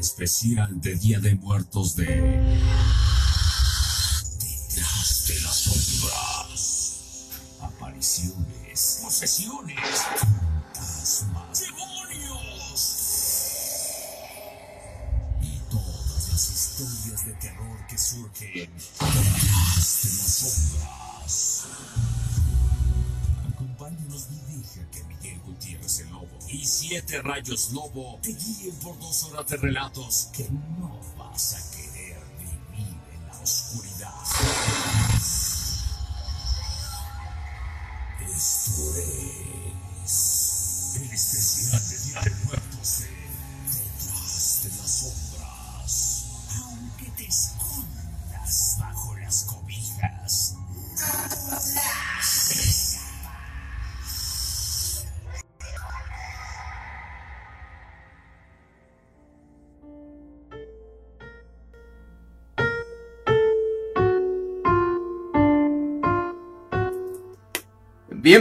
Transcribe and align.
especial 0.00 0.80
de 0.80 0.94
Día 0.96 1.20
de 1.20 1.34
Muertos 1.34 1.94
de 1.94 2.06
Detrás 4.40 5.26
de 5.28 5.40
las 5.42 5.56
sombras. 5.56 7.28
Apariciones, 7.60 9.00
posesiones, 9.02 9.76
fantasmas, 10.16 11.60
demonios. 11.60 12.80
Y 15.42 15.58
todas 15.70 16.28
las 16.30 16.50
historias 16.50 17.26
de 17.26 17.32
terror 17.34 17.86
que 17.86 17.98
surgen 17.98 18.70
detrás 18.72 20.00
de 20.02 20.10
las 20.16 20.34
sombras. 20.34 21.66
Y 26.52 26.64
Siete 26.64 27.22
Rayos 27.22 27.72
Lobo 27.72 28.18
te 28.22 28.32
guíen 28.32 28.74
por 28.76 28.98
dos 28.98 29.24
horas 29.24 29.46
de 29.46 29.56
relatos 29.56 30.28
que 30.36 30.44
no 30.50 31.00
vas 31.16 31.54
a 31.54 31.79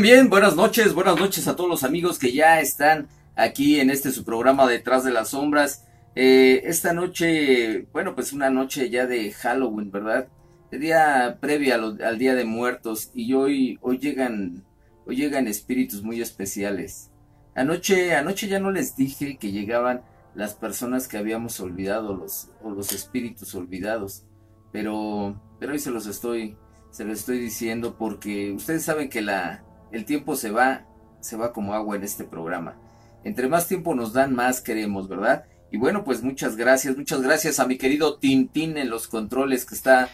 Bien, 0.01 0.29
buenas 0.29 0.55
noches, 0.55 0.93
buenas 0.93 1.19
noches 1.19 1.49
a 1.49 1.57
todos 1.57 1.69
los 1.69 1.83
amigos 1.83 2.19
que 2.19 2.31
ya 2.31 2.61
están 2.61 3.09
aquí 3.35 3.81
en 3.81 3.89
este 3.89 4.11
su 4.11 4.23
programa 4.23 4.65
Detrás 4.65 5.03
de 5.03 5.11
las 5.11 5.29
Sombras. 5.29 5.85
Eh, 6.15 6.61
esta 6.63 6.93
noche, 6.93 7.85
bueno, 7.91 8.15
pues 8.15 8.31
una 8.31 8.49
noche 8.49 8.89
ya 8.89 9.05
de 9.07 9.33
Halloween, 9.33 9.91
¿verdad? 9.91 10.29
El 10.71 10.79
día 10.79 11.37
previo 11.41 11.75
al 11.75 12.17
Día 12.17 12.33
de 12.33 12.45
Muertos 12.45 13.11
y 13.13 13.33
hoy, 13.33 13.77
hoy 13.81 13.97
llegan, 13.97 14.63
hoy 15.05 15.17
llegan 15.17 15.47
espíritus 15.47 16.01
muy 16.01 16.21
especiales. 16.21 17.11
Anoche, 17.53 18.15
anoche 18.15 18.47
ya 18.47 18.59
no 18.59 18.71
les 18.71 18.95
dije 18.95 19.37
que 19.37 19.51
llegaban 19.51 20.03
las 20.33 20.53
personas 20.53 21.09
que 21.09 21.17
habíamos 21.17 21.59
olvidado, 21.59 22.15
los, 22.15 22.51
o 22.63 22.69
los 22.69 22.93
espíritus 22.93 23.53
olvidados, 23.53 24.23
pero, 24.71 25.41
pero 25.59 25.73
hoy 25.73 25.79
se 25.79 25.91
los 25.91 26.05
estoy, 26.05 26.55
se 26.89 27.03
los 27.03 27.19
estoy 27.19 27.39
diciendo 27.39 27.97
porque 27.99 28.53
ustedes 28.53 28.83
saben 28.83 29.09
que 29.09 29.21
la, 29.21 29.65
el 29.91 30.05
tiempo 30.05 30.35
se 30.35 30.51
va, 30.51 30.85
se 31.19 31.37
va 31.37 31.53
como 31.53 31.73
agua 31.73 31.95
en 31.95 32.03
este 32.03 32.23
programa. 32.23 32.75
Entre 33.23 33.47
más 33.47 33.67
tiempo 33.67 33.95
nos 33.95 34.13
dan, 34.13 34.33
más 34.33 34.61
queremos, 34.61 35.07
¿verdad? 35.07 35.45
Y 35.71 35.77
bueno, 35.77 36.03
pues 36.03 36.23
muchas 36.23 36.55
gracias, 36.55 36.97
muchas 36.97 37.21
gracias 37.21 37.59
a 37.59 37.67
mi 37.67 37.77
querido 37.77 38.17
Tintín 38.17 38.77
en 38.77 38.89
los 38.89 39.07
controles 39.07 39.65
que 39.65 39.75
está, 39.75 40.09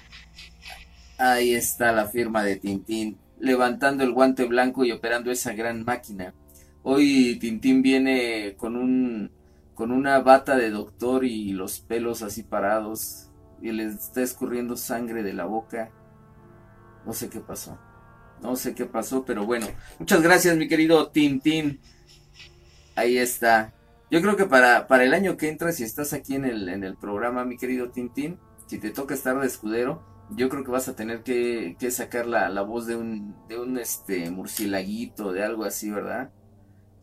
ahí 1.18 1.54
está 1.54 1.92
la 1.92 2.08
firma 2.08 2.44
de 2.44 2.58
Tintín, 2.58 3.18
levantando 3.40 4.04
el 4.04 4.12
guante 4.12 4.46
blanco 4.46 4.84
y 4.84 4.92
operando 4.92 5.32
esa 5.32 5.54
gran 5.54 5.86
máquina. 5.86 6.34
Hoy 6.84 7.38
Tintín 7.40 7.82
viene 7.82 8.56
con 8.58 8.76
un, 8.76 9.32
con 9.76 9.92
una 9.92 10.20
bata 10.20 10.58
de 10.58 10.72
doctor 10.72 11.24
y 11.26 11.54
los 11.54 11.80
pelos 11.80 12.22
así 12.22 12.44
parados 12.44 13.30
y 13.62 13.72
le 13.72 13.86
está 13.86 14.22
escurriendo 14.22 14.76
sangre 14.76 15.24
de 15.24 15.34
la 15.34 15.46
boca. 15.46 15.90
No 17.06 17.14
sé 17.14 17.30
qué 17.30 17.40
pasó. 17.40 17.78
No 18.46 18.56
sé 18.56 18.76
qué 18.76 18.86
pasó, 18.86 19.26
pero 19.26 19.44
bueno. 19.44 19.68
Muchas 19.98 20.22
gracias, 20.22 20.56
mi 20.56 20.68
querido 20.68 21.10
Tintín. 21.10 21.80
Ahí 22.96 23.18
está. 23.18 23.74
Yo 24.12 24.22
creo 24.22 24.38
que 24.38 24.46
para, 24.46 24.86
para 24.86 25.04
el 25.04 25.16
año 25.16 25.36
que 25.36 25.50
entra, 25.50 25.72
si 25.72 25.84
estás 25.84 26.14
aquí 26.14 26.36
en 26.36 26.46
el, 26.46 26.70
en 26.70 26.84
el 26.84 26.96
programa, 26.96 27.44
mi 27.44 27.58
querido 27.58 27.90
Tintín, 27.90 28.38
si 28.68 28.78
te 28.78 28.92
toca 28.92 29.16
estar 29.16 29.40
de 29.40 29.48
escudero, 29.48 30.04
yo 30.30 30.48
creo 30.48 30.64
que 30.64 30.70
vas 30.70 30.88
a 30.88 30.96
tener 30.96 31.24
que, 31.24 31.76
que 31.80 31.90
sacar 31.90 32.28
la, 32.28 32.50
la 32.50 32.62
voz 32.62 32.86
de 32.86 32.96
un, 32.96 33.36
de 33.50 33.60
un 33.60 33.80
este 33.80 34.30
murcielaguito, 34.30 35.34
de 35.34 35.44
algo 35.44 35.64
así, 35.64 35.90
¿verdad? 35.90 36.30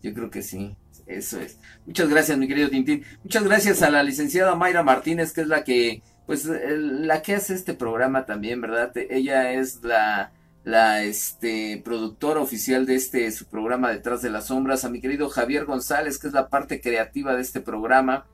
Yo 0.00 0.14
creo 0.14 0.31
que 0.31 0.42
sí. 0.42 0.76
Eso 1.06 1.41
es. 1.41 1.58
Muchas 1.84 2.08
gracias, 2.08 2.38
mi 2.38 2.47
querido 2.47 2.70
Tintín. 2.70 3.04
Muchas 3.25 3.42
gracias 3.42 3.82
a 3.82 3.91
la 3.91 4.04
licenciada 4.04 4.54
Mayra 4.54 4.84
Martínez, 4.84 5.32
que 5.32 5.41
es 5.41 5.48
la 5.48 5.64
que, 5.64 6.02
pues, 6.25 6.44
la 6.44 7.20
que 7.20 7.34
hace 7.34 7.54
este 7.54 7.75
programa 7.75 8.26
también, 8.26 8.60
¿verdad? 8.60 8.92
Ella 8.94 9.52
es 9.52 9.82
la, 9.82 10.31
la 10.64 11.02
este 11.02 11.80
productora 11.84 12.40
oficial 12.40 12.86
de 12.86 12.94
este 12.94 13.30
su 13.32 13.46
programa 13.46 13.90
Detrás 13.90 14.22
de 14.22 14.30
las 14.30 14.46
Sombras, 14.46 14.84
a 14.84 14.90
mi 14.90 15.00
querido 15.00 15.28
Javier 15.28 15.64
González, 15.64 16.18
que 16.18 16.28
es 16.28 16.32
la 16.32 16.48
parte 16.48 16.80
creativa 16.80 17.34
de 17.34 17.42
este 17.42 17.60
programa, 17.60 18.26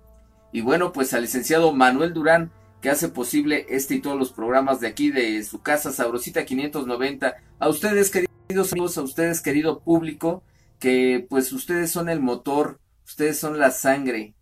y 0.53 0.61
bueno, 0.61 0.93
pues 0.93 1.15
al 1.15 1.23
licenciado 1.23 1.73
Manuel 1.73 2.13
Durán, 2.13 2.51
que 2.81 2.91
hace 2.91 3.09
posible 3.09 3.67
este 3.69 3.97
y 3.97 4.01
todos 4.01 4.19
los 4.19 4.33
programas 4.33 4.81
de 4.81 4.87
aquí 4.87 5.11
de 5.11 5.43
su 5.43 5.63
casa 5.63 5.93
Sabrosita 5.93 6.45
590. 6.45 7.37
A 7.59 7.69
ustedes, 7.69 8.11
queridos 8.11 8.73
amigos, 8.73 8.97
a 8.99 9.03
ustedes, 9.03 9.41
querido 9.41 9.81
público, 9.81 10.43
que 10.79 11.27
pues 11.29 11.53
ustedes 11.53 11.91
son 11.91 12.09
el 12.09 12.21
motor, 12.21 12.81
ustedes 13.05 13.39
son 13.39 13.59
la 13.59 13.71
sangre, 13.71 14.35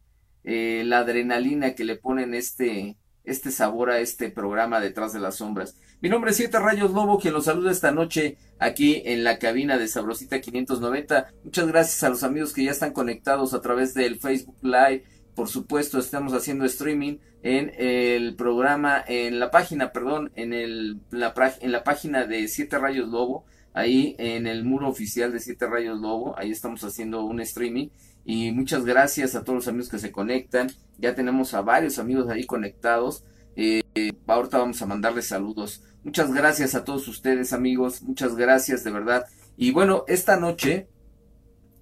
eh, 0.44 0.82
la 0.84 0.98
adrenalina 0.98 1.75
que 1.75 1.84
le 1.84 1.96
ponen 1.96 2.34
este, 2.34 2.96
este 3.25 3.50
sabor 3.50 3.91
a 3.91 4.00
este 4.00 4.30
programa 4.30 4.80
Detrás 4.80 5.12
de 5.12 5.20
las 5.20 5.36
Sombras. 5.36 5.76
Mi 6.02 6.10
nombre 6.10 6.30
es 6.30 6.36
Siete 6.36 6.58
Rayos 6.58 6.92
Lobo, 6.92 7.18
quien 7.18 7.32
los 7.32 7.46
saluda 7.46 7.70
esta 7.70 7.90
noche 7.90 8.36
aquí 8.58 9.00
en 9.06 9.24
la 9.24 9.38
cabina 9.38 9.78
de 9.78 9.88
Sabrosita 9.88 10.42
590. 10.42 11.32
Muchas 11.42 11.66
gracias 11.66 12.02
a 12.02 12.10
los 12.10 12.22
amigos 12.22 12.52
que 12.52 12.64
ya 12.64 12.70
están 12.70 12.92
conectados 12.92 13.54
a 13.54 13.62
través 13.62 13.94
del 13.94 14.20
Facebook 14.20 14.58
Live. 14.60 15.04
Por 15.34 15.48
supuesto, 15.48 15.98
estamos 15.98 16.34
haciendo 16.34 16.66
streaming 16.66 17.16
en 17.42 17.72
el 17.78 18.36
programa, 18.36 19.02
en 19.08 19.38
la 19.38 19.50
página, 19.50 19.90
perdón, 19.92 20.32
en, 20.34 20.52
el, 20.52 21.00
la, 21.10 21.32
en 21.62 21.72
la 21.72 21.82
página 21.82 22.26
de 22.26 22.46
Siete 22.48 22.78
Rayos 22.78 23.08
Lobo, 23.08 23.46
ahí 23.72 24.16
en 24.18 24.46
el 24.46 24.64
muro 24.64 24.88
oficial 24.88 25.32
de 25.32 25.40
Siete 25.40 25.66
Rayos 25.66 25.98
Lobo, 25.98 26.38
ahí 26.38 26.50
estamos 26.50 26.84
haciendo 26.84 27.24
un 27.24 27.40
streaming. 27.40 27.88
Y 28.26 28.52
muchas 28.52 28.84
gracias 28.84 29.34
a 29.34 29.44
todos 29.44 29.56
los 29.56 29.68
amigos 29.68 29.88
que 29.88 29.98
se 29.98 30.12
conectan. 30.12 30.70
Ya 30.98 31.14
tenemos 31.14 31.54
a 31.54 31.62
varios 31.62 31.98
amigos 31.98 32.28
ahí 32.28 32.44
conectados. 32.44 33.24
Eh, 33.56 33.83
ahorita 34.27 34.59
vamos 34.59 34.81
a 34.83 34.87
mandarles 34.87 35.28
saludos. 35.28 35.83
Muchas 36.05 36.33
gracias 36.33 36.75
a 36.75 36.84
todos 36.84 37.09
ustedes, 37.09 37.53
amigos. 37.53 38.03
Muchas 38.03 38.37
gracias, 38.37 38.84
de 38.84 38.91
verdad. 38.91 39.27
Y 39.56 39.72
bueno, 39.72 40.05
esta 40.06 40.37
noche, 40.37 40.89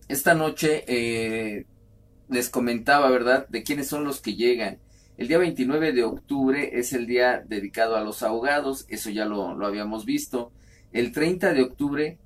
esta 0.08 0.34
noche 0.34 0.84
eh, 0.86 1.66
les 2.28 2.48
comentaba, 2.48 3.10
¿verdad?, 3.10 3.46
de 3.48 3.62
quiénes 3.64 3.88
son 3.88 4.04
los 4.04 4.20
que 4.20 4.34
llegan. 4.34 4.78
El 5.16 5.28
día 5.28 5.38
29 5.38 5.92
de 5.92 6.04
octubre 6.04 6.78
es 6.78 6.92
el 6.92 7.06
día 7.06 7.44
dedicado 7.46 7.96
a 7.96 8.00
los 8.02 8.22
ahogados, 8.22 8.86
eso 8.88 9.10
ya 9.10 9.26
lo, 9.26 9.54
lo 9.54 9.66
habíamos 9.66 10.04
visto. 10.04 10.52
El 10.92 11.12
30 11.12 11.52
de 11.52 11.62
octubre 11.62 12.18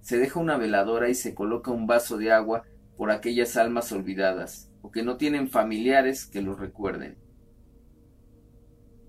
se 0.00 0.18
deja 0.18 0.38
una 0.38 0.56
veladora 0.56 1.08
y 1.08 1.14
se 1.14 1.34
coloca 1.34 1.70
un 1.70 1.86
vaso 1.86 2.18
de 2.18 2.32
agua 2.32 2.64
por 2.96 3.10
aquellas 3.10 3.56
almas 3.56 3.90
olvidadas 3.92 4.70
o 4.82 4.90
que 4.90 5.02
no 5.02 5.16
tienen 5.16 5.48
familiares 5.48 6.26
que 6.26 6.42
los 6.42 6.58
recuerden. 6.58 7.16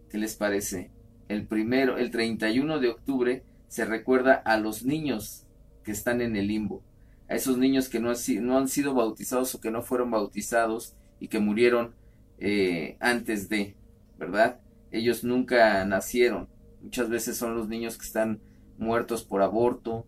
¿Qué 0.10 0.18
les 0.18 0.36
parece? 0.36 0.92
El 1.28 1.46
primero, 1.46 1.98
el 1.98 2.12
31 2.12 2.80
de 2.80 2.90
octubre 2.90 3.44
se 3.68 3.86
recuerda 3.86 4.34
a 4.34 4.58
los 4.58 4.86
niños 4.86 5.46
que 5.84 5.92
están 5.92 6.22
en 6.22 6.36
el 6.36 6.48
limbo, 6.48 6.82
a 7.28 7.36
esos 7.36 7.58
niños 7.58 7.90
que 7.90 8.00
no, 8.00 8.10
han 8.10 8.68
sido 8.68 8.94
bautizados 8.94 9.54
o 9.54 9.60
que 9.60 9.72
no 9.72 9.82
fueron 9.82 10.12
bautizados 10.12 10.96
y 11.20 11.28
que 11.28 11.40
murieron 11.40 11.94
eh, 12.40 12.96
antes 13.02 13.50
de, 13.50 13.76
¿verdad? 14.18 14.62
Ellos 14.92 15.26
nunca 15.26 15.84
nacieron. 15.84 16.48
Muchas 16.82 17.10
veces 17.10 17.36
son 17.36 17.56
los 17.56 17.68
niños 17.68 17.98
que 17.98 18.06
están 18.06 18.40
muertos 18.78 19.26
por 19.26 19.42
aborto 19.42 20.06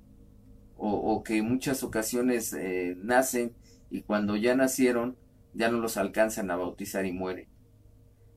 o, 0.78 0.92
o 0.92 1.24
que 1.24 1.38
en 1.38 1.50
muchas 1.50 1.84
ocasiones 1.84 2.54
eh, 2.54 2.96
nacen 3.04 3.54
y 3.90 4.04
cuando 4.04 4.38
ya 4.38 4.56
nacieron 4.56 5.18
ya 5.54 5.70
no 5.70 5.80
los 5.80 5.98
alcanzan 5.98 6.52
a 6.52 6.56
bautizar 6.56 7.06
y 7.06 7.12
mueren. 7.12 7.49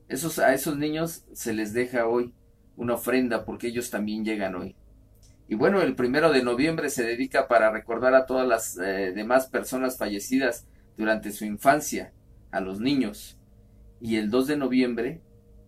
Esos, 0.07 0.39
a 0.39 0.53
esos 0.53 0.77
niños 0.77 1.25
se 1.33 1.53
les 1.53 1.73
deja 1.73 2.07
hoy 2.07 2.33
una 2.75 2.95
ofrenda 2.95 3.45
porque 3.45 3.67
ellos 3.67 3.89
también 3.89 4.25
llegan 4.25 4.55
hoy. 4.55 4.75
Y 5.47 5.55
bueno, 5.55 5.81
el 5.81 5.95
primero 5.95 6.31
de 6.31 6.43
noviembre 6.43 6.89
se 6.89 7.03
dedica 7.03 7.47
para 7.47 7.71
recordar 7.71 8.15
a 8.15 8.25
todas 8.25 8.47
las 8.47 8.77
eh, 8.77 9.11
demás 9.13 9.47
personas 9.47 9.97
fallecidas 9.97 10.65
durante 10.97 11.31
su 11.31 11.45
infancia, 11.45 12.13
a 12.51 12.59
los 12.61 12.79
niños. 12.79 13.37
Y 13.99 14.15
el 14.17 14.29
2 14.29 14.47
de 14.47 14.57
noviembre 14.57 15.21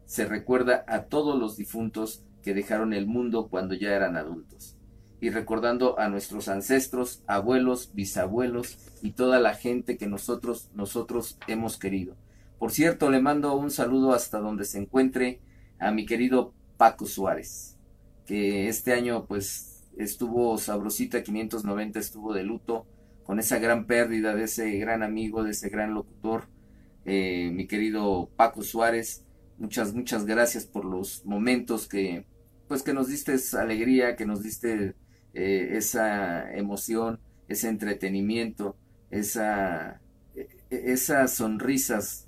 se 0.06 0.26
recuerda 0.26 0.86
a 0.88 1.04
todos 1.04 1.38
los 1.38 1.58
difuntos 1.58 2.24
que 2.44 2.54
dejaron 2.54 2.94
el 2.94 3.08
mundo 3.08 3.48
cuando 3.50 3.74
ya 3.74 3.94
eran 3.94 4.16
adultos. 4.18 4.78
Y 5.20 5.30
recordando 5.30 5.98
a 6.00 6.10
nuestros 6.10 6.48
ancestros, 6.48 7.24
abuelos, 7.26 7.92
bisabuelos 7.94 8.78
y 9.02 9.12
toda 9.12 9.40
la 9.40 9.56
gente 9.56 9.98
que 9.98 10.08
nosotros, 10.08 10.70
nosotros 10.74 11.38
hemos 11.48 11.78
querido. 11.78 12.16
Por 12.60 12.72
cierto, 12.72 13.10
le 13.10 13.22
mando 13.22 13.56
un 13.56 13.72
saludo 13.72 14.14
hasta 14.14 14.40
donde 14.40 14.66
se 14.66 14.80
encuentre 14.80 15.40
a 15.80 15.92
mi 15.92 16.06
querido 16.06 16.54
Paco 16.78 17.06
Suárez, 17.06 17.78
que 18.26 18.68
este 18.70 18.94
año 18.94 19.26
pues 19.26 19.84
estuvo 19.98 20.58
sabrosita 20.58 21.24
590, 21.24 22.00
estuvo 22.00 22.34
de 22.34 22.44
luto 22.44 22.86
con 23.26 23.40
esa 23.40 23.60
gran 23.60 23.88
pérdida 23.88 24.36
de 24.36 24.44
ese 24.44 24.78
gran 24.78 25.04
amigo, 25.04 25.44
de 25.44 25.52
ese 25.52 25.70
gran 25.70 25.94
locutor, 25.94 26.48
eh, 27.06 27.50
mi 27.52 27.68
querido 27.68 28.30
Paco 28.36 28.62
Suárez. 28.62 29.24
Muchas, 29.58 29.94
muchas 29.94 30.26
gracias 30.26 30.66
por 30.66 30.86
los 30.86 31.26
momentos 31.26 31.88
que, 31.88 32.26
pues 32.68 32.84
que 32.84 32.94
nos 32.94 33.08
diste 33.08 33.34
esa 33.34 33.62
alegría, 33.62 34.16
que 34.16 34.26
nos 34.26 34.44
diste 34.44 34.96
eh, 35.34 35.70
esa 35.72 36.54
emoción, 36.54 37.20
ese 37.48 37.70
entretenimiento, 37.70 38.76
esa, 39.10 40.02
e, 40.36 40.48
e, 40.70 40.92
esas 40.92 41.34
sonrisas 41.34 42.25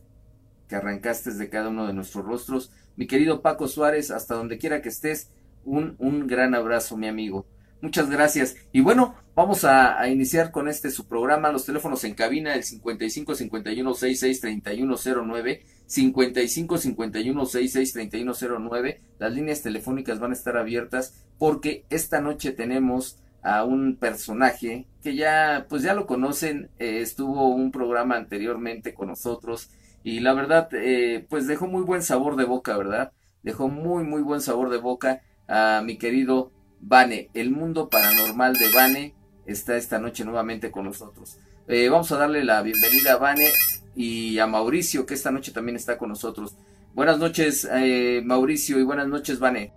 que 0.68 0.76
arrancaste 0.76 1.32
de 1.32 1.50
cada 1.50 1.70
uno 1.70 1.88
de 1.88 1.94
nuestros 1.94 2.26
rostros. 2.26 2.72
Mi 2.96 3.08
querido 3.08 3.42
Paco 3.42 3.68
Suárez, 3.68 4.12
hasta 4.12 4.36
donde 4.36 4.58
quiera 4.58 4.82
que 4.82 4.90
estés, 4.90 5.30
un, 5.66 5.96
un 6.00 6.28
gran 6.28 6.56
abrazo, 6.56 6.98
mi 6.98 7.08
amigo. 7.08 7.46
Muchas 7.80 8.10
gracias. 8.10 8.56
Y 8.72 8.82
bueno, 8.82 9.16
vamos 9.36 9.64
a, 9.64 10.08
iniciar 10.10 10.52
con 10.52 10.68
este 10.68 10.90
su 10.90 11.08
programa. 11.08 11.52
Los 11.52 11.66
teléfonos 11.66 12.04
en 12.06 12.16
cabina, 12.16 12.56
el 12.56 12.64
55 12.64 13.36
51 13.36 13.94
66 13.94 14.42
3109, 14.42 15.64
55 15.86 16.78
51 16.78 17.46
66 17.46 17.94
3109. 17.94 19.02
Las 19.20 19.34
líneas 19.34 19.62
telefónicas 19.62 20.20
van 20.20 20.32
a 20.32 20.34
estar 20.34 20.58
abiertas 20.58 21.24
porque 21.38 21.86
esta 21.92 22.20
noche 22.20 22.52
tenemos 22.52 23.20
a 23.44 23.64
un 23.64 23.96
personaje 23.96 24.88
que 25.04 25.16
ya, 25.16 25.68
pues 25.70 25.84
ya 25.84 25.94
lo 25.94 26.08
conocen, 26.08 26.70
eh, 26.80 27.02
estuvo 27.02 27.50
un 27.50 27.72
programa 27.72 28.16
anteriormente 28.18 28.96
con 28.96 29.10
nosotros 29.10 29.70
y 30.04 30.20
la 30.20 30.34
verdad, 30.34 30.70
eh, 30.74 31.26
pues 31.30 31.48
dejó 31.48 31.68
muy 31.68 31.84
buen 31.84 32.02
sabor 32.02 32.36
de 32.36 32.46
boca, 32.46 32.78
¿verdad? 32.78 33.12
Dejó 33.44 33.68
muy, 33.68 34.04
muy 34.04 34.22
buen 34.22 34.42
sabor 34.42 34.70
de 34.70 34.78
boca 34.78 35.22
a 35.48 35.82
mi 35.84 35.98
querido 35.98 36.52
Vane, 36.80 37.30
el 37.34 37.52
mundo 37.52 37.90
paranormal 37.90 38.54
de 38.54 38.70
Vane 38.74 39.16
está 39.46 39.78
esta 39.78 40.00
noche 40.00 40.24
nuevamente 40.26 40.72
con 40.72 40.86
nosotros. 40.86 41.38
Eh, 41.68 41.90
vamos 41.90 42.12
a 42.12 42.18
darle 42.18 42.44
la 42.44 42.62
bienvenida 42.62 43.14
a 43.14 43.18
Vane 43.18 43.50
y 43.96 44.40
a 44.40 44.48
Mauricio, 44.48 45.06
que 45.06 45.16
esta 45.16 45.32
noche 45.32 45.52
también 45.52 45.76
está 45.76 45.98
con 45.98 46.10
nosotros. 46.10 46.56
Buenas 46.94 47.20
noches, 47.20 47.68
eh, 47.72 48.22
Mauricio, 48.24 48.80
y 48.80 48.84
buenas 48.84 49.08
noches, 49.08 49.40
Vane. 49.40 49.74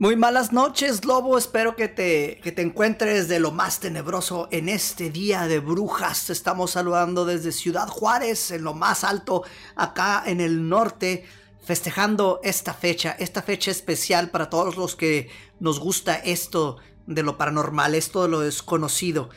Muy 0.00 0.16
malas 0.16 0.50
noches, 0.50 1.04
Lobo. 1.04 1.36
Espero 1.36 1.76
que 1.76 1.86
te, 1.86 2.40
que 2.42 2.52
te 2.52 2.62
encuentres 2.62 3.28
de 3.28 3.38
lo 3.38 3.50
más 3.50 3.80
tenebroso 3.80 4.48
en 4.50 4.70
este 4.70 5.10
día 5.10 5.46
de 5.46 5.58
brujas. 5.58 6.30
Estamos 6.30 6.70
saludando 6.70 7.26
desde 7.26 7.52
Ciudad 7.52 7.86
Juárez, 7.86 8.50
en 8.50 8.64
lo 8.64 8.72
más 8.72 9.04
alto, 9.04 9.44
acá 9.76 10.22
en 10.24 10.40
el 10.40 10.70
norte 10.70 11.26
festejando 11.62 12.40
esta 12.42 12.72
fecha, 12.72 13.14
esta 13.18 13.42
fecha 13.42 13.70
especial 13.70 14.30
para 14.30 14.48
todos 14.48 14.78
los 14.78 14.96
que 14.96 15.28
nos 15.58 15.78
gusta 15.78 16.14
esto 16.14 16.78
de 17.06 17.22
lo 17.22 17.36
paranormal, 17.36 17.94
esto 17.94 18.22
de 18.22 18.30
lo 18.30 18.40
desconocido. 18.40 19.28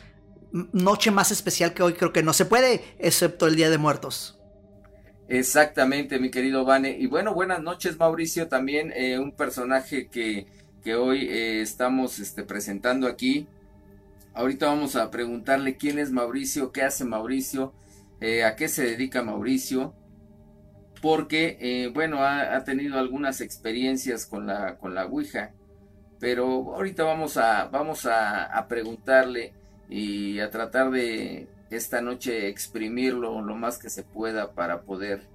Noche 0.54 1.12
más 1.12 1.32
especial 1.32 1.74
que 1.74 1.84
hoy 1.84 1.92
creo 1.92 2.14
que 2.14 2.24
no 2.24 2.32
se 2.32 2.46
puede, 2.46 2.96
excepto 3.00 3.48
el 3.48 3.58
Día 3.58 3.70
de 3.70 3.80
Muertos. 3.80 4.40
Exactamente, 5.28 6.20
mi 6.20 6.30
querido 6.30 6.66
Vane. 6.66 6.98
Y 6.98 7.08
bueno, 7.08 7.34
buenas 7.34 7.62
noches, 7.62 7.98
Mauricio, 7.98 8.48
también 8.48 8.92
eh, 8.96 9.20
un 9.20 9.32
personaje 9.32 10.08
que, 10.08 10.48
que 10.84 10.96
hoy 10.96 11.28
eh, 11.30 11.62
estamos 11.62 12.20
este, 12.20 12.44
presentando 12.44 13.08
aquí. 13.08 13.48
Ahorita 14.34 14.66
vamos 14.68 14.96
a 14.96 15.12
preguntarle 15.12 15.78
quién 15.78 15.98
es 15.98 16.12
Mauricio, 16.12 16.72
qué 16.72 16.82
hace 16.84 17.06
Mauricio, 17.06 17.74
eh, 18.20 18.44
a 18.44 18.56
qué 18.56 18.68
se 18.68 18.84
dedica 18.84 19.24
Mauricio 19.24 19.94
porque, 21.02 21.92
bueno, 21.94 22.24
ha, 22.24 22.64
tenido 22.64 22.98
algunas 22.98 23.42
experiencias 23.42 24.26
con 24.26 24.48
la, 24.48 24.78
con 24.78 24.96
la 24.96 25.06
Ouija, 25.06 25.52
pero 26.18 26.74
ahorita 26.76 27.04
vamos 27.04 27.36
a, 27.36 27.66
vamos 27.66 28.08
a, 28.10 28.66
preguntarle 28.70 29.52
y 29.90 30.40
a 30.40 30.50
tratar 30.50 30.92
de 30.92 31.50
esta 31.76 32.02
noche 32.02 32.48
exprimirlo 32.48 33.42
lo 33.42 33.56
más 33.56 33.78
que 33.78 33.90
se 33.90 34.04
pueda 34.04 34.54
para 34.54 34.82
poder 34.82 35.28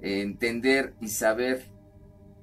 eh, 0.00 0.20
entender 0.20 0.94
y 1.00 1.08
saber 1.08 1.64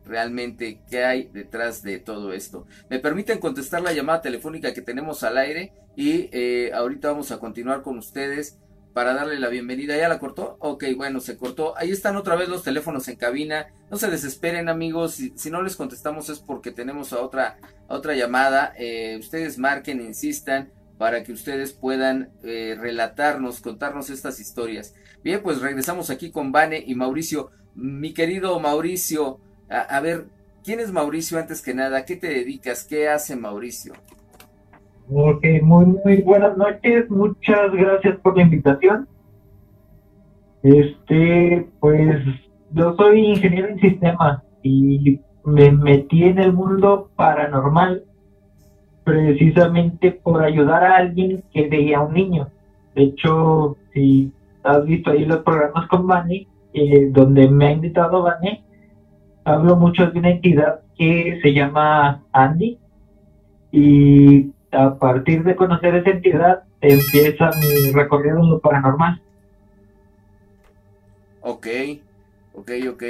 realmente 0.05 0.81
qué 0.89 1.03
hay 1.03 1.29
detrás 1.33 1.81
de 1.83 2.00
todo 2.00 2.33
esto. 2.33 2.65
Me 2.89 3.00
permiten 3.00 3.39
contestar 3.39 3.81
la 3.81 3.94
llamada 3.94 4.21
telefónica 4.21 4.73
que 4.73 4.81
tenemos 4.81 5.23
al 5.23 5.38
aire 5.38 5.73
y 5.95 6.29
eh, 6.31 6.71
ahorita 6.73 7.09
vamos 7.11 7.31
a 7.31 7.39
continuar 7.39 7.81
con 7.81 7.97
ustedes 7.97 8.59
para 8.94 9.13
darle 9.13 9.39
la 9.39 9.50
bienvenida. 9.50 9.97
¿Ya 9.97 10.09
la 10.09 10.19
cortó? 10.19 10.57
Ok, 10.59 10.85
bueno, 10.95 11.19
se 11.19 11.38
cortó. 11.38 11.77
Ahí 11.77 11.91
están 11.91 12.15
otra 12.15 12.35
vez 12.35 12.50
los 12.50 12.63
teléfonos 12.63 13.07
en 13.07 13.15
cabina. 13.15 13.67
No 13.89 13.97
se 13.97 14.09
desesperen, 14.09 14.69
amigos. 14.69 15.19
Si, 15.35 15.50
no 15.50 15.61
les 15.61 15.75
contestamos 15.75 16.29
es 16.29 16.39
porque 16.39 16.71
tenemos 16.71 17.13
a 17.13 17.21
otra, 17.21 17.57
otra 17.88 18.13
llamada. 18.13 18.73
Eh, 18.77 19.17
ustedes 19.19 19.57
marquen, 19.57 20.01
insistan 20.01 20.71
para 21.03 21.21
que 21.21 21.33
ustedes 21.33 21.73
puedan 21.73 22.29
eh, 22.45 22.77
relatarnos, 22.79 23.59
contarnos 23.59 24.09
estas 24.09 24.39
historias. 24.39 24.95
Bien, 25.21 25.41
pues 25.44 25.59
regresamos 25.59 26.09
aquí 26.09 26.31
con 26.31 26.53
Vane 26.53 26.81
y 26.88 26.95
Mauricio. 26.95 27.50
Mi 27.75 28.13
querido 28.13 28.57
Mauricio, 28.61 29.38
a 29.67 30.00
ver, 30.00 30.27
¿quién 30.63 30.79
es 30.79 30.94
Mauricio 30.94 31.38
antes 31.38 31.61
que 31.61 31.73
nada? 31.73 32.05
¿Qué 32.05 32.15
te 32.15 32.27
dedicas? 32.27 32.88
¿Qué 32.89 33.09
hace 33.09 33.35
Mauricio? 33.35 33.91
Ok, 35.11 35.44
muy, 35.61 35.88
muy 35.88 36.21
buenas 36.21 36.55
noches. 36.55 37.09
Muchas 37.09 37.73
gracias 37.73 38.17
por 38.21 38.38
la 38.38 38.44
invitación. 38.44 39.05
Este, 40.63 41.67
pues 41.81 42.15
yo 42.71 42.95
soy 42.95 43.25
ingeniero 43.25 43.67
en 43.67 43.79
sistemas 43.81 44.41
y 44.61 45.19
me 45.44 45.69
metí 45.69 46.23
en 46.23 46.39
el 46.39 46.53
mundo 46.53 47.09
paranormal 47.17 48.05
precisamente 49.03 50.11
por 50.11 50.44
ayudar 50.44 50.83
a 50.83 50.97
alguien 50.97 51.44
que 51.53 51.67
veía 51.67 51.97
a 51.97 52.01
un 52.03 52.13
niño. 52.13 52.50
De 52.95 53.03
hecho, 53.03 53.77
si 53.94 54.31
has 54.63 54.85
visto 54.85 55.11
ahí 55.11 55.25
los 55.25 55.39
programas 55.39 55.88
con 55.88 56.07
Bani, 56.07 56.47
eh, 56.73 57.09
donde 57.11 57.47
me 57.50 57.67
ha 57.67 57.71
invitado 57.71 58.23
Bani, 58.23 58.63
hablo 59.44 59.75
mucho 59.75 60.07
de 60.07 60.19
una 60.19 60.31
entidad 60.31 60.81
que 60.97 61.39
se 61.41 61.53
llama 61.53 62.23
Andy 62.31 62.77
y 63.71 64.51
a 64.71 64.95
partir 64.95 65.44
de 65.44 65.55
conocer 65.55 65.95
esa 65.95 66.11
entidad 66.11 66.63
empieza 66.81 67.51
mi 67.59 67.91
recorrido 67.91 68.39
en 68.39 68.50
lo 68.50 68.59
paranormal. 68.59 69.21
Ok, 71.41 71.67
ok, 72.53 72.72
ok. 72.91 73.03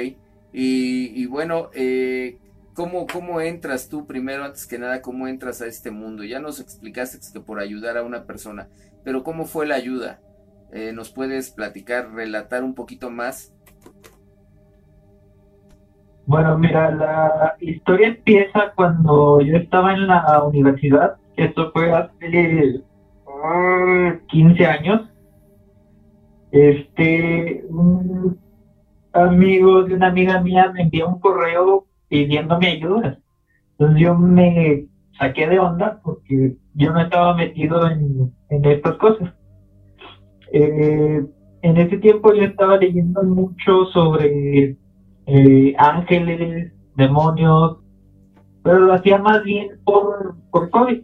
Y, 0.52 1.26
bueno, 1.26 1.70
eh, 1.74 2.38
¿cómo, 2.74 3.06
¿cómo 3.06 3.40
entras 3.40 3.88
tú 3.88 4.06
primero, 4.06 4.44
antes 4.44 4.66
que 4.66 4.78
nada, 4.78 5.00
cómo 5.00 5.28
entras 5.28 5.62
a 5.62 5.66
este 5.66 5.90
mundo? 5.90 6.24
Ya 6.24 6.40
nos 6.40 6.60
explicaste 6.60 7.18
que 7.32 7.40
por 7.40 7.60
ayudar 7.60 7.96
a 7.96 8.02
una 8.02 8.24
persona, 8.24 8.68
pero 9.04 9.22
¿cómo 9.22 9.44
fue 9.44 9.66
la 9.66 9.76
ayuda? 9.76 10.20
Eh, 10.72 10.92
¿Nos 10.92 11.10
puedes 11.10 11.50
platicar, 11.50 12.12
relatar 12.12 12.64
un 12.64 12.74
poquito 12.74 13.10
más? 13.10 13.54
Bueno, 16.26 16.58
mira, 16.58 16.90
la 16.90 17.56
historia 17.60 18.08
empieza 18.08 18.72
cuando 18.74 19.40
yo 19.40 19.56
estaba 19.56 19.92
en 19.92 20.06
la 20.06 20.42
universidad 20.42 21.16
esto 21.36 21.72
fue 21.72 21.92
hace 21.92 22.82
15 24.28 24.66
años. 24.66 25.02
Este, 26.52 27.64
un 27.68 28.38
amigo 29.12 29.82
de 29.82 29.94
una 29.94 30.08
amiga 30.08 30.40
mía 30.40 30.70
me 30.72 30.82
envió 30.82 31.08
un 31.08 31.18
correo 31.18 31.86
pidiéndome 32.08 32.68
ayuda. 32.68 33.18
Entonces 33.72 34.00
yo 34.00 34.14
me 34.16 34.86
saqué 35.18 35.48
de 35.48 35.58
onda 35.58 36.00
porque 36.02 36.56
yo 36.74 36.92
no 36.92 37.00
estaba 37.00 37.34
metido 37.34 37.86
en, 37.88 38.32
estas 38.48 38.96
cosas. 38.96 39.32
Eh, 40.52 41.24
en 41.62 41.76
ese 41.76 41.98
tiempo 41.98 42.32
yo 42.34 42.42
estaba 42.42 42.76
leyendo 42.76 43.22
mucho 43.22 43.86
sobre 43.86 44.76
eh, 45.26 45.74
ángeles, 45.78 46.72
demonios, 46.96 47.78
pero 48.62 48.80
lo 48.80 48.92
hacía 48.92 49.18
más 49.18 49.42
bien 49.44 49.80
por, 49.84 50.36
por 50.50 50.70
COVID. 50.70 51.02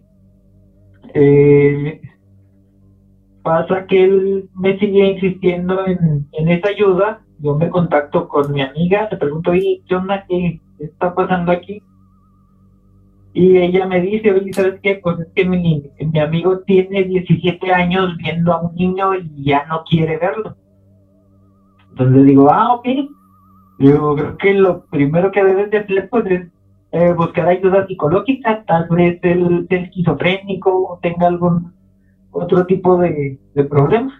Eh, 1.15 2.01
pasa 3.43 3.87
que 3.87 4.05
él 4.05 4.49
me 4.55 4.79
sigue 4.79 5.13
insistiendo 5.13 5.87
en, 5.87 6.49
esa 6.49 6.69
ayuda. 6.69 7.23
Yo 7.39 7.57
me 7.57 7.71
contacto 7.71 8.29
con 8.29 8.53
mi 8.53 8.61
amiga, 8.61 9.09
le 9.11 9.17
pregunto, 9.17 9.53
oye, 9.53 9.83
¿qué 9.89 9.95
onda? 9.95 10.25
¿Qué 10.29 10.61
está 10.81 11.15
pasando 11.15 11.53
aquí? 11.53 11.83
Y 13.33 13.59
ella 13.59 13.87
me 13.87 14.01
dice, 14.01 14.33
oye, 14.33 14.53
¿sabes 14.53 14.81
qué? 14.83 15.01
Pues 15.03 15.21
es 15.21 15.29
que 15.35 15.45
mi, 15.45 15.89
mi 16.01 16.19
amigo 16.19 16.61
tiene 16.61 17.05
17 17.05 17.73
años 17.73 18.17
viendo 18.17 18.53
a 18.53 18.61
un 18.63 18.75
niño 18.75 19.15
y 19.15 19.45
ya 19.45 19.67
no 19.67 19.85
quiere 19.89 20.19
verlo. 20.19 20.57
Entonces 21.91 22.25
digo, 22.25 22.51
ah, 22.51 22.75
ok. 22.75 22.87
Yo 23.79 24.15
creo 24.15 24.37
que 24.37 24.55
lo 24.55 24.85
primero 24.87 25.31
que 25.31 25.45
debes 25.45 25.71
de 25.71 25.79
hacer 25.79 26.09
pues, 26.11 26.27
es 26.27 26.49
eh, 26.93 27.13
buscar 27.13 27.49
ayuda 27.49 27.87
psicológica, 27.87 28.65
tal 28.67 28.89
vez 28.91 29.19
él 29.23 29.67
sea 29.69 29.79
esquizofrénico 29.79 30.71
o 30.71 30.99
tenga 31.01 31.29
algún 31.29 31.73
otro 32.33 32.67
tipo 32.67 32.99
de, 32.99 33.39
de 33.55 33.65
problemas. 33.65 34.13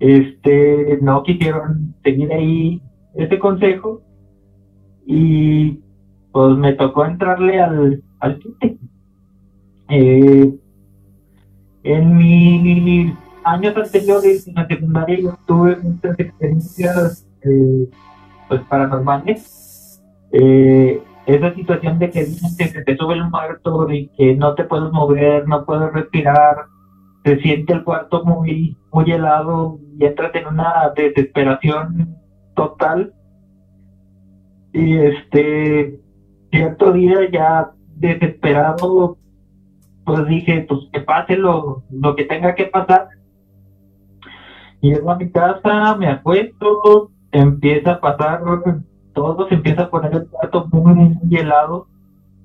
este, 0.00 0.98
no 1.00 1.22
quisieron 1.22 1.94
seguir 2.02 2.32
ahí 2.32 2.82
ese 3.14 3.38
consejo 3.38 4.02
y 5.06 5.80
pues 6.32 6.56
me 6.56 6.72
tocó 6.74 7.04
entrarle 7.04 7.60
al, 7.60 8.02
al 8.20 8.40
eh, 9.88 10.54
en 11.82 12.16
mis 12.16 13.12
años 13.44 13.76
anteriores 13.76 14.46
en 14.46 14.54
la 14.54 14.66
secundaria 14.66 15.20
yo 15.20 15.38
tuve 15.46 15.76
muchas 15.76 16.18
experiencias 16.18 17.26
eh, 17.42 17.90
pues 18.48 18.60
paranormales. 18.62 20.02
Eh, 20.32 21.02
esa 21.26 21.54
situación 21.54 21.98
de 21.98 22.10
que 22.10 22.24
se 22.24 22.82
te 22.82 22.96
sube 22.96 23.14
el 23.14 23.28
muerto 23.28 23.90
y 23.92 24.08
que 24.16 24.34
no 24.34 24.54
te 24.54 24.64
puedes 24.64 24.90
mover 24.92 25.46
no 25.46 25.64
puedes 25.64 25.92
respirar 25.92 26.66
se 27.24 27.38
siente 27.40 27.72
el 27.74 27.84
cuarto 27.84 28.24
muy 28.24 28.76
muy 28.92 29.10
helado 29.10 29.78
y 29.98 30.04
entras 30.04 30.34
en 30.34 30.46
una 30.46 30.92
desesperación 30.96 32.16
total 32.54 33.12
y 34.72 34.96
este 34.96 36.00
cierto 36.50 36.92
día 36.92 37.30
ya 37.30 37.70
desesperado 37.96 39.18
pues 40.04 40.26
dije, 40.26 40.66
pues 40.68 40.80
que 40.92 41.00
pase 41.00 41.36
lo, 41.36 41.84
lo 41.90 42.16
que 42.16 42.24
tenga 42.24 42.54
que 42.54 42.64
pasar. 42.64 43.08
Llego 44.80 45.10
a 45.10 45.16
mi 45.16 45.30
casa, 45.30 45.94
me 45.96 46.08
acuesto, 46.08 47.10
empieza 47.30 47.92
a 47.92 48.00
pasar 48.00 48.42
todo, 49.12 49.48
se 49.48 49.54
empieza 49.54 49.82
a 49.82 49.90
poner 49.90 50.12
el 50.12 50.26
cuarto 50.26 50.68
muy, 50.72 50.94
muy 50.94 51.36
helado, 51.36 51.86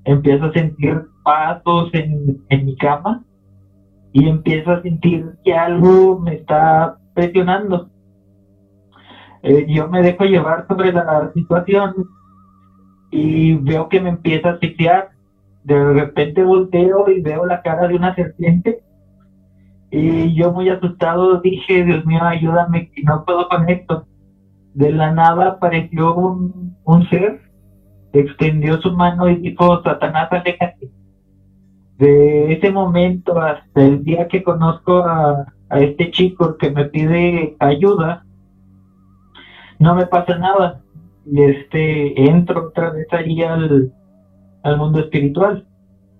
empiezo 0.03 0.45
a 0.45 0.53
sentir 0.53 1.01
pasos 1.23 1.89
en, 1.93 2.43
en 2.49 2.65
mi 2.65 2.75
cama 2.75 3.23
y 4.13 4.27
empiezo 4.27 4.71
a 4.71 4.81
sentir 4.81 5.25
que 5.43 5.53
algo 5.53 6.19
me 6.19 6.35
está 6.35 6.97
presionando. 7.15 7.89
Eh, 9.41 9.65
yo 9.67 9.87
me 9.87 10.01
dejo 10.01 10.25
llevar 10.25 10.67
sobre 10.67 10.91
la 10.91 11.31
situación 11.33 11.95
y 13.11 13.53
veo 13.55 13.89
que 13.89 13.99
me 13.99 14.09
empieza 14.09 14.49
a 14.49 14.53
asfixiar 14.53 15.09
de 15.63 15.93
repente 15.93 16.43
volteo 16.43 17.09
y 17.09 17.21
veo 17.21 17.45
la 17.45 17.61
cara 17.61 17.87
de 17.87 17.95
una 17.95 18.15
serpiente 18.15 18.81
y 19.89 20.33
yo 20.33 20.51
muy 20.51 20.69
asustado 20.69 21.39
dije, 21.39 21.83
Dios 21.83 22.05
mío, 22.05 22.21
ayúdame, 22.23 22.91
que 22.91 23.03
no 23.03 23.23
puedo 23.23 23.47
con 23.47 23.69
esto. 23.69 24.05
De 24.73 24.91
la 24.91 25.11
nada 25.11 25.47
apareció 25.47 26.13
un, 26.15 27.09
ser, 27.09 27.41
extendió 28.13 28.81
su 28.81 28.91
mano 28.91 29.29
y 29.29 29.37
dijo, 29.37 29.81
Satanás, 29.83 30.27
aléjate. 30.31 30.89
De 31.97 32.53
ese 32.53 32.69
momento 32.71 33.39
hasta 33.41 33.81
el 33.81 34.03
día 34.03 34.27
que 34.27 34.43
conozco 34.43 34.99
a, 34.99 35.45
a 35.69 35.79
este 35.79 36.11
chico 36.11 36.57
que 36.57 36.69
me 36.69 36.85
pide 36.85 37.55
ayuda, 37.59 38.23
no 39.79 39.95
me 39.95 40.05
pasa 40.05 40.37
nada. 40.37 40.81
Y 41.29 41.43
este, 41.43 42.21
entro 42.21 42.67
otra 42.67 42.91
vez 42.91 43.07
ahí 43.11 43.41
al, 43.41 43.91
al 44.63 44.77
mundo 44.77 44.99
espiritual. 44.99 45.67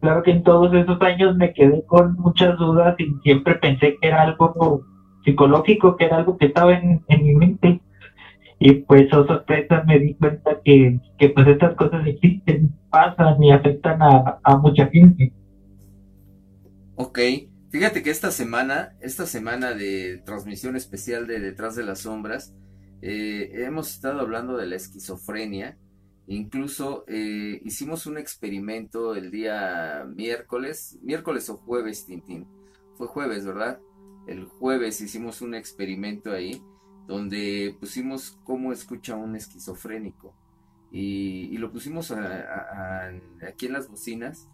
Claro 0.01 0.21
que 0.23 0.31
en 0.31 0.43
todos 0.43 0.73
esos 0.73 1.01
años 1.01 1.35
me 1.37 1.53
quedé 1.53 1.83
con 1.85 2.13
muchas 2.15 2.57
dudas 2.57 2.95
y 2.99 3.05
siempre 3.23 3.55
pensé 3.55 3.97
que 3.99 4.07
era 4.07 4.23
algo 4.23 4.83
psicológico, 5.23 5.95
que 5.97 6.05
era 6.05 6.17
algo 6.17 6.37
que 6.37 6.47
estaba 6.47 6.73
en, 6.73 7.03
mi 7.09 7.33
mente. 7.35 7.81
Y 8.59 8.73
pues, 8.73 9.11
oh 9.13 9.25
sorpresa, 9.25 9.83
me 9.85 9.99
di 9.99 10.15
cuenta 10.15 10.59
que, 10.63 10.99
que 11.17 11.29
pues 11.29 11.47
estas 11.47 11.75
cosas 11.75 12.05
existen, 12.07 12.73
pasan 12.89 13.41
y 13.43 13.51
afectan 13.51 14.01
a, 14.01 14.39
a 14.43 14.57
mucha 14.57 14.87
gente. 14.87 15.31
Ok, 16.95 17.19
fíjate 17.69 18.01
que 18.01 18.09
esta 18.09 18.31
semana, 18.31 18.93
esta 19.01 19.25
semana 19.25 19.73
de 19.73 20.21
transmisión 20.25 20.75
especial 20.75 21.27
de 21.27 21.39
Detrás 21.39 21.75
de 21.75 21.83
las 21.83 21.99
Sombras, 21.99 22.55
eh, 23.01 23.51
hemos 23.53 23.91
estado 23.91 24.21
hablando 24.21 24.57
de 24.57 24.65
la 24.65 24.75
esquizofrenia 24.75 25.77
Incluso 26.27 27.05
eh, 27.07 27.61
hicimos 27.63 28.05
un 28.05 28.17
experimento 28.17 29.15
el 29.15 29.31
día 29.31 30.05
miércoles, 30.13 30.99
miércoles 31.01 31.49
o 31.49 31.55
jueves, 31.55 32.05
Tintín. 32.05 32.45
Fue 32.95 33.07
jueves, 33.07 33.45
¿verdad? 33.45 33.79
El 34.27 34.43
jueves 34.45 34.99
hicimos 34.99 35.41
un 35.41 35.55
experimento 35.55 36.33
ahí 36.33 36.61
donde 37.07 37.77
pusimos 37.79 38.37
cómo 38.43 38.73
escucha 38.73 39.15
un 39.15 39.37
esquizofrénico. 39.37 40.35
Y, 40.91 41.57
lo 41.57 41.71
pusimos 41.71 42.11
aquí 42.11 43.65
en 43.67 43.73
las 43.73 43.89
bocinas, 43.89 44.49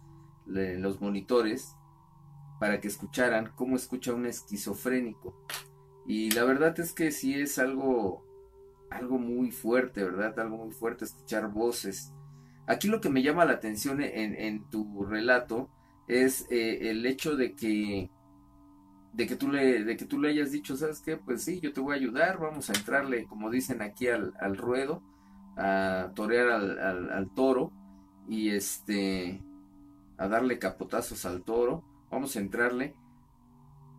en 0.46 0.80
los 0.80 1.00
monitores, 1.00 1.74
para 2.60 2.80
que 2.80 2.86
escucharan 2.86 3.50
cómo 3.56 3.74
escucha 3.74 4.14
un 4.14 4.26
esquizofrénico. 4.26 5.34
Y 6.06 6.30
la 6.30 6.44
verdad 6.44 6.78
es 6.78 6.92
que 6.92 7.10
sí 7.10 7.34
es 7.34 7.58
algo 7.58 8.23
algo 8.94 9.18
muy 9.18 9.50
fuerte, 9.50 10.04
¿verdad? 10.04 10.38
Algo 10.38 10.56
muy 10.58 10.72
fuerte, 10.72 11.04
escuchar 11.04 11.50
voces. 11.50 12.12
Aquí 12.66 12.88
lo 12.88 13.00
que 13.00 13.10
me 13.10 13.22
llama 13.22 13.44
la 13.44 13.54
atención 13.54 14.00
en, 14.00 14.64
tu 14.70 15.04
relato 15.04 15.68
es 16.06 16.46
eh, 16.50 16.90
el 16.90 17.04
hecho 17.04 17.36
de 17.36 17.54
que 17.54 18.10
de 19.12 19.26
que 19.26 19.36
tú 19.36 19.50
le 19.50 19.84
de 19.84 19.96
que 19.96 20.06
tú 20.06 20.20
le 20.20 20.30
hayas 20.30 20.50
dicho 20.50 20.76
sabes 20.76 21.00
qué 21.00 21.16
pues 21.16 21.44
sí 21.44 21.60
yo 21.60 21.72
te 21.72 21.80
voy 21.80 21.94
a 21.94 21.96
ayudar 21.96 22.38
vamos 22.40 22.68
a 22.68 22.72
entrarle 22.72 23.26
como 23.26 23.48
dicen 23.48 23.80
aquí 23.80 24.08
al, 24.08 24.34
ruedo 24.56 25.02
a 25.56 26.10
torear 26.14 26.48
al, 26.48 26.78
al, 27.10 27.30
toro 27.32 27.70
y 28.28 28.50
este 28.50 29.40
a 30.18 30.26
darle 30.26 30.58
capotazos 30.58 31.24
al 31.26 31.42
toro 31.42 31.84
vamos 32.10 32.34
a 32.34 32.40
entrarle 32.40 32.96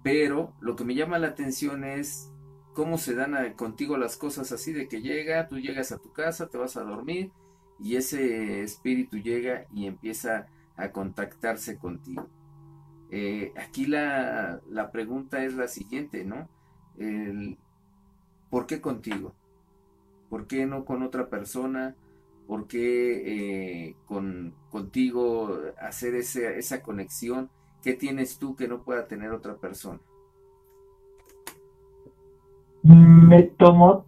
pero 0.04 0.54
lo 0.60 0.76
que 0.76 0.84
me 0.84 0.96
llama 0.96 1.18
la 1.18 1.28
atención 1.28 1.86
es 1.86 2.30
cómo 2.76 3.00
se 3.00 3.16
dan 3.16 3.54
contigo 3.54 3.98
las 3.98 4.18
cosas 4.18 4.52
así 4.52 4.74
de 4.74 4.88
que 4.88 5.02
llega, 5.02 5.48
tú 5.48 5.58
llegas 5.58 5.92
a 5.92 5.98
tu 5.98 6.12
casa, 6.12 6.50
te 6.50 6.58
vas 6.60 6.76
a 6.78 6.84
dormir 6.84 7.32
y 7.80 7.96
ese 7.96 8.62
espíritu 8.62 9.18
llega 9.18 9.66
y 9.74 9.88
empieza 9.88 10.48
a 10.76 10.92
contactarse 10.92 11.78
contigo. 11.78 12.28
Eh, 13.10 13.54
aquí 13.56 13.86
la, 13.86 14.62
pregunta 14.92 15.44
es 15.44 15.56
la 15.56 15.70
siguiente, 15.70 16.26
¿no? 16.26 16.50
¿Por 18.50 18.68
qué 18.68 18.82
contigo? 18.82 19.34
¿Por 20.30 20.46
qué 20.46 20.66
no 20.66 20.84
con 20.84 21.02
otra 21.02 21.30
persona? 21.30 21.96
¿Por 22.46 22.68
qué 22.68 23.88
eh, 23.88 23.96
con, 24.06 24.54
contigo 24.70 25.58
hacer 25.80 26.14
esa 26.16 26.84
conexión? 26.84 27.50
¿Qué 27.82 27.94
tienes 27.94 28.38
tú 28.38 28.56
que 28.58 28.68
no 28.68 28.84
pueda 28.84 29.08
tener 29.08 29.32
otra 29.32 29.56
persona? 29.56 30.02
Me 32.86 33.42
tomó 33.58 34.06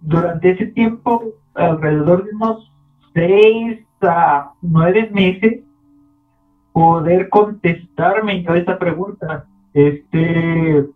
durante 0.00 0.50
ese 0.52 0.66
tiempo 0.66 1.22
alrededor 1.54 2.24
de 2.24 2.30
unos 2.34 2.72
seis 3.12 3.80
a 4.00 4.52
nueve 4.62 5.10
meses 5.12 5.60
poder 6.72 7.28
contestarme 7.28 8.42
yo 8.42 8.54
esa 8.54 8.78
pregunta. 8.78 9.46
Este, 9.74 10.86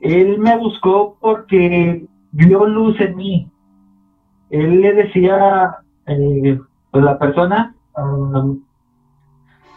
él 0.00 0.38
me 0.38 0.56
buscó 0.56 1.16
porque 1.20 2.06
vio 2.32 2.66
luz 2.66 3.00
en 3.00 3.16
mí. 3.16 3.50
Él 4.50 4.80
le 4.80 4.94
decía, 4.94 5.76
eh, 6.06 6.58
pues 6.90 7.04
la 7.04 7.18
persona, 7.18 7.74
um, 7.96 8.62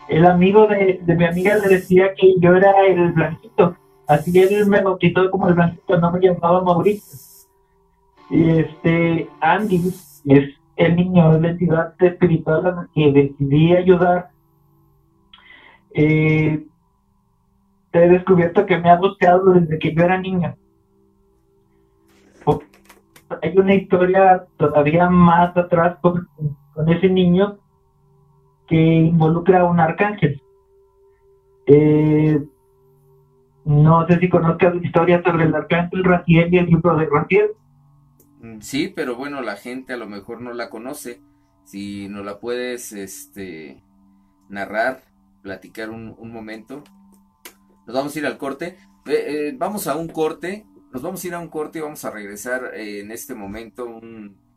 el 0.07 0.25
amigo 0.25 0.67
de, 0.67 0.99
de 1.03 1.15
mi 1.15 1.25
amiga 1.25 1.57
le 1.57 1.67
decía 1.67 2.13
que 2.15 2.35
yo 2.39 2.55
era 2.55 2.85
el 2.87 3.11
blanquito 3.13 3.75
Así 4.09 4.39
él 4.39 4.65
me 4.65 4.81
bautizó 4.81 5.29
como 5.29 5.47
el 5.47 5.53
blanquito, 5.53 5.99
no 5.99 6.11
me 6.11 6.19
llamaba 6.19 6.63
Mauricio. 6.63 7.19
Y 8.31 8.49
este, 8.49 9.29
Andy 9.39 9.93
es 10.25 10.55
el 10.75 10.95
niño, 10.95 11.35
es 11.35 11.41
la 11.43 11.49
entidad 11.49 11.93
espiritual 11.99 12.65
a 12.65 12.71
la 12.71 12.87
que 12.91 13.11
decidí 13.11 13.75
ayudar. 13.75 14.31
Eh, 15.93 16.65
he 17.91 18.09
descubierto 18.09 18.65
que 18.65 18.79
me 18.79 18.89
ha 18.89 18.95
buscado 18.95 19.53
desde 19.53 19.77
que 19.77 19.93
yo 19.93 20.01
era 20.01 20.19
niño. 20.19 20.55
Hay 23.43 23.55
una 23.59 23.75
historia 23.75 24.43
todavía 24.57 25.07
más 25.07 25.55
atrás 25.55 25.99
con, 26.01 26.27
con 26.73 26.89
ese 26.89 27.09
niño 27.09 27.59
que 28.65 28.75
involucra 28.75 29.59
a 29.61 29.65
un 29.65 29.79
arcángel. 29.79 30.41
Eh, 31.67 32.43
no 33.69 34.07
sé 34.07 34.19
si 34.19 34.29
conozcas 34.29 34.75
la 34.75 34.83
historia 34.83 35.21
sobre 35.21 35.43
el 35.43 35.53
arcángel 35.53 36.03
Raciel 36.03 36.51
y 36.51 36.57
el 36.57 36.65
libro 36.65 36.97
de 36.97 37.05
Raciel. 37.05 37.51
Mm, 38.41 38.61
sí, 38.61 38.91
pero 38.95 39.15
bueno, 39.15 39.43
la 39.43 39.57
gente 39.57 39.93
a 39.93 39.97
lo 39.97 40.07
mejor 40.07 40.41
no 40.41 40.53
la 40.53 40.71
conoce. 40.71 41.21
Si 41.65 42.09
nos 42.09 42.25
la 42.25 42.39
puedes 42.39 42.93
este, 42.93 43.83
narrar, 44.49 45.03
platicar 45.43 45.91
un, 45.91 46.15
momento. 46.19 46.83
Nos 47.85 47.95
vamos 47.95 48.15
a 48.15 48.19
ir 48.19 48.25
al 48.25 48.39
corte. 48.39 48.75
Eh, 49.05 49.53
vamos 49.55 49.85
a 49.85 49.95
un 49.95 50.07
corte. 50.07 50.65
Nos 50.91 51.03
vamos 51.03 51.23
a 51.23 51.27
ir 51.27 51.35
a 51.35 51.39
un 51.39 51.49
corte 51.49 51.77
y 51.77 51.83
vamos 51.83 52.03
a 52.05 52.09
regresar 52.09 52.71
eh, 52.73 53.01
en 53.01 53.11
este 53.11 53.35
momento. 53.35 54.01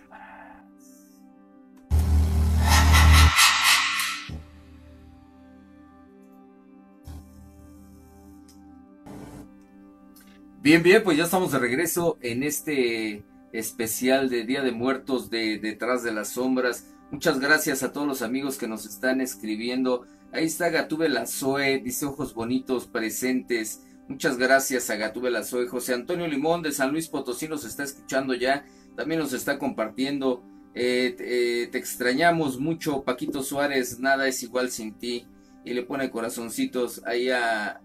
Bien, 10.62 10.84
bien, 10.84 11.04
pues 11.04 11.18
ya 11.18 11.26
estamos 11.26 11.52
de 11.52 11.60
regreso 11.60 12.18
en 12.22 12.44
este 12.44 13.24
especial 13.54 14.30
de 14.30 14.46
Día 14.46 14.62
de 14.64 14.72
Muertos 14.72 15.30
de 15.30 15.60
Detrás 15.60 16.04
de 16.04 16.12
las 16.12 16.30
Sombras. 16.30 16.86
Muchas 17.10 17.40
gracias 17.40 17.84
a 17.84 17.94
todos 17.94 18.06
los 18.06 18.22
amigos 18.22 18.58
que 18.58 18.68
nos 18.68 18.86
están 18.86 19.22
escribiendo. 19.22 20.06
Ahí 20.34 20.44
está 20.44 20.70
Gatúbela 20.70 21.26
Zoe, 21.26 21.80
dice 21.80 22.06
ojos 22.06 22.34
bonitos 22.34 22.86
presentes. 22.86 23.82
Muchas 24.10 24.38
gracias 24.38 24.90
a 24.90 24.98
Gatúbela 24.98 25.44
Zoe. 25.44 25.68
José 25.68 25.94
Antonio 25.94 26.28
Limón 26.28 26.62
de 26.64 26.74
San 26.74 26.92
Luis 26.92 27.08
Potosí 27.08 27.48
nos 27.48 27.64
está 27.64 27.84
escuchando 27.84 28.34
ya. 28.34 28.66
También 28.98 29.22
nos 29.22 29.32
está 29.32 29.58
compartiendo. 29.58 30.44
Eh, 30.76 31.16
eh, 31.20 31.70
te 31.72 31.78
extrañamos 31.78 32.60
mucho, 32.60 33.04
Paquito 33.04 33.42
Suárez. 33.42 34.00
Nada 34.00 34.28
es 34.28 34.44
igual 34.44 34.70
sin 34.70 34.94
ti. 34.94 35.26
Y 35.64 35.74
le 35.74 35.84
pone 35.84 36.12
corazoncitos 36.12 37.02
ahí 37.06 37.30
a, 37.30 37.82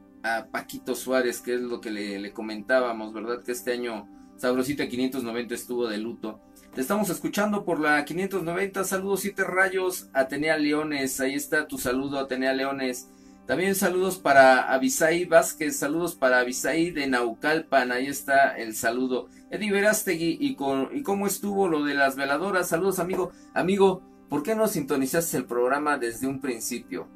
Paquito 0.50 0.96
Suárez, 0.96 1.40
que 1.40 1.54
es 1.54 1.60
lo 1.60 1.80
que 1.80 1.90
le, 1.90 2.18
le 2.18 2.32
comentábamos, 2.32 3.12
¿verdad? 3.12 3.42
Que 3.42 3.52
este 3.52 3.72
año 3.72 4.08
Sabrosita 4.36 4.88
590 4.88 5.54
estuvo 5.54 5.86
de 5.86 5.98
luto. 5.98 6.40
Te 6.74 6.80
estamos 6.80 7.10
escuchando 7.10 7.66
por 7.66 7.78
la 7.80 8.02
590. 8.02 8.84
Saludos, 8.84 9.20
siete 9.20 9.44
rayos. 9.44 10.08
Atenea 10.14 10.56
Leones. 10.56 11.20
Ahí 11.20 11.34
está 11.34 11.68
tu 11.68 11.76
saludo, 11.76 12.18
Atenea 12.18 12.54
Leones. 12.54 13.10
También 13.46 13.74
saludos 13.74 14.16
para 14.16 14.72
Avisaí 14.72 15.26
Vázquez. 15.26 15.76
Saludos 15.76 16.14
para 16.14 16.38
Avisaí 16.38 16.90
de 16.90 17.06
Naucalpan. 17.08 17.92
Ahí 17.92 18.06
está 18.06 18.56
el 18.56 18.74
saludo. 18.74 19.28
Eddie 19.50 19.70
Verástegui. 19.70 20.38
¿Y, 20.40 20.56
¿Y 20.96 21.02
cómo 21.02 21.26
estuvo 21.26 21.68
lo 21.68 21.84
de 21.84 21.92
las 21.92 22.16
veladoras? 22.16 22.70
Saludos, 22.70 23.00
amigo. 23.00 23.32
Amigo, 23.52 24.02
¿por 24.30 24.42
qué 24.42 24.54
no 24.54 24.66
sintonizaste 24.66 25.36
el 25.36 25.44
programa 25.44 25.98
desde 25.98 26.26
un 26.26 26.40
principio? 26.40 27.06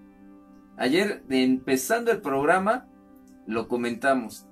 Ayer, 0.77 1.25
empezando 1.31 2.13
el 2.13 2.21
programa, 2.21 2.87
lo 3.47 3.69
comentamos. 3.69 4.45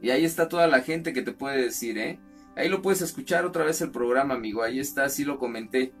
Y 0.00 0.08
ahí 0.08 0.24
está 0.24 0.48
toda 0.48 0.66
la 0.66 0.80
gente 0.80 1.12
que 1.12 1.20
te 1.20 1.32
puede 1.32 1.60
decir, 1.60 1.98
¿eh? 1.98 2.18
Ahí 2.56 2.68
lo 2.68 2.82
puedes 2.82 3.02
escuchar 3.02 3.44
otra 3.44 3.64
vez 3.64 3.80
el 3.82 3.90
programa, 3.90 4.34
amigo. 4.34 4.62
Ahí 4.62 4.80
está, 4.80 5.04
así 5.04 5.24
lo 5.24 5.38
comenté. 5.38 5.92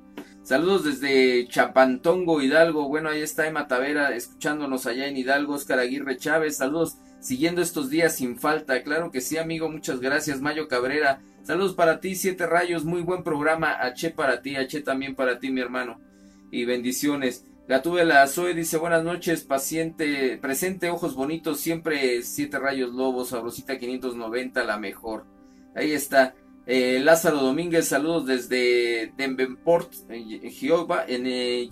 Saludos 0.42 0.84
desde 0.84 1.46
Chapantongo, 1.48 2.40
Hidalgo. 2.40 2.88
Bueno, 2.88 3.10
ahí 3.10 3.20
está 3.20 3.46
Emma 3.46 3.68
Tavera 3.68 4.14
escuchándonos 4.14 4.86
allá 4.86 5.06
en 5.06 5.16
Hidalgo. 5.16 5.54
Oscar 5.54 5.78
Aguirre 5.78 6.16
Chávez. 6.16 6.56
Saludos 6.56 6.96
siguiendo 7.20 7.60
estos 7.60 7.90
días 7.90 8.16
sin 8.16 8.38
falta. 8.38 8.82
Claro 8.82 9.10
que 9.10 9.20
sí, 9.20 9.36
amigo. 9.38 9.68
Muchas 9.68 10.00
gracias. 10.00 10.40
Mayo 10.40 10.66
Cabrera. 10.66 11.20
Saludos 11.42 11.74
para 11.74 12.00
ti, 12.00 12.14
Siete 12.14 12.46
Rayos. 12.46 12.84
Muy 12.84 13.02
buen 13.02 13.22
programa. 13.22 13.72
H 13.72 14.10
para 14.10 14.40
ti, 14.40 14.56
H 14.56 14.80
también 14.82 15.14
para 15.14 15.38
ti, 15.38 15.50
mi 15.50 15.60
hermano. 15.60 16.00
Y 16.50 16.64
bendiciones. 16.64 17.44
Gatúbela 17.68 18.24
Zoe 18.28 18.54
dice 18.54 18.78
buenas 18.78 19.02
noches, 19.02 19.42
paciente, 19.42 20.38
presente, 20.40 20.88
ojos 20.88 21.16
bonitos, 21.16 21.58
siempre 21.58 22.22
Siete 22.22 22.60
Rayos 22.60 22.94
Lobos, 22.94 23.30
Sabrosita 23.30 23.76
590, 23.76 24.62
la 24.62 24.78
mejor. 24.78 25.26
Ahí 25.74 25.90
está. 25.90 26.36
Eh, 26.68 26.98
Lázaro 26.98 27.38
Domínguez, 27.38 27.86
saludos 27.86 28.26
desde 28.26 29.12
Denvenport, 29.16 29.92
en 30.08 30.50
Jehová, 30.50 31.04
en 31.06 31.22
eh, 31.26 31.70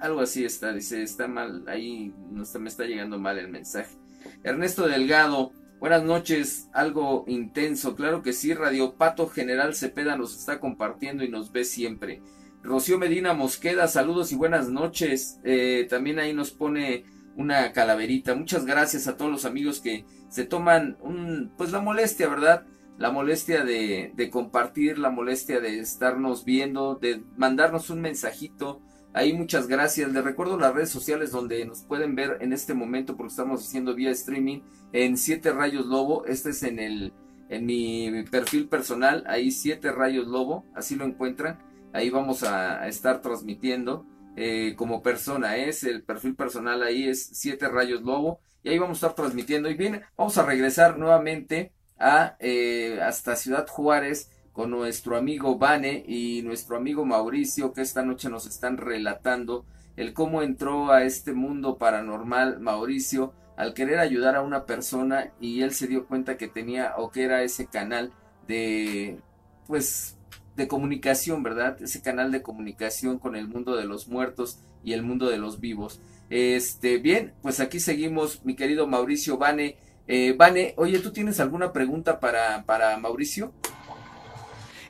algo 0.00 0.20
así 0.20 0.46
está, 0.46 0.72
dice, 0.72 1.02
está 1.02 1.28
mal, 1.28 1.64
ahí 1.66 2.14
no 2.30 2.42
me 2.58 2.68
está 2.70 2.84
llegando 2.84 3.18
mal 3.18 3.38
el 3.38 3.48
mensaje. 3.48 3.98
Ernesto 4.42 4.88
Delgado, 4.88 5.52
buenas 5.78 6.04
noches, 6.04 6.70
algo 6.72 7.26
intenso, 7.28 7.94
claro 7.96 8.22
que 8.22 8.32
sí, 8.32 8.54
Radio 8.54 8.94
Pato 8.94 9.28
General 9.28 9.74
Cepeda 9.74 10.16
nos 10.16 10.34
está 10.34 10.58
compartiendo 10.58 11.22
y 11.22 11.28
nos 11.28 11.52
ve 11.52 11.64
siempre. 11.64 12.22
Rocío 12.62 12.96
Medina 12.96 13.34
Mosqueda, 13.34 13.88
saludos 13.88 14.32
y 14.32 14.36
buenas 14.36 14.70
noches, 14.70 15.38
eh, 15.44 15.86
también 15.90 16.18
ahí 16.18 16.32
nos 16.32 16.50
pone 16.50 17.04
una 17.36 17.72
calaverita, 17.72 18.34
muchas 18.34 18.64
gracias 18.64 19.06
a 19.06 19.18
todos 19.18 19.30
los 19.30 19.44
amigos 19.44 19.80
que 19.80 20.06
se 20.30 20.46
toman 20.46 20.96
un, 21.02 21.52
pues 21.58 21.72
la 21.72 21.80
molestia, 21.80 22.26
¿verdad? 22.26 22.64
La 22.98 23.12
molestia 23.12 23.64
de, 23.64 24.28
compartir, 24.30 24.98
la 24.98 25.10
molestia 25.10 25.60
de 25.60 25.78
estarnos 25.78 26.44
viendo, 26.44 26.96
de 26.96 27.22
mandarnos 27.36 27.90
un 27.90 28.00
mensajito. 28.00 28.80
Ahí 29.12 29.32
muchas 29.32 29.68
gracias. 29.68 30.12
Les 30.12 30.24
recuerdo 30.24 30.58
las 30.58 30.74
redes 30.74 30.90
sociales 30.90 31.30
donde 31.30 31.64
nos 31.64 31.82
pueden 31.82 32.16
ver 32.16 32.38
en 32.40 32.52
este 32.52 32.74
momento 32.74 33.16
porque 33.16 33.30
estamos 33.30 33.64
haciendo 33.64 33.94
vía 33.94 34.10
streaming 34.10 34.60
en 34.92 35.16
Siete 35.16 35.52
Rayos 35.52 35.86
Lobo. 35.86 36.26
Este 36.26 36.50
es 36.50 36.62
en 36.64 36.80
el 36.80 37.12
en 37.48 37.64
mi 37.64 38.24
perfil 38.24 38.68
personal, 38.68 39.24
ahí 39.26 39.50
Siete 39.50 39.90
Rayos 39.90 40.26
Lobo, 40.26 40.66
así 40.74 40.96
lo 40.96 41.04
encuentran. 41.04 41.58
Ahí 41.94 42.10
vamos 42.10 42.42
a, 42.42 42.86
estar 42.88 43.22
transmitiendo 43.22 44.04
eh, 44.36 44.74
como 44.76 45.02
persona. 45.02 45.56
Es 45.56 45.84
el 45.84 46.02
perfil 46.02 46.34
personal 46.34 46.82
ahí 46.82 47.08
es 47.08 47.30
Siete 47.32 47.68
Rayos 47.68 48.02
Lobo 48.02 48.40
y 48.62 48.70
ahí 48.70 48.78
vamos 48.78 49.02
a 49.02 49.06
estar 49.06 49.14
transmitiendo. 49.14 49.70
Y 49.70 49.74
bien, 49.74 50.02
vamos 50.16 50.36
a 50.36 50.44
regresar 50.44 50.98
nuevamente 50.98 51.72
a, 51.98 52.36
eh, 52.40 53.00
hasta 53.02 53.36
Ciudad 53.36 53.66
Juárez 53.66 54.30
con 54.52 54.70
nuestro 54.70 55.16
amigo 55.16 55.58
Vane 55.58 56.04
y 56.06 56.42
nuestro 56.42 56.76
amigo 56.76 57.04
Mauricio 57.04 57.72
que 57.72 57.82
esta 57.82 58.02
noche 58.02 58.28
nos 58.28 58.46
están 58.46 58.76
relatando 58.76 59.64
el 59.96 60.12
cómo 60.12 60.42
entró 60.42 60.92
a 60.92 61.04
este 61.04 61.32
mundo 61.32 61.78
paranormal 61.78 62.60
Mauricio 62.60 63.32
al 63.56 63.74
querer 63.74 63.98
ayudar 63.98 64.36
a 64.36 64.42
una 64.42 64.64
persona 64.66 65.32
y 65.40 65.62
él 65.62 65.72
se 65.72 65.88
dio 65.88 66.06
cuenta 66.06 66.36
que 66.36 66.48
tenía 66.48 66.94
o 66.96 67.10
que 67.10 67.24
era 67.24 67.42
ese 67.42 67.66
canal 67.66 68.12
de 68.46 69.20
pues 69.66 70.16
de 70.58 70.68
comunicación, 70.68 71.42
¿verdad? 71.42 71.80
Ese 71.80 72.02
canal 72.02 72.32
de 72.32 72.42
comunicación 72.42 73.18
con 73.18 73.36
el 73.36 73.48
mundo 73.48 73.76
de 73.76 73.84
los 73.84 74.08
muertos 74.08 74.58
y 74.82 74.92
el 74.92 75.02
mundo 75.02 75.28
de 75.28 75.38
los 75.38 75.60
vivos. 75.60 76.00
Este, 76.30 76.98
bien, 76.98 77.32
pues 77.42 77.60
aquí 77.60 77.80
seguimos, 77.80 78.44
mi 78.44 78.56
querido 78.56 78.86
Mauricio 78.86 79.38
Vane. 79.38 79.76
Eh, 80.08 80.34
Vane, 80.36 80.72
oye, 80.78 80.98
¿tú 81.00 81.12
tienes 81.12 81.38
alguna 81.38 81.70
pregunta 81.70 82.18
para, 82.18 82.64
para 82.64 82.96
Mauricio? 82.96 83.52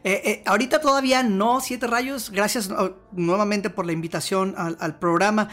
Eh, 0.05 0.23
eh, 0.25 0.43
ahorita 0.47 0.81
todavía 0.81 1.25
no, 1.25 1.61
Siete 1.61 1.89
Rayos. 1.89 2.31
Gracias 2.31 2.71
nuevamente 3.11 3.69
por 3.69 3.85
la 3.85 3.93
invitación 3.93 4.55
al, 4.57 4.99
programa. 5.01 5.49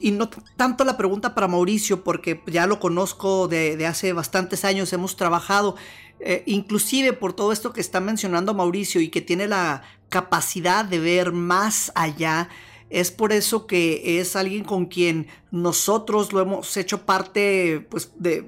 y 0.00 0.10
no 0.10 0.28
tanto 0.56 0.84
la 0.84 0.96
pregunta 0.96 1.36
para 1.36 1.46
Mauricio, 1.46 2.02
porque 2.02 2.42
ya 2.48 2.66
lo 2.66 2.80
conozco 2.80 3.46
de, 3.46 3.86
hace 3.86 4.12
bastantes 4.12 4.64
años, 4.64 4.92
hemos 4.92 5.14
trabajado, 5.14 5.76
inclusive 6.44 7.12
por 7.12 7.34
todo 7.34 7.52
esto 7.52 7.72
que 7.72 7.80
está 7.80 8.00
mencionando 8.00 8.54
Mauricio 8.54 9.00
y 9.00 9.08
que 9.08 9.20
tiene 9.20 9.46
la 9.46 9.82
capacidad 10.08 10.84
de 10.84 10.98
ver 10.98 11.30
más 11.30 11.92
allá. 11.94 12.48
Es 12.92 13.10
por 13.10 13.32
eso 13.32 13.66
que 13.66 14.20
es 14.20 14.36
alguien 14.36 14.64
con 14.64 14.84
quien 14.84 15.26
nosotros 15.50 16.34
lo 16.34 16.40
hemos 16.40 16.76
hecho 16.76 17.06
parte, 17.06 17.86
pues, 17.90 18.12
de, 18.16 18.46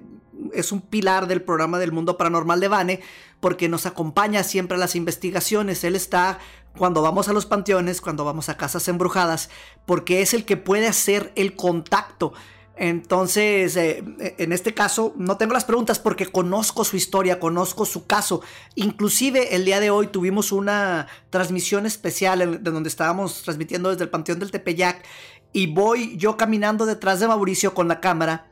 es 0.52 0.70
un 0.70 0.82
pilar 0.82 1.26
del 1.26 1.40
programa 1.40 1.78
del 1.78 1.92
mundo 1.92 2.18
paranormal 2.18 2.60
de 2.60 2.68
Bane, 2.68 3.00
porque 3.40 3.70
nos 3.70 3.86
acompaña 3.86 4.42
siempre 4.42 4.76
a 4.76 4.78
las 4.78 4.96
investigaciones. 4.96 5.82
Él 5.82 5.96
está 5.96 6.40
cuando 6.76 7.00
vamos 7.00 7.28
a 7.28 7.32
los 7.32 7.46
panteones, 7.46 8.02
cuando 8.02 8.26
vamos 8.26 8.50
a 8.50 8.58
casas 8.58 8.86
embrujadas, 8.86 9.48
porque 9.86 10.20
es 10.20 10.34
el 10.34 10.44
que 10.44 10.58
puede 10.58 10.88
hacer 10.88 11.32
el 11.36 11.56
contacto 11.56 12.34
entonces, 12.76 13.76
eh, 13.76 14.02
en 14.38 14.52
este 14.52 14.74
caso, 14.74 15.14
no 15.16 15.36
tengo 15.36 15.52
las 15.52 15.64
preguntas 15.64 16.00
porque 16.00 16.26
conozco 16.26 16.84
su 16.84 16.96
historia, 16.96 17.38
conozco 17.38 17.84
su 17.84 18.06
caso. 18.06 18.42
Inclusive 18.74 19.54
el 19.54 19.64
día 19.64 19.78
de 19.78 19.90
hoy 19.90 20.08
tuvimos 20.08 20.50
una 20.50 21.06
transmisión 21.30 21.86
especial 21.86 22.62
de 22.64 22.70
donde 22.70 22.88
estábamos 22.88 23.42
transmitiendo 23.42 23.90
desde 23.90 24.04
el 24.04 24.10
Panteón 24.10 24.40
del 24.40 24.50
Tepeyac 24.50 25.04
y 25.52 25.72
voy 25.72 26.16
yo 26.16 26.36
caminando 26.36 26.84
detrás 26.84 27.20
de 27.20 27.28
Mauricio 27.28 27.74
con 27.74 27.86
la 27.86 28.00
cámara 28.00 28.50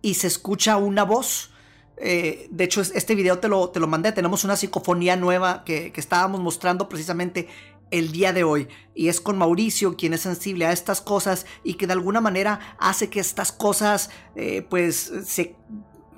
y 0.00 0.14
se 0.14 0.28
escucha 0.28 0.78
una 0.78 1.02
voz. 1.02 1.50
Eh, 1.98 2.48
de 2.50 2.64
hecho, 2.64 2.80
este 2.80 3.14
video 3.14 3.38
te 3.38 3.48
lo, 3.48 3.68
te 3.68 3.80
lo 3.80 3.86
mandé. 3.86 4.12
Tenemos 4.12 4.44
una 4.44 4.56
psicofonía 4.56 5.14
nueva 5.16 5.62
que, 5.64 5.92
que 5.92 6.00
estábamos 6.00 6.40
mostrando 6.40 6.88
precisamente 6.88 7.48
el 7.90 8.12
día 8.12 8.32
de 8.32 8.44
hoy. 8.44 8.68
Y 8.94 9.08
es 9.08 9.20
con 9.20 9.38
Mauricio 9.38 9.96
quien 9.96 10.14
es 10.14 10.22
sensible 10.22 10.66
a 10.66 10.72
estas 10.72 11.00
cosas 11.00 11.46
y 11.64 11.74
que 11.74 11.86
de 11.86 11.92
alguna 11.94 12.20
manera 12.20 12.76
hace 12.78 13.10
que 13.10 13.20
estas 13.20 13.52
cosas 13.52 14.10
eh, 14.36 14.66
pues 14.68 15.12
se, 15.24 15.56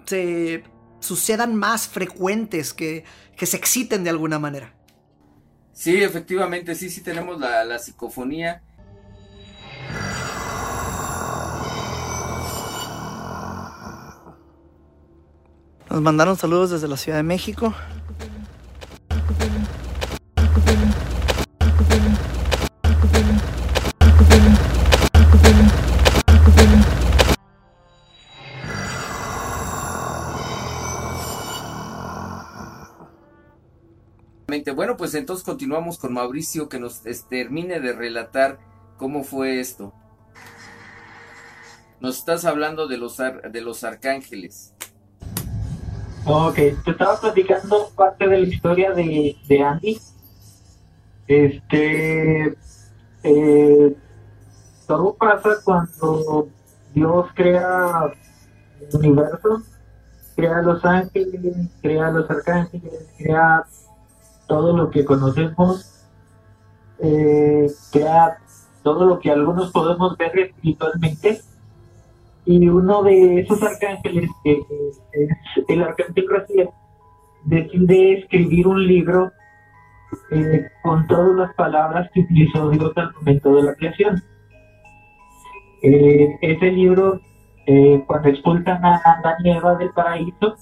se 0.06 0.64
sucedan 1.00 1.54
más 1.54 1.88
frecuentes, 1.88 2.72
que, 2.74 3.04
que 3.36 3.46
se 3.46 3.56
exciten 3.56 4.04
de 4.04 4.10
alguna 4.10 4.38
manera. 4.38 4.74
Sí, 5.72 6.02
efectivamente, 6.02 6.74
sí, 6.74 6.90
sí 6.90 7.00
tenemos 7.00 7.38
la, 7.40 7.64
la 7.64 7.78
psicofonía. 7.78 8.62
Nos 15.88 16.02
mandaron 16.02 16.36
saludos 16.36 16.70
desde 16.70 16.86
la 16.86 16.96
Ciudad 16.96 17.18
de 17.18 17.24
México. 17.24 17.74
Bueno, 34.74 34.96
pues 34.96 35.14
entonces 35.14 35.44
continuamos 35.44 35.98
con 35.98 36.12
Mauricio 36.12 36.68
que 36.68 36.80
nos 36.80 37.02
termine 37.28 37.80
de 37.80 37.92
relatar 37.92 38.58
cómo 38.96 39.22
fue 39.22 39.60
esto. 39.60 39.92
Nos 42.00 42.18
estás 42.18 42.44
hablando 42.44 42.88
de 42.88 42.96
los, 42.96 43.18
de 43.18 43.60
los 43.60 43.84
arcángeles. 43.84 44.74
Ok, 46.24 46.54
te 46.54 46.90
estaba 46.90 47.20
platicando 47.20 47.90
parte 47.94 48.26
de 48.26 48.38
la 48.40 48.46
historia 48.46 48.92
de, 48.92 49.36
de 49.46 49.62
Andy. 49.62 50.00
Este. 51.26 52.56
Eh, 53.22 53.96
todo 54.86 55.14
pasa 55.14 55.50
cuando 55.62 56.48
Dios 56.94 57.26
crea 57.34 58.12
el 58.80 58.96
universo, 58.96 59.62
crea 60.34 60.62
los 60.62 60.84
ángeles, 60.84 61.68
crea 61.80 62.10
los 62.10 62.28
arcángeles, 62.28 63.06
crea 63.16 63.64
todo 64.50 64.76
lo 64.76 64.90
que 64.90 65.04
conocemos, 65.04 66.04
eh, 66.98 67.70
crea 67.92 68.38
todo 68.82 69.06
lo 69.06 69.20
que 69.20 69.30
algunos 69.30 69.70
podemos 69.70 70.18
ver 70.18 70.36
espiritualmente 70.36 71.40
y 72.44 72.68
uno 72.68 73.04
de 73.04 73.42
esos 73.42 73.62
arcángeles, 73.62 74.28
que 74.42 74.54
es 75.12 75.38
el 75.68 75.82
arcángel 75.84 76.26
Raciel, 76.28 76.68
decide 77.44 78.18
escribir 78.18 78.66
un 78.66 78.84
libro 78.88 79.30
eh, 80.32 80.68
con 80.82 81.06
todas 81.06 81.36
las 81.36 81.54
palabras 81.54 82.10
que 82.12 82.20
utilizó 82.20 82.70
Dios 82.70 82.92
al 82.96 83.14
momento 83.14 83.54
de 83.54 83.62
la 83.62 83.74
creación. 83.76 84.20
Eh, 85.82 86.38
ese 86.42 86.72
libro, 86.72 87.20
eh, 87.66 88.02
cuando 88.04 88.30
expulsan 88.30 88.84
a 88.84 88.96
Adán 88.96 89.36
y 89.44 89.50
Eva 89.50 89.76
del 89.76 89.90
paraíso, 89.90 90.56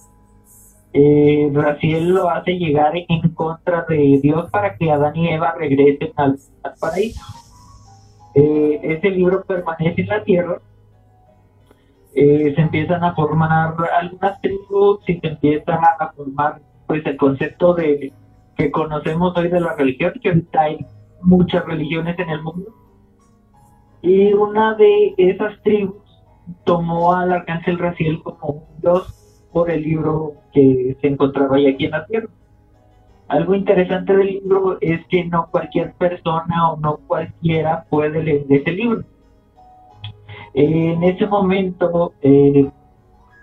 eh, 0.92 1.48
lo 1.52 2.30
hace 2.30 2.52
llegar 2.52 2.92
en 2.96 3.28
contra 3.30 3.84
de 3.88 4.20
Dios 4.22 4.50
para 4.50 4.76
que 4.76 4.90
Adán 4.90 5.16
y 5.16 5.28
Eva 5.28 5.54
regresen 5.58 6.12
al, 6.16 6.38
al 6.62 6.74
paraíso. 6.80 7.22
ese 8.34 9.10
libro 9.10 9.44
permanece 9.44 10.02
en 10.02 10.08
la 10.08 10.24
tierra 10.24 10.60
eh, 12.20 12.52
se 12.54 12.60
empiezan 12.60 13.04
a 13.04 13.14
formar 13.14 13.76
algunas 13.96 14.40
tribus 14.40 15.00
y 15.06 15.20
se 15.20 15.28
empieza 15.28 15.74
a 15.74 16.12
formar 16.12 16.60
pues 16.88 17.06
el 17.06 17.16
concepto 17.16 17.74
de 17.74 18.12
que 18.56 18.72
conocemos 18.72 19.36
hoy 19.36 19.46
de 19.46 19.60
la 19.60 19.74
religión, 19.74 20.14
que 20.20 20.30
ahorita 20.30 20.60
hay 20.60 20.84
muchas 21.22 21.64
religiones 21.64 22.18
en 22.18 22.30
el 22.30 22.42
mundo. 22.42 22.74
Y 24.02 24.32
una 24.32 24.74
de 24.74 25.14
esas 25.16 25.62
tribus 25.62 26.02
tomó 26.64 27.12
al 27.12 27.30
arcángel 27.32 27.78
Raciel 27.78 28.20
como 28.22 28.48
un 28.48 28.80
dios 28.80 29.27
por 29.52 29.70
el 29.70 29.82
libro 29.82 30.34
que 30.52 30.96
se 31.00 31.06
encontraba 31.08 31.56
aquí 31.56 31.86
en 31.86 31.90
la 31.90 32.06
tierra. 32.06 32.28
Algo 33.28 33.54
interesante 33.54 34.16
del 34.16 34.26
libro 34.26 34.78
es 34.80 35.04
que 35.06 35.24
no 35.24 35.48
cualquier 35.50 35.92
persona 35.94 36.70
o 36.70 36.76
no 36.78 36.98
cualquiera 37.06 37.84
puede 37.90 38.22
leer 38.22 38.46
ese 38.48 38.72
libro 38.72 39.04
en 40.54 41.02
ese 41.04 41.26
momento 41.26 42.14
eh, 42.22 42.68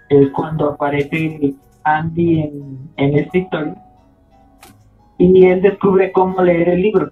es 0.10 0.30
cuando 0.32 0.72
aparece 0.72 1.54
Andy 1.84 2.42
en, 2.42 2.90
en 2.98 3.18
esta 3.18 3.38
historia 3.38 3.76
y 5.18 5.46
él 5.46 5.62
descubre 5.62 6.12
cómo 6.12 6.42
leer 6.44 6.70
el 6.70 6.82
libro. 6.82 7.12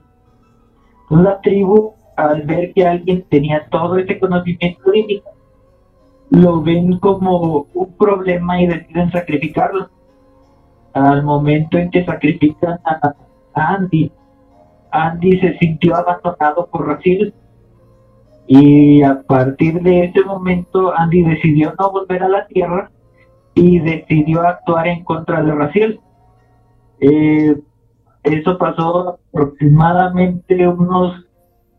la 1.09 1.39
tribu, 1.39 1.93
al 2.17 2.41
ver 2.41 2.73
que 2.73 2.85
alguien 2.85 3.23
tenía 3.29 3.65
todo 3.69 3.97
ese 3.97 4.19
conocimiento 4.19 4.91
divino, 4.91 5.23
lo 6.29 6.61
ven 6.61 6.99
como 6.99 7.67
un 7.73 7.93
problema 7.93 8.61
y 8.61 8.67
deciden 8.67 9.11
sacrificarlo. 9.11 9.89
Al 10.93 11.23
momento 11.23 11.77
en 11.77 11.89
que 11.89 12.05
sacrifican 12.05 12.79
a, 12.85 13.15
Andy, 13.53 14.11
Andy 14.91 15.39
se 15.39 15.57
sintió 15.57 15.95
abandonado 15.95 16.67
por 16.67 16.87
Raciel 16.87 17.33
y 18.47 19.01
a 19.03 19.21
partir 19.23 19.81
de 19.81 20.05
ese 20.05 20.21
momento, 20.23 20.93
Andy 20.95 21.23
decidió 21.23 21.73
no 21.79 21.91
volver 21.91 22.23
a 22.23 22.29
la 22.29 22.47
Tierra 22.47 22.91
y 23.55 23.79
decidió 23.79 24.41
actuar 24.41 24.87
en 24.87 25.03
contra 25.03 25.43
de 25.43 25.53
Raciel. 25.53 25.99
Eh, 26.99 27.55
eso 28.23 28.57
pasó 28.57 29.19
aproximadamente 29.29 30.67
unos 30.67 31.25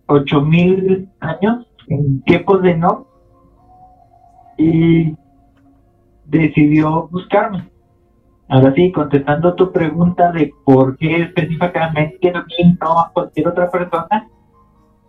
8000 0.07 1.09
años 1.21 1.67
en 1.89 2.23
tiempos 2.23 2.63
de 2.63 2.77
no 2.77 3.07
y 4.57 5.17
decidió 6.25 7.09
buscarme. 7.09 7.69
Ahora 8.49 8.75
sí, 8.75 8.93
contestando 8.93 9.55
tu 9.55 9.73
pregunta 9.73 10.31
de 10.33 10.53
por 10.65 10.97
qué 10.99 11.23
específicamente 11.23 12.31
a 12.35 12.43
mí 12.43 12.77
no 12.81 13.01
a 13.01 13.11
cualquier 13.13 13.49
otra 13.49 13.71
persona, 13.71 14.29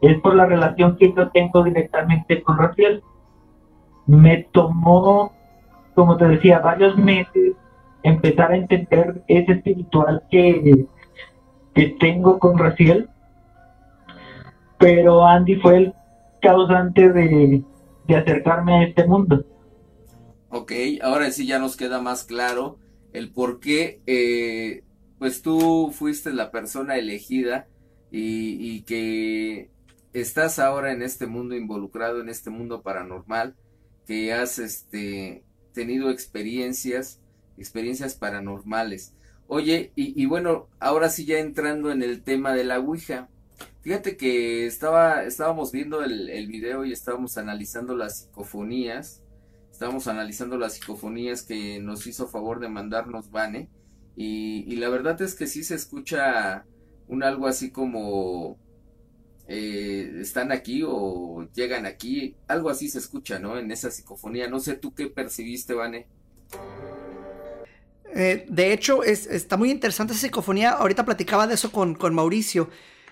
es 0.02 0.20
por 0.22 0.36
la 0.36 0.46
relación 0.46 0.98
que 0.98 1.14
yo 1.14 1.30
tengo 1.30 1.64
directamente 1.64 2.42
con 2.42 2.58
Rafael. 2.58 3.02
Me 4.08 4.48
tomó, 4.52 5.34
como 5.96 6.16
te 6.18 6.28
decía, 6.28 6.60
varios 6.60 6.98
meses 6.98 7.56
empezar 8.04 8.52
a 8.52 8.56
entender 8.56 9.24
ese 9.28 9.54
espiritual 9.54 10.24
que, 10.30 10.86
que 11.74 11.88
tengo 12.00 12.38
con 12.38 12.58
Raciel, 12.58 13.10
pero 14.78 15.26
Andy 15.26 15.56
fue 15.56 15.78
el 15.78 15.94
causante 16.42 17.12
de, 17.12 17.64
de 18.08 18.16
acercarme 18.16 18.74
a 18.74 18.84
este 18.88 19.06
mundo. 19.06 19.46
Ok, 20.50 20.72
ahora 21.02 21.32
sí 21.32 21.46
ya 21.46 21.60
nos 21.60 21.76
queda 21.76 22.02
más 22.02 22.24
claro 22.24 22.80
el 23.14 23.32
por 23.32 23.60
qué, 23.60 24.02
eh, 24.08 24.84
pues 25.20 25.42
tú 25.42 25.92
fuiste 25.94 26.34
la 26.34 26.52
persona 26.52 26.98
elegida 26.98 27.68
y, 28.12 28.58
y 28.60 28.82
que 28.82 29.70
estás 30.14 30.60
ahora 30.60 30.92
en 30.92 31.02
este 31.02 31.28
mundo 31.28 31.56
involucrado, 31.56 32.22
en 32.22 32.30
este 32.30 32.50
mundo 32.50 32.82
paranormal, 32.82 33.56
que 34.06 34.34
has 34.34 34.60
este, 34.60 35.44
tenido 35.74 36.10
experiencias, 36.10 37.22
experiencias 37.58 38.16
paranormales. 38.16 39.14
Oye, 39.48 39.92
y, 39.96 40.26
bueno, 40.26 40.70
ahora 40.80 41.10
sí 41.10 41.26
ya 41.26 41.38
entrando 41.38 41.92
en 41.92 42.02
el 42.02 42.24
tema 42.24 42.54
de 42.54 42.64
la 42.64 42.80
Ouija. 42.80 43.30
Fíjate 43.86 44.18
que 44.18 44.66
estaba, 44.66 45.26
estábamos 45.26 45.72
viendo 45.72 46.04
el, 46.04 46.48
video 46.48 46.86
y 46.86 46.92
estábamos 46.92 47.38
analizando 47.38 47.96
las 47.96 48.22
psicofonías. 48.22 49.22
Estábamos 49.72 50.08
analizando 50.08 50.58
las 50.58 50.74
psicofonías 50.74 51.44
que 51.44 51.80
nos 51.80 52.08
hizo 52.08 52.28
favor 52.28 52.60
de 52.60 52.68
mandarnos 52.68 53.30
Vane. 53.30 53.70
Y, 54.16 54.66
y 54.66 54.78
la 54.78 54.90
verdad 54.90 55.22
es 55.22 55.36
que 55.36 55.46
sí 55.46 55.64
se 55.64 55.76
escucha 55.76 56.66
un 57.08 57.22
algo 57.22 57.46
así 57.46 57.70
como 57.70 58.58
eh, 59.48 60.18
están 60.20 60.52
aquí 60.52 60.82
o 60.84 61.48
llegan 61.54 61.86
aquí, 61.86 62.36
algo 62.48 62.72
así 62.72 62.90
se 62.90 62.98
escucha, 62.98 63.38
¿no? 63.38 63.60
En 63.60 63.70
esa 63.70 63.92
psicofonía. 63.92 64.50
No 64.50 64.60
sé 64.62 64.78
tú 64.78 64.96
qué 64.96 65.10
percibiste, 65.10 65.76
Vane. 65.76 66.08
Eh, 68.16 68.48
de 68.50 68.74
hecho, 68.74 69.04
es, 69.04 69.28
está 69.28 69.58
muy 69.58 69.70
interesante 69.70 70.14
esa 70.14 70.24
psicofonía. 70.24 70.72
Ahorita 70.72 71.06
platicaba 71.06 71.46
de 71.46 71.54
eso 71.54 71.72
con, 71.72 71.94
con, 71.94 72.16
Mauricio 72.16 72.72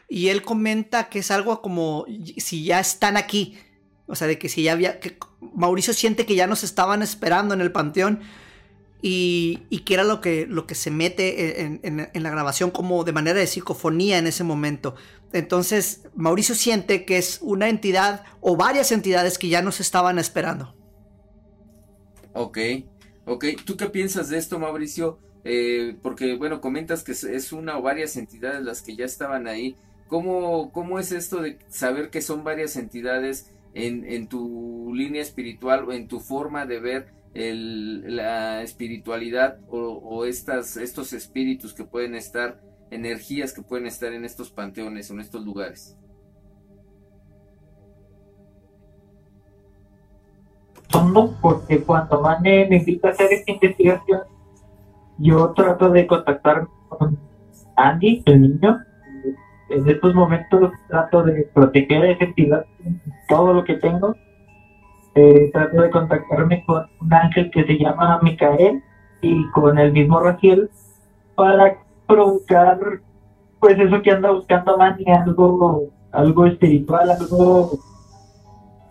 y 0.10 0.30
él 0.30 0.44
comenta 0.44 1.10
que 1.10 1.20
es 1.20 1.32
algo 1.32 1.62
como 1.62 2.06
si 2.38 2.64
ya 2.64 2.80
están 2.80 3.18
aquí. 3.18 3.58
O 4.06 4.16
sea, 4.16 4.28
de 4.28 4.38
que 4.38 4.50
si 4.50 4.64
ya 4.64 4.74
había. 4.74 5.00
Que 5.00 5.18
Mauricio 5.56 5.94
siente 5.94 6.26
que 6.26 6.36
ya 6.36 6.48
nos 6.48 6.64
estaban 6.64 7.02
esperando 7.02 7.54
en 7.54 7.62
el 7.62 7.72
panteón 7.72 8.22
y, 9.06 9.84
que 9.86 9.94
era 9.94 10.06
lo 10.06 10.22
que, 10.22 10.48
lo 10.48 10.66
que 10.66 10.76
se 10.76 10.90
mete 10.90 11.62
en, 11.62 12.10
la 12.14 12.30
grabación 12.30 12.72
como 12.72 13.04
de 13.04 13.12
manera 13.12 13.38
de 13.38 13.48
psicofonía 13.48 14.18
en 14.18 14.28
ese 14.28 14.46
momento. 14.46 14.96
Entonces, 15.34 16.04
Mauricio 16.16 16.56
siente 16.56 17.04
que 17.04 17.18
es 17.18 17.40
una 17.42 17.68
entidad 17.68 18.24
o 18.40 18.56
varias 18.56 18.94
entidades 18.94 19.38
que 19.38 19.50
ya 19.50 19.62
nos 19.62 19.82
estaban 19.82 20.20
esperando. 20.20 20.74
Ok, 22.34 22.58
ok. 23.26 23.46
¿Tú 23.66 23.76
qué 23.76 23.88
piensas 23.88 24.30
de 24.30 24.38
esto, 24.38 24.58
Mauricio? 24.58 25.20
Eh, 25.44 25.98
porque, 26.02 26.38
bueno, 26.38 26.62
comentas 26.62 27.04
que 27.04 27.12
es 27.12 27.52
una 27.52 27.78
o 27.78 27.82
varias 27.82 28.16
entidades 28.16 28.64
las 28.64 28.82
que 28.82 28.96
ya 28.96 29.04
estaban 29.04 29.48
ahí. 29.48 29.76
¿Cómo, 30.14 30.72
cómo 30.72 31.00
es 31.00 31.12
esto 31.12 31.42
de 31.42 31.58
saber 31.70 32.12
que 32.12 32.22
son 32.22 32.44
varias 32.44 32.76
entidades 32.76 33.52
en, 33.74 34.06
en 34.06 34.28
tu 34.28 34.94
línea 34.94 35.24
espiritual 35.24 35.86
o 35.90 35.92
en 35.92 36.08
tu 36.08 36.20
forma 36.20 36.68
de 36.68 36.80
ver 36.80 37.08
la 37.34 38.62
espiritualidad 38.62 39.58
o, 39.72 40.26
estas, 40.26 40.78
estos 40.78 41.14
espíritus 41.14 41.74
que 41.74 41.84
pueden 41.84 42.14
estar, 42.14 42.62
energías 42.92 43.54
que 43.54 43.64
pueden 43.64 43.88
estar 43.88 44.14
en 44.14 44.24
estos 44.24 44.52
panteones 44.52 45.10
o 45.10 45.16
en 45.16 45.22
estos 45.22 45.44
lugares. 45.44 45.98
porque 51.42 51.82
cuando 51.82 52.22
Mane 52.22 52.68
me 52.70 52.76
invita 52.76 53.10
hacer 53.10 53.34
esta 53.34 53.52
investigación, 53.52 54.22
yo 55.18 55.52
trato 55.54 55.90
de 55.90 56.06
contactar 56.06 56.68
con 56.88 57.18
Andy, 57.76 58.22
el 58.28 58.42
niño. 58.44 58.93
En 59.74 59.90
estos 59.90 60.14
momentos 60.14 60.72
trato 60.88 61.24
de 61.24 61.50
proteger 61.54 62.06
esa 62.06 62.26
entidad 62.26 62.66
todo 63.28 63.54
lo 63.54 63.64
que 63.64 63.76
tengo 63.76 64.16
eh, 65.16 65.50
trato 65.52 65.82
de 65.82 65.90
contactarme 65.90 66.64
con 66.66 66.88
un 67.02 67.14
ángel 67.14 67.52
que 67.52 67.64
se 67.66 67.78
llama 67.78 68.20
Micael 68.22 68.84
y 69.22 69.50
con 69.52 69.78
el 69.78 69.92
mismo 69.92 70.20
Raciel 70.20 70.70
para 71.36 71.78
provocar 72.08 72.80
pues 73.60 73.80
eso 73.80 74.02
que 74.02 74.12
anda 74.12 74.32
buscando 74.32 74.78
Manny, 74.78 75.06
algo, 75.08 75.84
algo 76.12 76.46
espiritual, 76.46 77.10
algo 77.10 77.72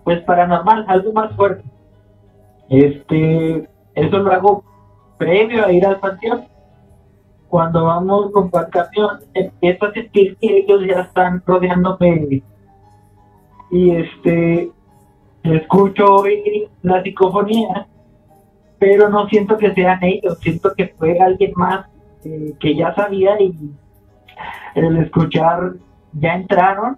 pues 0.03 0.21
paranormal, 0.23 0.85
algo 0.89 1.13
más 1.13 1.35
fuerte. 1.37 1.63
Este, 2.71 3.69
eso 3.95 4.19
lo 4.19 4.33
hago 4.33 4.65
previo 5.19 5.67
a 5.67 5.73
ir 5.73 5.85
al 5.85 6.01
panteón. 6.01 6.45
Cuando 7.53 7.85
vamos 7.85 8.33
con 8.33 8.45
el 8.51 8.71
camión, 8.71 9.19
empiezo 9.35 9.85
a 9.85 9.93
sentir 9.93 10.39
que 10.39 10.57
ellos 10.61 10.87
ya 10.89 11.03
están 11.03 11.43
rodeándome 11.45 12.43
y 13.71 13.91
este 13.91 14.71
escucho 15.43 16.15
hoy 16.15 16.71
la 16.81 17.03
psicofonía, 17.03 17.87
pero 18.79 19.11
no 19.11 19.29
siento 19.29 19.59
que 19.59 19.75
sean 19.75 19.99
ellos, 20.03 20.39
siento 20.39 20.73
que 20.75 20.95
fue 20.99 21.21
alguien 21.21 21.53
más 21.55 21.85
eh, 22.25 22.55
que 22.59 22.75
ya 22.75 22.95
sabía 22.95 23.39
y 23.39 23.55
el 24.75 24.97
escuchar 24.97 25.75
ya 26.15 26.37
entraron 26.37 26.97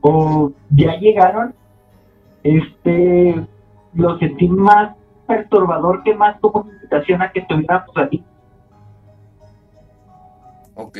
o 0.00 0.50
ya 0.70 0.96
llegaron, 0.96 1.54
este 2.42 3.46
lo 3.94 4.18
sentí 4.18 4.48
más 4.48 4.96
perturbador 5.28 6.02
que 6.02 6.12
más 6.12 6.40
como 6.40 6.68
invitación 6.68 7.22
a 7.22 7.30
que 7.30 7.38
estuviéramos 7.38 7.96
ahí. 7.96 8.24
Ok, 10.74 10.98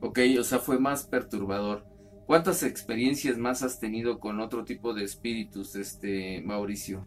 ok, 0.00 0.18
o 0.40 0.44
sea, 0.44 0.58
fue 0.58 0.78
más 0.78 1.04
perturbador. 1.04 1.84
¿Cuántas 2.26 2.62
experiencias 2.62 3.36
más 3.36 3.62
has 3.62 3.78
tenido 3.78 4.18
con 4.18 4.40
otro 4.40 4.64
tipo 4.64 4.94
de 4.94 5.04
espíritus, 5.04 5.76
este 5.76 6.42
Mauricio? 6.42 7.06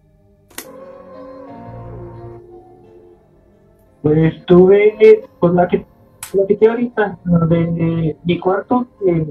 Pues 4.04 4.46
tuve 4.46 5.24
con 5.40 5.56
la 5.56 5.68
que 5.68 5.86
platiqué 6.32 6.70
ahorita 6.70 7.18
de, 7.50 8.16
mi 8.24 8.40
cuarto, 8.40 8.88
que, 9.04 9.28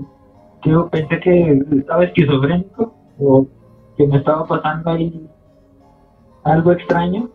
yo 0.65 0.89
pensé 0.91 1.21
que 1.21 1.63
estaba 1.79 2.05
esquizofrénico 2.05 2.93
o 3.21 3.47
que 3.97 4.07
me 4.09 4.19
estaba 4.19 4.45
pasando 4.45 4.91
ahí 4.91 5.29
algo 6.43 6.73
extraño. 6.73 7.31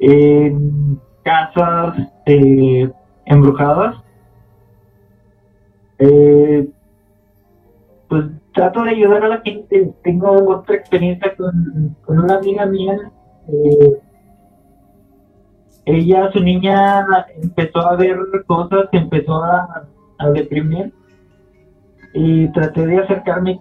En 0.00 1.00
casas 1.22 1.96
eh, 2.26 2.90
embrujadas. 3.26 3.96
Eh, 6.00 6.66
pues 8.08 8.24
trato 8.54 8.82
de 8.82 8.90
ayudar 8.90 9.24
a 9.24 9.28
la 9.28 9.40
gente. 9.42 9.92
Tengo 10.02 10.30
otra 10.50 10.76
experiencia 10.76 11.34
con, 11.36 11.96
una 12.08 12.34
amiga 12.36 12.66
mía. 12.66 13.12
Eh, 13.48 14.00
ella, 15.84 16.30
su 16.32 16.40
niña, 16.40 17.06
empezó 17.42 17.80
a 17.80 17.96
ver 17.96 18.18
cosas, 18.46 18.88
empezó 18.92 19.42
a, 19.44 19.86
deprimir. 20.34 20.92
Y 22.12 22.48
traté 22.48 22.86
de 22.86 22.98
acercarme 22.98 23.60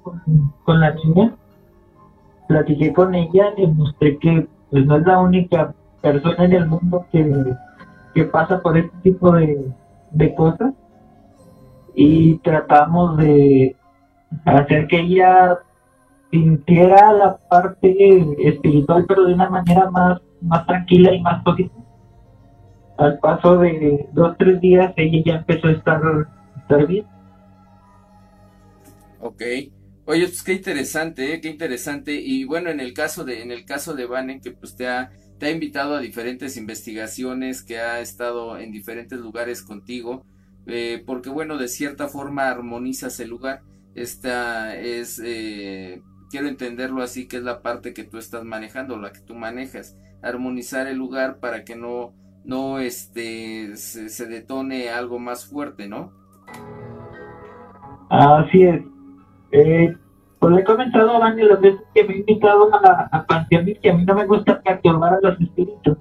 con, 0.63 0.79
la 0.79 0.93
niña. 0.95 1.35
Platiqué 2.47 2.93
con 2.93 3.13
ella, 3.13 3.53
y 3.57 3.67
mostré 3.67 4.17
que 4.17 4.47
pues, 4.71 4.85
no 4.85 4.97
es 4.97 5.05
la 5.05 5.19
única 5.19 5.73
persona 6.01 6.45
en 6.45 6.53
el 6.53 6.67
mundo 6.67 7.05
que, 7.11 7.55
pasa 8.31 8.59
por 8.61 8.77
este 8.77 8.95
tipo 9.03 9.31
de, 9.31 9.71
de 10.11 10.35
cosas. 10.35 10.73
Y 12.01 12.37
tratamos 12.37 13.17
de, 13.17 13.75
hacer 14.45 14.87
que 14.87 15.01
ella 15.01 15.59
sintiera 16.31 17.11
la 17.11 17.37
parte 17.49 18.25
espiritual, 18.47 19.03
pero 19.05 19.25
de 19.25 19.33
una 19.33 19.49
manera 19.49 19.91
más, 19.91 20.21
más 20.41 20.65
tranquila 20.65 21.13
y 21.13 21.21
más 21.21 21.43
positiva. 21.43 21.83
Al 22.97 23.19
paso 23.19 23.57
de 23.57 24.07
dos, 24.13 24.33
tres 24.37 24.61
días, 24.61 24.93
ella 24.95 25.23
ya 25.25 25.35
empezó 25.39 25.67
a 25.67 25.71
estar, 25.71 26.01
estar 26.61 26.87
bien. 26.87 27.05
Ok. 29.19 29.41
Oye, 30.05 30.25
pues 30.25 30.41
qué 30.41 30.53
interesante, 30.53 31.33
¿eh? 31.33 31.41
qué 31.41 31.49
interesante. 31.49 32.13
Y 32.13 32.45
bueno, 32.45 32.69
en 32.69 32.79
el 32.79 32.93
caso 32.93 33.25
de, 33.25 33.41
en 33.41 33.51
el 33.51 33.65
caso 33.65 33.93
de 33.93 34.05
Vanen, 34.05 34.39
que 34.39 34.51
pues 34.51 34.77
te 34.77 34.87
ha, 34.87 35.11
te 35.37 35.47
ha 35.47 35.51
invitado 35.51 35.95
a 35.95 35.99
diferentes 35.99 36.55
investigaciones, 36.55 37.61
que 37.61 37.77
ha 37.79 37.99
estado 37.99 38.57
en 38.57 38.71
diferentes 38.71 39.19
lugares 39.19 39.61
contigo, 39.61 40.25
eh, 40.69 41.03
porque 41.05 41.29
bueno, 41.29 41.57
de 41.57 41.67
cierta 41.67 42.07
forma 42.07 42.49
armonizas 42.49 43.19
el 43.19 43.29
lugar. 43.29 43.61
Esta 43.95 44.75
es, 44.75 45.21
eh, 45.23 46.01
quiero 46.29 46.47
entenderlo 46.47 47.01
así, 47.01 47.27
que 47.27 47.37
es 47.37 47.43
la 47.43 47.61
parte 47.61 47.93
que 47.93 48.03
tú 48.03 48.17
estás 48.17 48.43
manejando, 48.43 48.97
la 48.97 49.11
que 49.11 49.21
tú 49.21 49.35
manejas. 49.35 49.97
Armonizar 50.21 50.87
el 50.87 50.97
lugar 50.97 51.39
para 51.39 51.63
que 51.63 51.75
no, 51.75 52.13
no 52.45 52.79
este, 52.79 53.75
se, 53.75 54.25
detone 54.27 54.89
algo 54.89 55.19
más 55.19 55.45
fuerte, 55.45 55.87
¿no? 55.87 56.11
Así 58.09 58.63
es. 58.63 58.81
Eh, 59.51 59.95
pues 60.39 60.53
le 60.53 60.61
he 60.61 60.63
comentado 60.63 61.15
a 61.15 61.19
Dani 61.19 61.43
las 61.43 61.59
veces 61.59 61.81
que 61.93 62.03
me 62.03 62.13
he 62.13 62.17
invitado 62.19 62.73
a, 62.73 63.09
a 63.11 63.25
panteones 63.25 63.79
que 63.79 63.89
a 63.89 63.93
mí 63.93 64.05
no 64.05 64.15
me 64.15 64.25
gusta 64.25 64.61
perturbar 64.61 65.15
a 65.15 65.19
los 65.21 65.41
espíritus. 65.41 65.97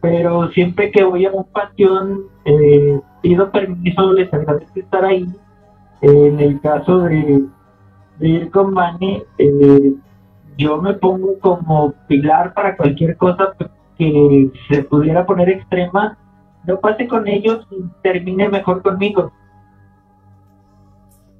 Pero 0.00 0.50
siempre 0.50 0.90
que 0.90 1.04
voy 1.04 1.26
a 1.26 1.30
un 1.30 1.44
panteón, 1.44 2.24
eh, 2.44 3.00
pido 3.22 3.50
permiso, 3.50 4.12
les 4.12 4.32
agradezco 4.32 4.80
estar 4.80 5.04
ahí 5.04 5.26
en 6.02 6.40
el 6.40 6.60
caso 6.60 6.98
de, 6.98 7.46
ir 8.20 8.50
con 8.50 8.74
Mane, 8.74 9.24
eh, 9.38 9.94
yo 10.58 10.82
me 10.82 10.94
pongo 10.94 11.38
como 11.38 11.92
pilar 12.08 12.52
para 12.54 12.76
cualquier 12.76 13.16
cosa 13.16 13.54
que 13.96 14.50
se 14.68 14.82
pudiera 14.82 15.24
poner 15.24 15.48
extrema, 15.48 16.18
no 16.66 16.80
pase 16.80 17.06
con 17.06 17.26
ellos 17.26 17.66
y 17.70 17.82
termine 18.02 18.48
mejor 18.48 18.82
conmigo. 18.82 19.32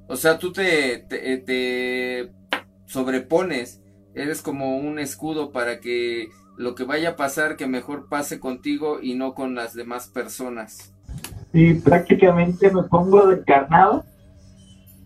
O 0.07 0.15
sea, 0.15 0.39
tú 0.39 0.51
te, 0.51 0.99
te, 1.09 1.37
te 1.39 2.31
sobrepones, 2.85 3.81
eres 4.15 4.41
como 4.41 4.77
un 4.77 4.99
escudo 4.99 5.51
para 5.51 5.79
que 5.79 6.29
lo 6.57 6.75
que 6.75 6.83
vaya 6.83 7.11
a 7.11 7.15
pasar, 7.15 7.57
que 7.57 7.67
mejor 7.67 8.07
pase 8.07 8.39
contigo 8.39 8.99
y 9.01 9.15
no 9.15 9.33
con 9.33 9.55
las 9.55 9.73
demás 9.73 10.07
personas. 10.07 10.92
Sí, 11.53 11.75
prácticamente 11.75 12.71
me 12.71 12.81
pongo 12.83 13.27
de 13.27 13.43
carnado 13.43 14.03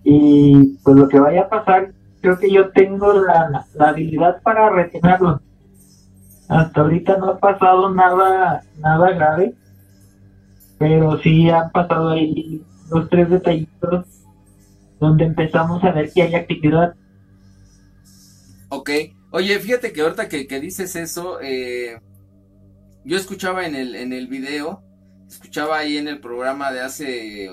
y 0.06 0.78
pues 0.82 0.96
lo 0.96 1.10
que 1.10 1.20
vaya 1.20 1.42
a 1.42 1.50
pasar, 1.50 1.92
creo 2.22 2.40
que 2.40 2.50
yo 2.50 2.70
tengo 2.70 3.12
la, 3.12 3.66
habilidad 3.78 4.42
para 4.42 4.70
retenerlo. 4.70 5.42
Hasta 6.48 6.80
ahorita 6.80 7.18
no 7.18 7.32
ha 7.32 7.38
pasado 7.38 7.94
nada, 7.94 8.64
nada 8.80 9.12
grave, 9.12 9.54
pero 10.80 11.20
sí 11.20 11.50
han 11.50 11.70
pasado 11.72 12.12
ahí 12.12 12.64
dos, 12.88 13.10
tres 13.10 13.30
detallitos 13.30 14.06
donde 15.02 15.26
empezamos 15.26 15.84
a 15.84 15.92
ver 15.92 16.14
que 16.14 16.22
hay 16.22 16.36
actividad. 16.36 16.96
Ok, 18.70 18.90
oye, 19.32 19.60
fíjate 19.60 19.92
que 19.92 20.00
ahorita 20.00 20.30
que, 20.30 20.48
que 20.48 20.62
dices 20.62 20.96
eso, 20.96 21.42
eh, 21.42 22.00
yo 23.04 23.18
escuchaba 23.18 23.66
en 23.66 23.76
el, 23.76 23.96
en 23.96 24.14
el 24.14 24.28
video, 24.28 24.87
escuchaba 25.28 25.78
ahí 25.78 25.98
en 25.98 26.08
el 26.08 26.20
programa 26.20 26.72
de 26.72 26.82
hace 26.82 27.50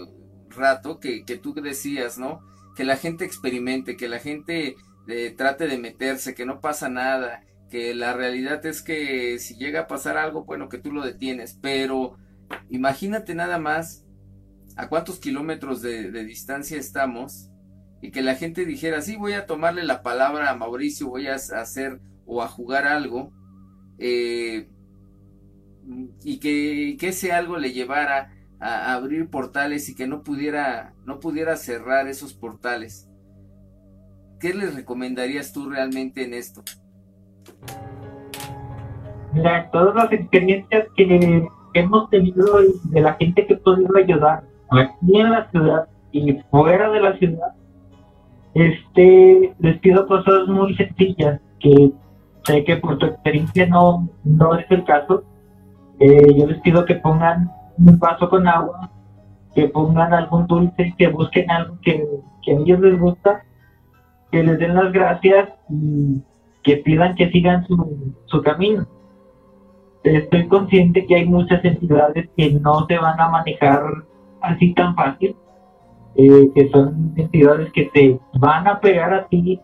rato 0.50 1.00
que, 1.00 1.24
que 1.24 1.36
tú 1.36 1.54
decías, 1.54 2.18
¿no? 2.18 2.40
Que 2.76 2.84
la 2.84 2.96
gente 2.96 3.24
experimente, 3.24 3.96
que 3.96 4.08
la 4.08 4.18
gente 4.18 4.76
eh, 5.06 5.34
trate 5.36 5.66
de 5.66 5.78
meterse, 5.78 6.34
que 6.34 6.46
no 6.46 6.60
pasa 6.60 6.88
nada, 6.88 7.44
que 7.70 7.94
la 7.94 8.12
realidad 8.12 8.64
es 8.66 8.82
que 8.82 9.38
si 9.38 9.56
llega 9.56 9.80
a 9.80 9.86
pasar 9.86 10.16
algo, 10.16 10.44
bueno, 10.44 10.68
que 10.68 10.78
tú 10.78 10.92
lo 10.92 11.04
detienes, 11.04 11.58
pero 11.60 12.16
imagínate 12.70 13.34
nada 13.34 13.58
más 13.58 14.04
a 14.76 14.88
cuántos 14.88 15.18
kilómetros 15.18 15.82
de, 15.82 16.10
distancia 16.24 16.78
estamos 16.78 17.50
y 18.00 18.10
que 18.10 18.22
la 18.22 18.34
gente 18.34 18.64
dijera, 18.64 19.02
sí, 19.02 19.16
voy 19.16 19.32
a 19.32 19.46
tomarle 19.46 19.84
la 19.84 20.02
palabra 20.02 20.50
a 20.50 20.56
Mauricio, 20.56 21.08
voy 21.08 21.26
a 21.26 21.34
hacer 21.34 22.00
o 22.26 22.42
a 22.42 22.48
jugar 22.48 22.86
algo, 22.86 23.32
eh, 23.98 24.68
y 26.22 26.38
que, 26.40 26.96
que 26.98 27.08
ese 27.08 27.32
algo 27.32 27.58
le 27.58 27.72
llevara 27.72 28.32
a 28.60 28.94
abrir 28.94 29.28
portales 29.28 29.88
y 29.88 29.94
que 29.94 30.06
no 30.06 30.22
pudiera, 30.22 30.94
no 31.04 31.20
pudiera 31.20 31.56
cerrar 31.56 32.08
esos 32.08 32.32
portales. 32.32 33.08
¿Qué 34.40 34.54
les 34.54 34.74
recomendarías 34.74 35.52
tú 35.52 35.68
realmente 35.68 36.24
en 36.24 36.34
esto? 36.34 36.62
Mira, 39.32 39.70
todas 39.70 39.94
las 39.94 40.12
experiencias 40.12 40.86
que 40.96 41.48
hemos 41.74 42.10
tenido 42.10 42.58
de 42.84 43.00
la 43.00 43.14
gente 43.14 43.46
que 43.46 43.54
ha 43.54 43.58
podido 43.58 43.96
ayudar 43.96 44.44
aquí 44.70 45.18
en 45.18 45.30
la 45.30 45.50
ciudad 45.50 45.88
y 46.12 46.40
fuera 46.50 46.90
de 46.90 47.00
la 47.00 47.18
ciudad, 47.18 47.54
este, 48.54 49.54
les 49.58 49.78
pido 49.80 50.06
cosas 50.06 50.46
muy 50.46 50.74
sencillas 50.76 51.40
que 51.58 51.90
sé 52.44 52.64
que 52.64 52.76
por 52.76 52.98
tu 52.98 53.06
experiencia 53.06 53.66
no, 53.66 54.08
no 54.22 54.54
es 54.56 54.66
el 54.70 54.84
caso. 54.84 55.24
Eh, 56.00 56.34
yo 56.36 56.46
les 56.46 56.60
pido 56.60 56.84
que 56.84 56.96
pongan 56.96 57.50
un 57.78 57.98
vaso 57.98 58.28
con 58.28 58.46
agua, 58.48 58.90
que 59.54 59.68
pongan 59.68 60.12
algún 60.12 60.46
dulce, 60.46 60.94
que 60.98 61.08
busquen 61.08 61.50
algo 61.50 61.78
que, 61.82 62.04
que 62.42 62.52
a 62.52 62.58
ellos 62.58 62.80
les 62.80 62.98
gusta, 62.98 63.44
que 64.30 64.42
les 64.42 64.58
den 64.58 64.74
las 64.74 64.92
gracias 64.92 65.48
y 65.68 66.22
que 66.62 66.78
pidan 66.78 67.14
que 67.14 67.30
sigan 67.30 67.64
su, 67.66 68.14
su 68.26 68.42
camino. 68.42 68.86
Estoy 70.02 70.48
consciente 70.48 71.06
que 71.06 71.14
hay 71.14 71.26
muchas 71.26 71.64
entidades 71.64 72.28
que 72.36 72.52
no 72.52 72.86
se 72.86 72.98
van 72.98 73.18
a 73.20 73.28
manejar 73.28 73.82
así 74.40 74.74
tan 74.74 74.94
fácil, 74.94 75.36
eh, 76.16 76.50
que 76.54 76.68
son 76.70 77.14
entidades 77.16 77.72
que 77.72 77.84
te 77.86 78.20
van 78.34 78.66
a 78.68 78.80
pegar 78.80 79.14
a 79.14 79.26
ti, 79.28 79.60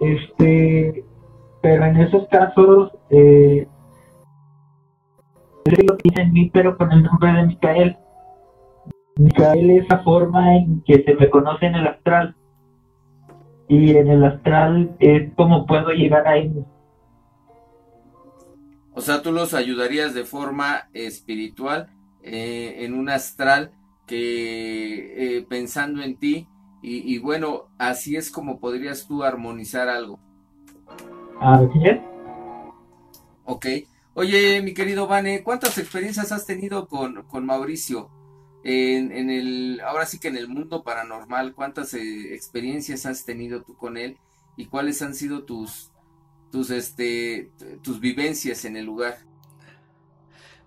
este, 0.00 1.04
pero 1.62 1.84
en 1.84 1.96
esos 1.98 2.26
casos, 2.28 2.92
eh, 3.10 3.66
lo 5.70 5.96
dice 5.96 6.22
en 6.22 6.32
mí, 6.32 6.50
pero 6.52 6.76
con 6.76 6.92
el 6.92 7.02
nombre 7.02 7.32
de 7.32 7.46
Micael. 7.46 7.96
Micael 9.16 9.70
es 9.70 9.88
la 9.88 10.02
forma 10.02 10.56
en 10.56 10.82
que 10.86 11.02
se 11.02 11.14
me 11.14 11.30
conoce 11.30 11.66
en 11.66 11.74
el 11.74 11.86
astral. 11.86 12.36
Y 13.68 13.96
en 13.96 14.08
el 14.08 14.24
astral 14.24 14.96
es 15.00 15.32
como 15.34 15.66
puedo 15.66 15.90
llegar 15.90 16.26
a 16.26 16.36
ellos. 16.36 16.64
O 18.94 19.00
sea, 19.00 19.22
tú 19.22 19.32
los 19.32 19.52
ayudarías 19.52 20.14
de 20.14 20.24
forma 20.24 20.88
espiritual 20.94 21.90
eh, 22.22 22.84
en 22.84 22.94
un 22.94 23.10
astral 23.10 23.72
que 24.06 25.38
eh, 25.38 25.46
pensando 25.48 26.02
en 26.02 26.16
ti 26.16 26.48
y, 26.88 27.18
bueno, 27.18 27.64
así 27.78 28.14
es 28.14 28.30
como 28.30 28.60
podrías 28.60 29.08
tú 29.08 29.24
armonizar 29.24 29.88
algo. 29.88 30.20
Así 31.40 31.80
es. 31.82 31.98
Ok. 33.44 33.66
Oye, 34.18 34.62
mi 34.62 34.72
querido 34.72 35.06
Vane, 35.06 35.42
¿cuántas 35.42 35.76
experiencias 35.76 36.32
has 36.32 36.46
tenido 36.46 36.88
con, 36.88 37.24
con 37.24 37.44
Mauricio? 37.44 38.08
En, 38.64 39.12
en, 39.12 39.28
el, 39.28 39.78
ahora 39.84 40.06
sí 40.06 40.18
que 40.18 40.28
en 40.28 40.38
el 40.38 40.48
mundo 40.48 40.82
paranormal, 40.82 41.54
¿cuántas 41.54 41.92
eh, 41.92 42.32
experiencias 42.34 43.04
has 43.04 43.26
tenido 43.26 43.62
tú 43.62 43.76
con 43.76 43.98
él? 43.98 44.16
¿Y 44.56 44.68
cuáles 44.68 45.02
han 45.02 45.14
sido 45.14 45.44
tus, 45.44 45.92
tus, 46.50 46.70
este, 46.70 47.50
tus 47.82 48.00
vivencias 48.00 48.64
en 48.64 48.78
el 48.78 48.86
lugar? 48.86 49.18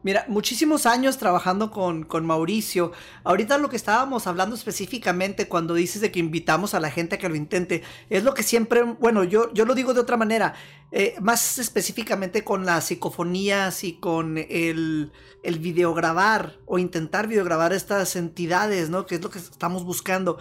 Mira, 0.01 0.23
muchísimos 0.29 0.85
años 0.85 1.17
trabajando 1.17 1.71
con, 1.71 2.03
con, 2.05 2.25
Mauricio. 2.25 2.93
Ahorita 3.25 3.57
lo 3.57 3.69
que 3.69 3.75
estábamos 3.75 4.27
hablando 4.27 4.55
específicamente 4.55 5.49
cuando 5.49 5.73
dices 5.73 6.01
de 6.01 6.09
que 6.09 6.19
invitamos 6.19 6.73
a 6.73 6.79
la 6.79 6.89
gente 6.89 7.15
a 7.15 7.17
que 7.17 7.27
lo 7.27 7.35
intente, 7.35 7.83
es 8.09 8.23
lo 8.23 8.33
que 8.33 8.43
siempre, 8.43 8.83
bueno, 8.83 9.25
yo, 9.25 9.51
yo 9.53 9.65
lo 9.65 9.75
digo 9.75 9.93
de 9.93 9.99
otra 9.99 10.15
manera, 10.15 10.53
eh, 10.93 11.15
más 11.19 11.57
específicamente 11.57 12.45
con 12.45 12.65
las 12.65 12.85
psicofonías 12.85 13.83
y 13.83 13.93
con 13.99 14.37
el, 14.37 15.11
el 15.43 15.59
videograbar 15.59 16.59
o 16.65 16.79
intentar 16.79 17.27
videograbar 17.27 17.73
estas 17.73 18.15
entidades, 18.15 18.89
¿no? 18.89 19.05
Que 19.05 19.15
es 19.15 19.21
lo 19.21 19.29
que 19.29 19.39
estamos 19.39 19.83
buscando. 19.83 20.37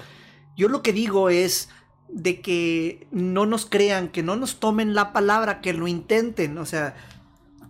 Yo 0.56 0.68
lo 0.68 0.82
que 0.82 0.92
digo 0.92 1.30
es 1.30 1.68
de 2.08 2.40
que 2.40 3.08
no 3.10 3.44
nos 3.44 3.66
crean, 3.66 4.08
que 4.08 4.22
no 4.22 4.36
nos 4.36 4.60
tomen 4.60 4.94
la 4.94 5.12
palabra, 5.12 5.60
que 5.60 5.72
lo 5.72 5.88
intenten, 5.88 6.58
o 6.58 6.64
sea 6.64 6.94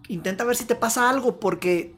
intenta 0.09 0.44
ver 0.44 0.57
si 0.57 0.64
te 0.64 0.75
pasa 0.75 1.09
algo, 1.09 1.38
porque 1.38 1.94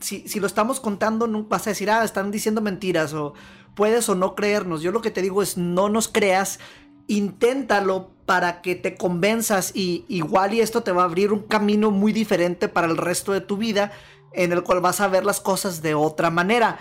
si, 0.00 0.40
lo 0.40 0.46
estamos 0.46 0.80
contando, 0.80 1.26
no 1.26 1.44
vas 1.44 1.66
a 1.66 1.70
decir, 1.70 1.90
ah, 1.90 2.04
están 2.04 2.30
diciendo 2.30 2.60
mentiras, 2.60 3.14
o 3.14 3.34
puedes 3.74 4.08
o 4.08 4.14
no 4.14 4.34
creernos. 4.34 4.82
Yo 4.82 4.92
lo 4.92 5.00
que 5.00 5.10
te 5.10 5.22
digo 5.22 5.42
es, 5.42 5.56
no 5.56 5.88
nos 5.88 6.08
creas, 6.08 6.58
inténtalo 7.06 8.10
para 8.26 8.62
que 8.62 8.74
te 8.74 8.96
convenzas 8.96 9.72
y 9.74 10.04
igual 10.08 10.54
y 10.54 10.60
esto 10.60 10.82
te 10.82 10.92
va 10.92 11.02
a 11.02 11.06
abrir 11.06 11.32
un 11.32 11.42
camino 11.42 11.90
muy 11.90 12.12
diferente 12.12 12.68
para 12.68 12.86
el 12.86 12.96
resto 12.96 13.32
de 13.32 13.40
tu 13.40 13.56
vida, 13.56 13.92
en 14.32 14.52
el 14.52 14.62
cual 14.62 14.80
vas 14.80 15.00
a 15.00 15.08
ver 15.08 15.24
las 15.24 15.40
cosas 15.40 15.82
de 15.82 15.94
otra 15.94 16.30
manera. 16.30 16.78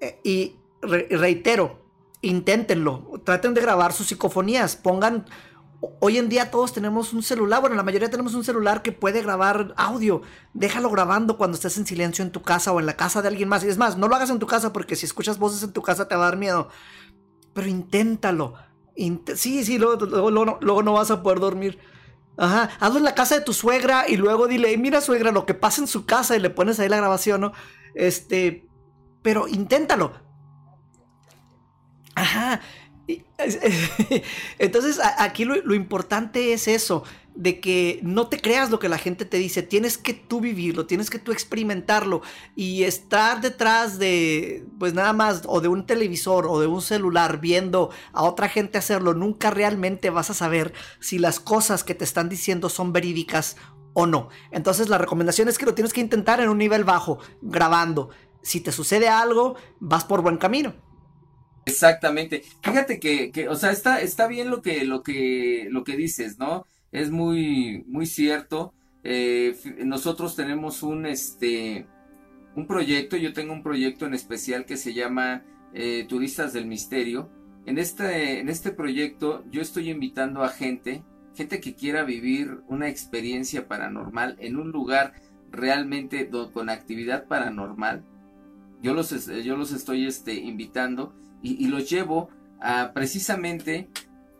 Eh, 0.00 0.20
y 0.22 0.56
reitero, 0.82 1.80
inténtenlo, 2.20 3.20
traten 3.24 3.54
de 3.54 3.60
grabar 3.60 3.92
sus 3.92 4.08
psicofonías, 4.08 4.76
pongan 4.76 5.26
Hoy 6.00 6.18
en 6.18 6.28
día 6.28 6.50
todos 6.50 6.72
tenemos 6.72 7.12
un 7.12 7.22
celular, 7.22 7.60
bueno, 7.60 7.76
la 7.76 7.82
mayoría 7.82 8.10
tenemos 8.10 8.34
un 8.34 8.44
celular 8.44 8.82
que 8.82 8.92
puede 8.92 9.22
grabar 9.22 9.74
audio. 9.76 10.22
Déjalo 10.54 10.90
grabando 10.90 11.36
cuando 11.36 11.56
estés 11.56 11.78
en 11.78 11.86
silencio 11.86 12.24
en 12.24 12.32
tu 12.32 12.42
casa 12.42 12.72
o 12.72 12.80
en 12.80 12.86
la 12.86 12.96
casa 12.96 13.22
de 13.22 13.28
alguien 13.28 13.48
más. 13.48 13.64
Y 13.64 13.68
es 13.68 13.78
más, 13.78 13.96
no 13.96 14.08
lo 14.08 14.16
hagas 14.16 14.30
en 14.30 14.38
tu 14.38 14.46
casa 14.46 14.72
porque 14.72 14.96
si 14.96 15.06
escuchas 15.06 15.38
voces 15.38 15.62
en 15.62 15.72
tu 15.72 15.82
casa 15.82 16.08
te 16.08 16.16
va 16.16 16.22
a 16.22 16.30
dar 16.30 16.38
miedo. 16.38 16.68
Pero 17.54 17.68
inténtalo. 17.68 18.54
sí, 19.34 19.64
sí, 19.64 19.78
luego, 19.78 20.82
no 20.82 20.92
vas 20.92 21.10
a 21.10 21.22
poder 21.22 21.40
dormir. 21.40 21.78
Ajá, 22.38 22.70
hazlo 22.80 22.98
en 22.98 23.04
la 23.04 23.14
casa 23.14 23.34
de 23.36 23.40
tu 23.40 23.54
suegra 23.54 24.08
y 24.08 24.16
luego 24.16 24.46
dile, 24.46 24.76
mira 24.76 25.00
suegra, 25.00 25.32
lo 25.32 25.46
que 25.46 25.54
pasa 25.54 25.80
en 25.80 25.86
su 25.86 26.04
casa 26.04 26.36
y 26.36 26.40
le 26.40 26.50
pones 26.50 26.78
ahí 26.78 26.88
la 26.88 26.98
grabación, 26.98 27.40
¿no? 27.40 27.52
Este, 27.94 28.68
pero 29.22 29.48
inténtalo. 29.48 30.12
Ajá, 32.14 32.60
Entonces 34.58 35.00
aquí 35.18 35.44
lo, 35.44 35.74
importante 35.74 36.52
es 36.52 36.68
eso, 36.68 37.04
de 37.34 37.60
que 37.60 38.00
no 38.02 38.28
te 38.28 38.40
creas 38.40 38.70
lo 38.70 38.78
que 38.78 38.88
la 38.88 38.98
gente 38.98 39.24
te 39.24 39.36
dice, 39.36 39.62
tienes 39.62 39.98
que 39.98 40.14
tú 40.14 40.40
vivirlo, 40.40 40.86
tienes 40.86 41.10
que 41.10 41.18
tú 41.18 41.32
experimentarlo 41.32 42.22
y 42.56 42.84
estar 42.84 43.40
detrás 43.40 43.98
de, 43.98 44.64
pues 44.78 44.94
nada 44.94 45.12
más, 45.12 45.42
o 45.46 45.60
de 45.60 45.68
un 45.68 45.86
televisor 45.86 46.46
o 46.46 46.60
de 46.60 46.66
un 46.66 46.80
celular 46.82 47.40
viendo 47.40 47.90
a 48.12 48.24
otra 48.24 48.48
gente 48.48 48.78
hacerlo, 48.78 49.14
nunca 49.14 49.50
realmente 49.50 50.10
vas 50.10 50.30
a 50.30 50.34
saber 50.34 50.72
si 50.98 51.18
las 51.18 51.38
cosas 51.38 51.84
que 51.84 51.94
te 51.94 52.04
están 52.04 52.28
diciendo 52.28 52.68
son 52.68 52.92
verídicas 52.92 53.56
o 53.92 54.06
no. 54.06 54.30
Entonces 54.50 54.88
la 54.88 54.98
recomendación 54.98 55.48
es 55.48 55.58
que 55.58 55.66
lo 55.66 55.74
tienes 55.74 55.92
que 55.92 56.00
intentar 56.00 56.40
en 56.40 56.48
un 56.48 56.58
nivel 56.58 56.84
bajo, 56.84 57.18
grabando. 57.42 58.10
Si 58.42 58.60
te 58.60 58.72
sucede 58.72 59.08
algo, 59.08 59.56
vas 59.78 60.04
por 60.04 60.22
buen 60.22 60.38
camino. 60.38 60.74
Exactamente. 61.66 62.44
Fíjate 62.62 63.00
que, 63.00 63.32
que, 63.32 63.48
o 63.48 63.56
sea, 63.56 63.72
está, 63.72 64.00
está 64.00 64.28
bien 64.28 64.50
lo 64.50 64.62
que, 64.62 64.84
lo 64.84 65.02
que, 65.02 65.66
lo 65.70 65.82
que 65.82 65.96
dices, 65.96 66.38
¿no? 66.38 66.64
Es 66.92 67.10
muy, 67.10 67.84
muy 67.88 68.06
cierto. 68.06 68.72
Eh, 69.02 69.56
nosotros 69.84 70.36
tenemos 70.36 70.84
un, 70.84 71.06
este, 71.06 71.86
un 72.54 72.68
proyecto, 72.68 73.16
yo 73.16 73.32
tengo 73.32 73.52
un 73.52 73.64
proyecto 73.64 74.06
en 74.06 74.14
especial 74.14 74.64
que 74.64 74.76
se 74.76 74.94
llama 74.94 75.42
eh, 75.74 76.06
Turistas 76.08 76.52
del 76.52 76.66
Misterio. 76.66 77.30
En 77.66 77.78
este, 77.78 78.38
en 78.38 78.48
este 78.48 78.70
proyecto 78.70 79.44
yo 79.50 79.60
estoy 79.60 79.90
invitando 79.90 80.44
a 80.44 80.50
gente, 80.50 81.02
gente 81.34 81.60
que 81.60 81.74
quiera 81.74 82.04
vivir 82.04 82.60
una 82.68 82.88
experiencia 82.88 83.66
paranormal 83.66 84.36
en 84.38 84.56
un 84.56 84.70
lugar 84.70 85.14
realmente 85.50 86.30
con 86.52 86.70
actividad 86.70 87.26
paranormal. 87.26 88.04
Yo 88.82 88.94
los, 88.94 89.26
yo 89.26 89.56
los 89.56 89.72
estoy 89.72 90.06
este, 90.06 90.34
invitando 90.34 91.12
y, 91.46 91.66
los 91.68 91.88
llevo 91.88 92.28
a, 92.60 92.92
precisamente 92.92 93.88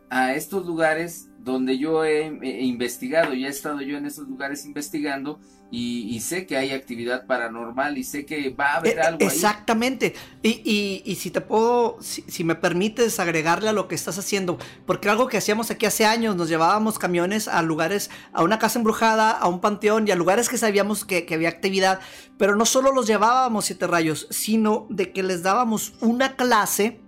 a 0.09 0.33
estos 0.33 0.65
lugares 0.65 1.29
donde 1.39 1.77
yo 1.77 2.03
he, 2.03 2.25
investigado, 2.63 3.33
ya 3.33 3.47
he 3.47 3.49
estado 3.49 3.81
yo 3.81 3.97
en 3.97 4.05
esos 4.05 4.27
lugares 4.27 4.65
investigando 4.65 5.39
y, 5.69 6.19
sé 6.21 6.45
que 6.45 6.55
hay 6.55 6.71
actividad 6.71 7.25
paranormal 7.25 7.97
y 7.97 8.03
sé 8.03 8.25
que 8.25 8.49
va 8.49 8.73
a 8.73 8.77
haber 8.77 8.97
e, 8.97 9.01
algo. 9.01 9.19
Exactamente. 9.21 10.15
Y, 10.41 11.01
y, 11.05 11.15
si 11.15 11.29
te 11.29 11.41
puedo, 11.41 11.97
si, 12.01 12.43
me 12.43 12.55
permites 12.55 13.19
agregarle 13.19 13.69
a 13.69 13.73
lo 13.73 13.87
que 13.87 13.95
estás 13.95 14.17
haciendo, 14.17 14.57
porque 14.85 15.09
algo 15.09 15.27
que 15.27 15.37
hacíamos 15.37 15.69
aquí 15.69 15.85
hace 15.85 16.05
años, 16.05 16.35
nos 16.35 16.47
llevábamos 16.47 16.99
camiones 16.99 17.47
a 17.47 17.61
lugares, 17.61 18.09
a 18.31 18.43
una 18.43 18.59
casa 18.59 18.79
embrujada, 18.79 19.31
a 19.31 19.47
un 19.47 19.59
panteón 19.59 20.07
y 20.07 20.11
a 20.11 20.15
lugares 20.15 20.47
que 20.47 20.57
sabíamos 20.57 21.03
que, 21.03 21.25
que 21.25 21.33
había 21.33 21.49
actividad, 21.49 21.99
pero 22.37 22.55
no 22.55 22.65
solo 22.65 22.93
los 22.93 23.07
llevábamos 23.07 23.65
siete 23.65 23.87
rayos, 23.87 24.27
sino 24.29 24.87
de 24.89 25.11
que 25.11 25.23
les 25.23 25.43
dábamos 25.43 25.95
una 25.99 26.35
clase 26.35 27.01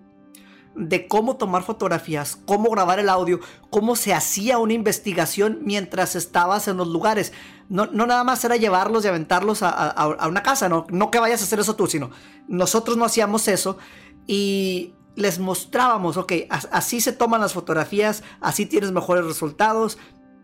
de 0.76 1.08
cómo 1.08 1.36
tomar 1.36 1.64
fotografías, 1.64 2.38
cómo 2.46 2.70
grabar 2.70 3.00
el 3.00 3.10
audio, 3.10 3.40
cómo 3.70 3.96
se 3.96 4.14
hacía 4.14 4.58
una 4.60 4.74
investigación 4.74 5.60
mientras 5.62 6.16
estabas 6.16 6.68
en 6.68 6.78
los 6.78 6.88
lugares. 6.88 7.34
No, 7.70 7.86
nada 7.88 8.24
más 8.24 8.44
era 8.44 8.56
llevarlos 8.56 9.06
y 9.06 9.08
aventarlos 9.08 9.60
a, 9.62 10.28
una 10.28 10.44
casa, 10.44 10.70
no, 10.70 10.88
no 10.90 11.12
que 11.12 11.20
vayas 11.20 11.42
a 11.42 11.44
hacer 11.44 11.60
eso 11.60 11.76
tú, 11.76 11.88
sino 11.88 12.10
nosotros 12.48 12.98
no 12.98 13.06
hacíamos 13.06 13.48
eso 13.48 13.78
y 14.26 14.94
les 15.16 15.38
mostrábamos, 15.40 16.18
ok, 16.18 16.34
así 16.50 17.02
se 17.02 17.14
toman 17.14 17.42
las 17.42 17.54
fotografías, 17.54 18.24
así 18.40 18.66
tienes 18.66 18.92
mejores 18.92 19.26
resultados, 19.26 19.98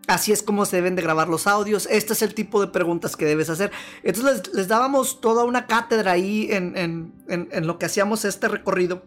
Así 0.08 0.32
es 0.32 0.44
como 0.44 0.66
se 0.66 0.76
deben 0.76 0.96
de 0.96 1.02
grabar 1.02 1.30
los 1.30 1.48
audios. 1.48 1.88
Este 1.90 2.14
es 2.14 2.22
el 2.22 2.36
tipo 2.36 2.62
de 2.62 2.68
preguntas 2.68 3.16
que 3.16 3.26
debes 3.26 3.50
hacer. 3.50 3.72
Entonces 4.04 4.54
les, 4.54 4.68
dábamos 4.68 5.20
toda 5.20 5.44
una 5.46 5.66
cátedra 5.66 6.12
ahí 6.12 6.48
en, 6.52 6.76
en, 7.28 7.68
lo 7.68 7.80
que 7.80 7.88
hacíamos 7.88 8.24
este 8.26 8.48
recorrido 8.48 9.04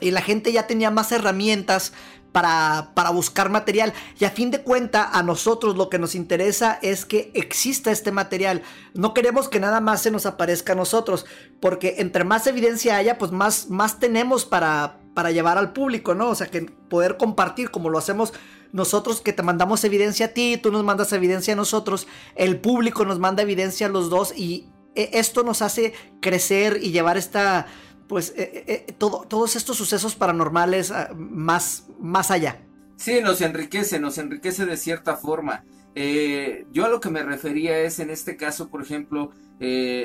y 0.00 0.10
la 0.10 0.22
gente 0.22 0.52
ya 0.52 0.66
tenía 0.66 0.90
más 0.90 1.12
herramientas 1.12 1.92
para, 2.32 2.92
para, 2.94 3.10
buscar 3.10 3.50
material. 3.50 3.92
Y 4.18 4.24
a 4.24 4.30
fin 4.30 4.50
de 4.50 4.62
cuenta, 4.62 5.08
a 5.10 5.22
nosotros 5.22 5.76
lo 5.76 5.90
que 5.90 5.98
nos 5.98 6.14
interesa 6.14 6.78
es 6.80 7.04
que 7.04 7.30
exista 7.34 7.90
este 7.90 8.12
material. 8.12 8.62
No 8.94 9.14
queremos 9.14 9.48
que 9.48 9.60
nada 9.60 9.80
más 9.80 10.02
se 10.02 10.10
nos 10.10 10.26
aparezca 10.26 10.74
a 10.74 10.76
nosotros, 10.76 11.26
porque 11.60 11.96
entre 11.98 12.24
más 12.24 12.46
evidencia 12.46 12.96
haya, 12.96 13.18
pues 13.18 13.32
más, 13.32 13.68
más 13.68 13.98
tenemos 13.98 14.44
para, 14.44 15.00
para 15.14 15.32
llevar 15.32 15.58
al 15.58 15.72
público, 15.72 16.14
¿no? 16.14 16.28
O 16.30 16.34
sea, 16.34 16.46
que 16.46 16.62
poder 16.62 17.16
compartir 17.16 17.70
como 17.70 17.90
lo 17.90 17.98
hacemos 17.98 18.32
nosotros 18.72 19.20
que 19.20 19.32
te 19.32 19.42
mandamos 19.42 19.82
evidencia 19.84 20.26
a 20.26 20.28
ti, 20.28 20.56
tú 20.56 20.70
nos 20.70 20.84
mandas 20.84 21.12
evidencia 21.12 21.54
a 21.54 21.56
nosotros, 21.56 22.06
el 22.36 22.60
público 22.60 23.04
nos 23.04 23.18
manda 23.18 23.42
evidencia 23.42 23.86
a 23.86 23.90
los 23.90 24.10
dos 24.10 24.32
y 24.36 24.68
eh, 24.94 25.10
esto 25.14 25.42
nos 25.42 25.62
hace 25.62 25.92
crecer 26.20 26.78
y 26.82 26.90
llevar 26.90 27.16
esta 27.16 27.66
pues 28.10 28.34
eh, 28.36 28.64
eh, 28.66 28.92
todo, 28.98 29.24
todos 29.28 29.54
estos 29.54 29.76
sucesos 29.76 30.16
paranormales 30.16 30.90
ah, 30.90 31.12
más, 31.16 31.86
más 32.00 32.32
allá. 32.32 32.60
Sí, 32.96 33.20
nos 33.22 33.40
enriquece, 33.40 34.00
nos 34.00 34.18
enriquece 34.18 34.66
de 34.66 34.76
cierta 34.76 35.14
forma. 35.14 35.64
Eh, 35.94 36.66
yo 36.72 36.84
a 36.84 36.88
lo 36.88 36.98
que 36.98 37.08
me 37.08 37.22
refería 37.22 37.78
es, 37.78 38.00
en 38.00 38.10
este 38.10 38.36
caso, 38.36 38.68
por 38.68 38.82
ejemplo, 38.82 39.30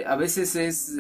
a 0.06 0.16
veces 0.18 0.56
es, 0.56 0.94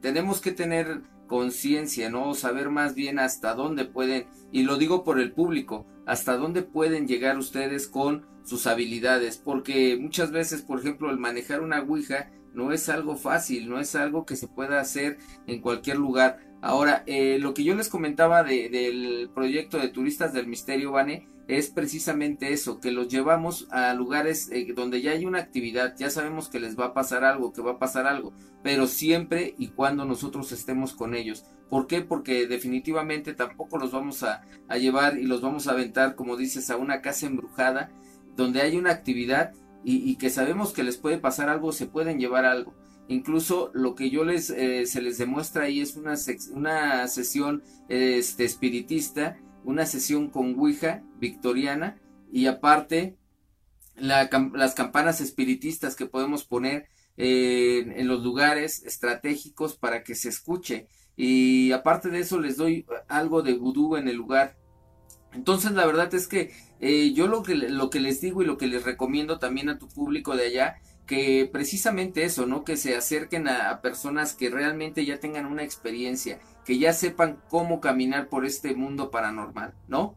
tenemos 0.00 0.40
que 0.40 0.52
tener 0.52 1.02
conciencia, 1.26 2.08
¿no? 2.08 2.32
Saber 2.32 2.70
más 2.70 2.94
bien 2.94 3.18
hasta 3.18 3.54
dónde 3.54 3.84
pueden, 3.84 4.26
y 4.52 4.62
lo 4.62 4.78
digo 4.78 5.04
por 5.04 5.20
el 5.20 5.32
público, 5.32 5.84
hasta 6.06 6.38
dónde 6.38 6.62
pueden 6.62 7.06
llegar 7.06 7.36
ustedes 7.36 7.88
con 7.88 8.24
sus 8.42 8.66
habilidades, 8.66 9.36
porque 9.36 9.98
muchas 10.00 10.30
veces, 10.30 10.62
por 10.62 10.80
ejemplo, 10.80 11.10
el 11.10 11.18
manejar 11.18 11.60
una 11.60 11.82
Ouija 11.82 12.30
no 12.54 12.72
es 12.72 12.88
algo 12.88 13.16
fácil, 13.16 13.68
no 13.68 13.78
es 13.80 13.94
algo 13.94 14.24
que 14.26 14.36
se 14.36 14.48
pueda 14.48 14.80
hacer 14.80 15.18
en 15.46 15.60
cualquier 15.60 15.98
lugar. 15.98 16.38
Ahora, 16.60 17.02
eh, 17.06 17.38
lo 17.40 17.54
que 17.54 17.64
yo 17.64 17.74
les 17.74 17.88
comentaba 17.88 18.44
del 18.44 19.30
proyecto 19.34 19.78
de 19.78 19.88
Turistas 19.88 20.32
del 20.32 20.46
Misterio, 20.46 20.92
Vane, 20.92 21.26
es 21.48 21.70
precisamente 21.70 22.52
eso, 22.52 22.80
que 22.80 22.92
los 22.92 23.08
llevamos 23.08 23.66
a 23.70 23.92
lugares 23.94 24.48
eh, 24.52 24.72
donde 24.74 25.02
ya 25.02 25.10
hay 25.10 25.26
una 25.26 25.40
actividad, 25.40 25.96
ya 25.96 26.08
sabemos 26.08 26.48
que 26.48 26.60
les 26.60 26.78
va 26.78 26.86
a 26.86 26.94
pasar 26.94 27.24
algo, 27.24 27.52
que 27.52 27.62
va 27.62 27.72
a 27.72 27.78
pasar 27.78 28.06
algo, 28.06 28.32
pero 28.62 28.86
siempre 28.86 29.54
y 29.58 29.68
cuando 29.68 30.04
nosotros 30.04 30.52
estemos 30.52 30.94
con 30.94 31.14
ellos. 31.14 31.44
¿Por 31.68 31.86
qué? 31.86 32.02
Porque 32.02 32.46
definitivamente 32.46 33.34
tampoco 33.34 33.78
los 33.78 33.90
vamos 33.90 34.22
a, 34.22 34.42
a 34.68 34.76
llevar 34.76 35.18
y 35.18 35.24
los 35.24 35.40
vamos 35.40 35.66
a 35.66 35.72
aventar, 35.72 36.14
como 36.14 36.36
dices, 36.36 36.70
a 36.70 36.76
una 36.76 37.00
casa 37.00 37.26
embrujada, 37.26 37.90
donde 38.36 38.62
hay 38.62 38.76
una 38.76 38.90
actividad 38.90 39.52
y, 39.84 40.16
que 40.16 40.30
sabemos 40.30 40.72
que 40.72 40.84
les 40.84 40.96
puede 40.96 41.18
pasar 41.18 41.48
algo, 41.48 41.72
se 41.72 41.86
pueden 41.86 42.18
llevar 42.18 42.44
algo. 42.44 42.74
Incluso 43.08 43.70
lo 43.74 43.94
que 43.94 44.10
yo 44.10 44.24
les 44.24 44.50
eh, 44.50 44.86
se 44.86 45.02
les 45.02 45.18
demuestra 45.18 45.64
ahí 45.64 45.80
es 45.80 45.96
una, 45.96 46.14
una 46.52 47.08
sesión 47.08 47.62
este, 47.88 48.44
espiritista, 48.44 49.38
una 49.64 49.86
sesión 49.86 50.30
con 50.30 50.54
Ouija 50.58 51.02
victoriana 51.18 52.00
y 52.30 52.46
aparte 52.46 53.16
las 53.96 54.74
campanas 54.74 55.20
espiritistas 55.20 55.96
que 55.96 56.06
podemos 56.06 56.44
poner 56.44 56.88
eh, 57.16 57.92
en 57.96 58.08
los 58.08 58.22
lugares 58.22 58.82
estratégicos 58.84 59.76
para 59.76 60.02
que 60.02 60.14
se 60.14 60.28
escuche. 60.28 60.88
Y 61.16 61.72
aparte 61.72 62.08
de 62.08 62.20
eso 62.20 62.40
les 62.40 62.56
doy 62.56 62.86
algo 63.08 63.42
de 63.42 63.54
vudú 63.54 63.96
en 63.96 64.08
el 64.08 64.16
lugar. 64.16 64.56
Entonces 65.34 65.72
la 65.72 65.86
verdad 65.86 66.12
es 66.14 66.28
que 66.28 66.52
eh, 66.80 67.12
yo 67.12 67.26
lo 67.26 67.42
que, 67.42 67.54
lo 67.54 67.90
que 67.90 68.00
les 68.00 68.20
digo 68.20 68.42
y 68.42 68.46
lo 68.46 68.58
que 68.58 68.66
les 68.66 68.84
recomiendo 68.84 69.38
también 69.38 69.68
a 69.68 69.78
tu 69.78 69.88
público 69.88 70.36
de 70.36 70.46
allá, 70.46 70.76
que 71.06 71.48
precisamente 71.52 72.24
eso, 72.24 72.46
¿no? 72.46 72.64
Que 72.64 72.76
se 72.76 72.96
acerquen 72.96 73.48
a, 73.48 73.80
personas 73.80 74.34
que 74.34 74.50
realmente 74.50 75.04
ya 75.04 75.20
tengan 75.20 75.46
una 75.46 75.62
experiencia, 75.62 76.38
que 76.64 76.78
ya 76.78 76.92
sepan 76.92 77.38
cómo 77.48 77.80
caminar 77.80 78.28
por 78.28 78.44
este 78.46 78.74
mundo 78.74 79.10
paranormal, 79.10 79.74
¿no? 79.88 80.16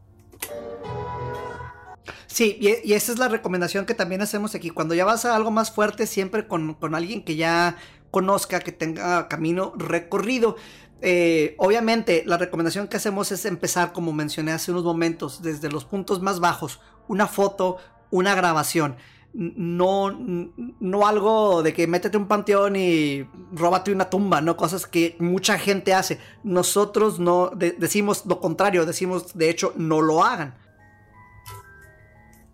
Sí, 2.26 2.58
y, 2.60 2.92
esa 2.92 3.12
es 3.12 3.18
la 3.18 3.28
recomendación 3.28 3.86
que 3.86 3.94
también 3.94 4.22
hacemos 4.22 4.54
aquí. 4.54 4.70
Cuando 4.70 4.94
ya 4.94 5.04
vas 5.04 5.24
a 5.24 5.34
algo 5.34 5.50
más 5.50 5.70
fuerte, 5.70 6.06
siempre 6.06 6.46
con, 6.46 6.74
con 6.74 6.94
alguien 6.94 7.24
que 7.24 7.36
ya 7.36 7.76
conozca, 8.10 8.60
que 8.60 8.72
tenga 8.72 9.28
camino 9.28 9.72
recorrido. 9.76 10.56
Eh, 11.02 11.54
obviamente, 11.58 12.22
la 12.26 12.38
recomendación 12.38 12.88
que 12.88 12.96
hacemos 12.96 13.30
es 13.32 13.44
empezar, 13.44 13.92
como 13.92 14.12
mencioné 14.12 14.52
hace 14.52 14.70
unos 14.70 14.84
momentos, 14.84 15.42
desde 15.42 15.70
los 15.70 15.84
puntos 15.84 16.22
más 16.22 16.40
bajos, 16.40 16.80
una 17.08 17.26
foto, 17.26 17.78
una 18.10 18.34
grabación. 18.34 18.96
No, 19.32 20.10
no 20.12 21.06
algo 21.06 21.62
de 21.62 21.74
que 21.74 21.86
métete 21.86 22.16
un 22.16 22.26
panteón 22.26 22.74
y 22.76 23.28
róbate 23.52 23.92
una 23.92 24.08
tumba, 24.08 24.40
no 24.40 24.56
cosas 24.56 24.86
que 24.86 25.14
mucha 25.18 25.58
gente 25.58 25.92
hace. 25.92 26.18
Nosotros 26.42 27.18
no 27.18 27.50
decimos 27.54 28.24
lo 28.24 28.40
contrario, 28.40 28.86
decimos 28.86 29.36
de 29.36 29.50
hecho 29.50 29.74
no 29.76 30.00
lo 30.00 30.24
hagan. 30.24 30.54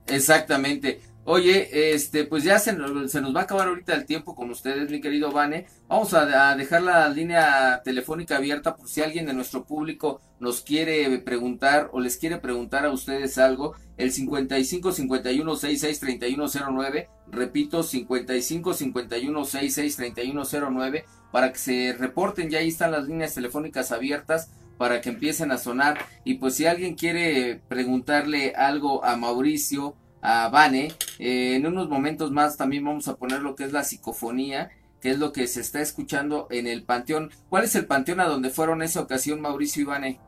Exactamente. 0.09 1.01
Oye, 1.25 1.95
este, 1.95 2.25
pues 2.25 2.43
ya 2.43 2.59
se, 2.59 2.77
se, 3.07 3.21
nos 3.21 3.35
va 3.35 3.41
a 3.41 3.43
acabar 3.45 3.69
ahorita 3.69 3.95
el 3.95 4.07
tiempo 4.07 4.35
con 4.35 4.51
ustedes, 4.51 4.91
mi 4.91 5.01
querido 5.01 5.31
Vane. 5.31 5.67
Vamos 5.87 6.13
a, 6.15 6.57
dejar 6.57 6.83
la 6.83 7.09
línea 7.11 7.81
telefónica 7.85 8.39
abierta 8.39 8.75
por 8.75 8.89
si 8.89 9.03
alguien 9.03 9.27
de 9.27 9.33
nuestro 9.33 9.65
público 9.65 10.21
nos 10.41 10.63
quiere 10.63 11.17
preguntar 11.21 11.91
o 11.93 12.01
les 12.01 12.17
quiere 12.17 12.39
preguntar 12.39 12.85
a 12.87 12.91
ustedes 12.91 13.39
algo. 13.39 13.77
El 13.97 14.11
55 14.11 14.91
51 14.91 15.57
66 15.57 16.01
31 16.01 16.47
09, 16.73 17.09
repito, 17.31 17.85
55 17.85 18.75
51 18.75 19.45
66 19.45 19.97
31 19.97 20.43
09, 20.73 21.05
para 21.31 21.53
que 21.53 21.59
se 21.59 21.97
reporten. 21.97 22.51
Ya 22.51 22.59
ahí 22.59 22.69
están 22.69 22.91
las 22.91 23.07
líneas 23.07 23.33
telefónicas 23.33 23.93
abiertas 23.93 24.51
para 24.77 25.01
que 25.01 25.11
empiecen 25.11 25.53
a 25.53 25.59
sonar. 25.59 25.99
Y 26.25 26.35
pues 26.35 26.57
si 26.57 26.67
alguien 26.67 26.97
quiere 26.97 27.61
preguntarle 27.69 28.55
algo 28.57 29.05
a 29.05 29.17
Mauricio, 29.17 29.95
a 30.23 30.49
Vane. 30.49 30.95
Eh, 31.19 31.57
en 31.57 31.67
unos 31.67 31.89
momentos 31.89 32.31
más 32.31 32.57
también 32.57 32.85
vamos 32.85 33.09
a 33.09 33.17
poner 33.17 33.43
lo 33.43 33.55
que 33.55 33.65
es 33.65 33.73
la 33.73 33.85
psicofonía, 33.85 34.71
que 35.01 35.11
es 35.11 35.19
lo 35.19 35.33
que 35.33 35.47
se 35.49 35.61
está 35.61 35.83
escuchando 35.83 36.47
en 36.51 36.67
el 36.67 36.85
panteón. 36.85 37.31
¿Cuál 37.51 37.65
es 37.65 37.75
el 37.75 37.87
panteón 37.87 38.21
a 38.21 38.27
donde 38.27 38.51
fueron 38.51 38.83
esa 38.83 39.01
ocasión 39.01 39.41
Mauricio 39.41 39.83
y 39.83 39.85
Vane? 39.85 40.21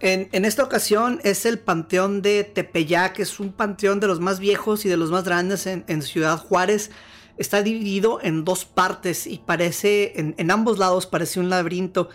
En, 0.00 0.44
esta 0.44 0.62
ocasión 0.62 1.20
es 1.24 1.44
el 1.44 1.58
panteón 1.58 2.22
de 2.22 2.44
Tepeyac, 2.44 3.18
es 3.18 3.40
un 3.40 3.52
panteón 3.52 3.98
de 3.98 4.06
los 4.06 4.20
más 4.20 4.38
viejos 4.38 4.84
y 4.84 4.88
de 4.88 4.96
los 4.96 5.10
más 5.10 5.24
grandes 5.24 5.66
en, 5.66 6.02
Ciudad 6.02 6.38
Juárez. 6.38 6.90
Está 7.36 7.62
dividido 7.62 8.20
en 8.22 8.44
dos 8.44 8.64
partes 8.64 9.26
y 9.26 9.38
parece, 9.38 10.20
en, 10.20 10.34
en 10.38 10.50
ambos 10.50 10.78
lados 10.78 11.06
parece 11.06 11.40
un 11.40 11.50
laberinto 11.50 12.10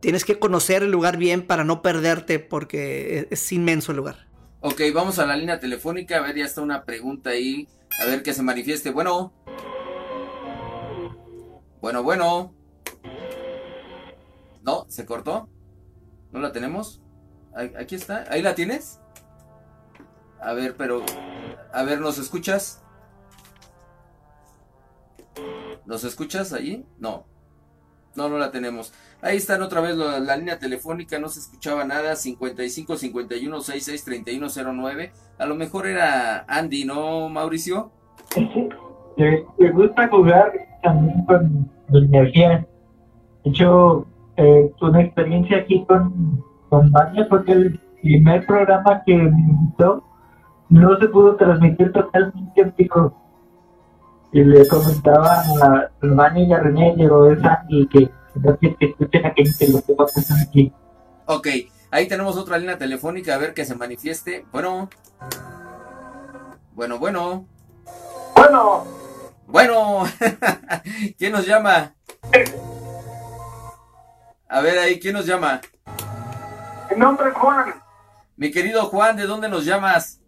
tienes 0.00 0.24
que 0.24 0.38
conocer 0.38 0.82
el 0.82 0.90
lugar 0.90 1.16
bien 1.16 1.46
para 1.46 1.64
no 1.64 1.82
perderte 1.82 2.38
porque 2.38 3.28
es, 3.30 3.52
inmenso 3.52 3.92
el 3.92 3.98
lugar. 3.98 4.26
Ok, 4.60 4.80
vamos 4.92 5.18
a 5.18 5.26
la 5.26 5.36
línea 5.36 5.60
telefónica, 5.60 6.16
a 6.16 6.20
ver, 6.20 6.36
ya 6.36 6.44
está 6.44 6.60
una 6.60 6.84
pregunta 6.84 7.30
ahí, 7.30 7.68
a 8.02 8.06
ver 8.06 8.22
que 8.22 8.34
se 8.34 8.42
manifieste. 8.42 8.90
Bueno. 8.90 9.32
Bueno, 11.80 12.02
bueno. 12.02 12.54
No, 14.62 14.86
se 14.88 15.06
cortó. 15.06 15.48
¿No 16.32 16.40
la 16.40 16.52
tenemos? 16.52 17.00
Aquí 17.54 17.94
está. 17.94 18.26
¿Ahí 18.30 18.42
la 18.42 18.54
tienes? 18.54 19.00
A 20.40 20.52
ver, 20.52 20.76
pero... 20.76 21.04
A 21.72 21.82
ver, 21.82 22.00
¿nos 22.00 22.18
escuchas? 22.18 22.82
¿Nos 25.86 26.04
escuchas 26.04 26.52
allí? 26.52 26.84
No. 26.98 27.26
No, 28.14 28.28
no 28.28 28.38
la 28.38 28.50
tenemos. 28.50 28.92
Ahí 29.22 29.36
están 29.36 29.60
otra 29.62 29.80
vez 29.80 29.96
la, 29.96 30.36
línea 30.36 30.58
telefónica, 30.58 31.18
no 31.18 31.28
se 31.28 31.40
escuchaba 31.40 31.84
nada, 31.84 32.16
55 32.16 32.96
51 32.96 33.60
66 33.60 34.04
31 34.04 34.46
09. 34.74 35.12
A 35.38 35.46
lo 35.46 35.54
mejor 35.54 35.86
era 35.86 36.44
Andy, 36.48 36.84
¿no, 36.84 37.28
Mauricio? 37.28 37.90
Sí, 38.34 38.48
me 39.16 39.70
gusta 39.72 40.08
jugar 40.08 40.52
también 40.82 41.24
con 41.26 41.70
la 41.88 41.98
energía. 41.98 42.66
De 43.44 43.50
hecho, 43.50 44.06
eh, 44.36 44.72
una 44.80 45.02
experiencia 45.02 45.58
aquí 45.58 45.84
con, 45.86 46.42
con 46.70 46.90
Vania 46.90 47.26
porque 47.28 47.52
el 47.52 47.80
primer 48.00 48.46
programa 48.46 49.02
que 49.04 49.14
me 49.14 49.28
invitó 49.28 50.02
no 50.70 50.98
se 50.98 51.08
pudo 51.08 51.36
transmitir 51.36 51.92
totalmente 51.92 52.60
en 52.60 52.70
pico. 52.72 53.14
Y 54.32 54.44
le 54.44 54.66
comentaba 54.68 55.40
a 55.62 55.90
Vania 56.00 56.44
y 56.44 56.52
a 56.52 56.60
René, 56.60 56.94
llegó 56.96 57.30
es 57.30 57.44
Andy, 57.44 57.86
que 57.88 58.10
Ok, 61.26 61.48
ahí 61.90 62.08
tenemos 62.08 62.36
otra 62.36 62.58
línea 62.58 62.78
telefónica, 62.78 63.34
a 63.34 63.38
ver 63.38 63.54
que 63.54 63.64
se 63.64 63.74
manifieste. 63.74 64.44
Bueno. 64.52 64.88
Bueno, 66.72 66.98
bueno. 66.98 67.46
Bueno. 68.36 68.84
Bueno. 69.46 70.04
¿Quién 71.18 71.32
nos 71.32 71.46
llama? 71.46 71.94
A 74.48 74.60
ver 74.60 74.78
ahí, 74.78 74.98
¿quién 74.98 75.14
nos 75.14 75.26
llama? 75.26 75.60
Mi 76.90 76.96
nombre 76.96 77.28
es 77.28 77.34
Juan. 77.34 77.74
Mi 78.36 78.50
querido 78.50 78.86
Juan, 78.86 79.16
¿de 79.16 79.26
dónde 79.26 79.48
nos 79.48 79.64
llamas? 79.64 80.20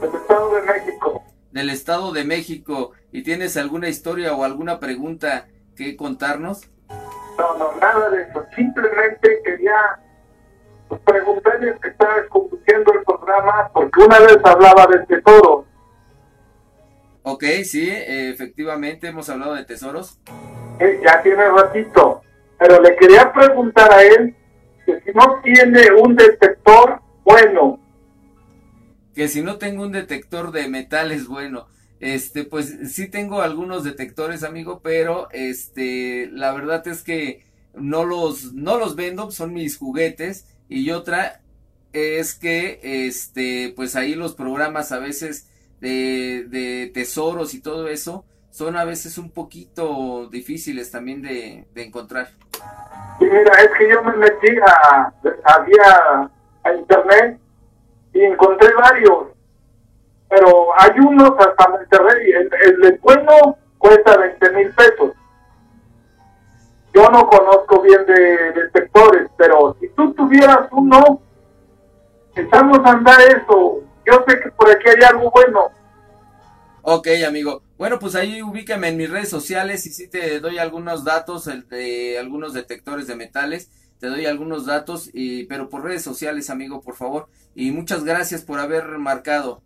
Del 0.00 0.14
Estado 0.14 0.54
de 0.54 0.62
México. 0.62 1.24
Del 1.52 1.70
Estado 1.70 2.12
de 2.12 2.24
México. 2.24 2.92
¿Y 3.12 3.22
tienes 3.22 3.56
alguna 3.56 3.88
historia 3.88 4.34
o 4.34 4.44
alguna 4.44 4.80
pregunta 4.80 5.46
que 5.76 5.96
contarnos? 5.96 6.68
No, 7.38 7.58
no, 7.58 7.72
nada 7.80 8.10
de 8.10 8.22
eso. 8.22 8.44
Simplemente 8.54 9.40
quería 9.44 9.98
preguntarles 11.04 11.78
que 11.80 11.88
estaba 11.88 12.26
conduciendo 12.28 12.92
el 12.92 13.02
programa 13.04 13.70
porque 13.72 14.00
una 14.00 14.18
vez 14.20 14.38
hablaba 14.44 14.86
del 14.86 15.06
tesoro. 15.06 15.66
Ok, 17.22 17.44
sí, 17.64 17.90
efectivamente 17.90 19.08
hemos 19.08 19.28
hablado 19.30 19.54
de 19.54 19.64
tesoros. 19.64 20.20
Eh, 20.78 21.00
ya 21.04 21.22
tiene 21.22 21.48
ratito. 21.48 22.20
Pero 22.58 22.80
le 22.80 22.96
quería 22.96 23.32
preguntar 23.32 23.92
a 23.92 24.02
él 24.02 24.36
que 24.84 25.00
si 25.00 25.10
no 25.12 25.40
tiene 25.42 25.90
un 25.92 26.14
detector 26.14 27.00
bueno. 27.24 27.80
Que 29.14 29.28
si 29.28 29.42
no 29.42 29.56
tengo 29.56 29.84
un 29.84 29.92
detector 29.92 30.52
de 30.52 30.68
metales 30.68 31.26
bueno. 31.26 31.66
Este, 32.00 32.44
pues 32.44 32.92
sí 32.92 33.08
tengo 33.08 33.40
algunos 33.40 33.84
detectores, 33.84 34.42
amigo, 34.42 34.80
pero 34.82 35.28
este, 35.32 36.28
la 36.32 36.52
verdad 36.52 36.86
es 36.88 37.02
que 37.02 37.44
no 37.74 38.04
los, 38.04 38.52
no 38.52 38.78
los 38.78 38.96
vendo, 38.96 39.30
son 39.30 39.52
mis 39.52 39.78
juguetes. 39.78 40.46
Y 40.68 40.90
otra 40.90 41.40
es 41.92 42.34
que, 42.34 42.80
este, 42.82 43.72
pues 43.76 43.96
ahí 43.96 44.14
los 44.14 44.34
programas 44.34 44.92
a 44.92 44.98
veces 44.98 45.48
de, 45.80 46.44
de 46.48 46.90
tesoros 46.92 47.54
y 47.54 47.60
todo 47.60 47.88
eso 47.88 48.24
son 48.54 48.76
a 48.76 48.84
veces 48.84 49.18
un 49.18 49.32
poquito 49.32 50.28
difíciles 50.28 50.88
también 50.92 51.22
de, 51.22 51.66
encontrar. 51.74 52.28
Mira, 53.18 53.52
es 53.60 53.70
que 53.76 53.90
yo 53.90 54.00
me 54.04 54.16
metí 54.16 54.56
a, 54.64 55.12
a, 55.44 56.30
a 56.62 56.72
internet 56.72 57.38
y 58.12 58.22
encontré 58.22 58.72
varios 58.74 59.33
pero 60.34 60.68
hay 60.76 60.98
unos 60.98 61.30
hasta 61.38 61.68
Monterrey, 61.68 62.32
el, 62.32 62.50
el, 62.84 62.98
bueno 62.98 63.56
cuesta 63.78 64.16
20 64.16 64.50
mil 64.50 64.74
pesos. 64.74 65.12
Yo 66.92 67.08
no 67.08 67.28
conozco 67.28 67.82
bien 67.82 68.04
de, 68.06 68.52
detectores, 68.52 69.30
pero 69.36 69.76
si 69.80 69.88
tú 69.90 70.12
tuvieras 70.14 70.68
uno, 70.72 71.20
estamos 72.34 72.78
a 72.84 72.92
andar 72.92 73.20
eso. 73.20 73.80
Yo 74.04 74.24
sé 74.26 74.40
que 74.40 74.50
por 74.50 74.70
aquí 74.70 74.88
hay 74.88 75.08
algo 75.08 75.30
bueno. 75.30 75.70
Ok, 76.82 77.08
amigo. 77.26 77.62
Bueno, 77.78 77.98
pues 77.98 78.14
ahí 78.16 78.42
ubícame 78.42 78.88
en 78.88 78.96
mis 78.96 79.10
redes 79.10 79.28
sociales 79.28 79.86
y 79.86 79.90
si 79.90 80.08
te 80.08 80.40
doy 80.40 80.58
algunos 80.58 81.04
datos 81.04 81.48
de 81.68 82.18
algunos 82.18 82.54
detectores 82.54 83.06
de 83.06 83.16
metales. 83.16 83.70
Te 84.00 84.08
doy 84.08 84.26
algunos 84.26 84.66
datos, 84.66 85.08
y, 85.14 85.44
pero 85.44 85.68
por 85.70 85.84
redes 85.84 86.02
sociales, 86.02 86.50
amigo, 86.50 86.82
por 86.82 86.96
favor. 86.96 87.28
Y 87.54 87.70
muchas 87.70 88.04
gracias 88.04 88.42
por 88.42 88.58
haber 88.58 88.98
marcado. 88.98 89.62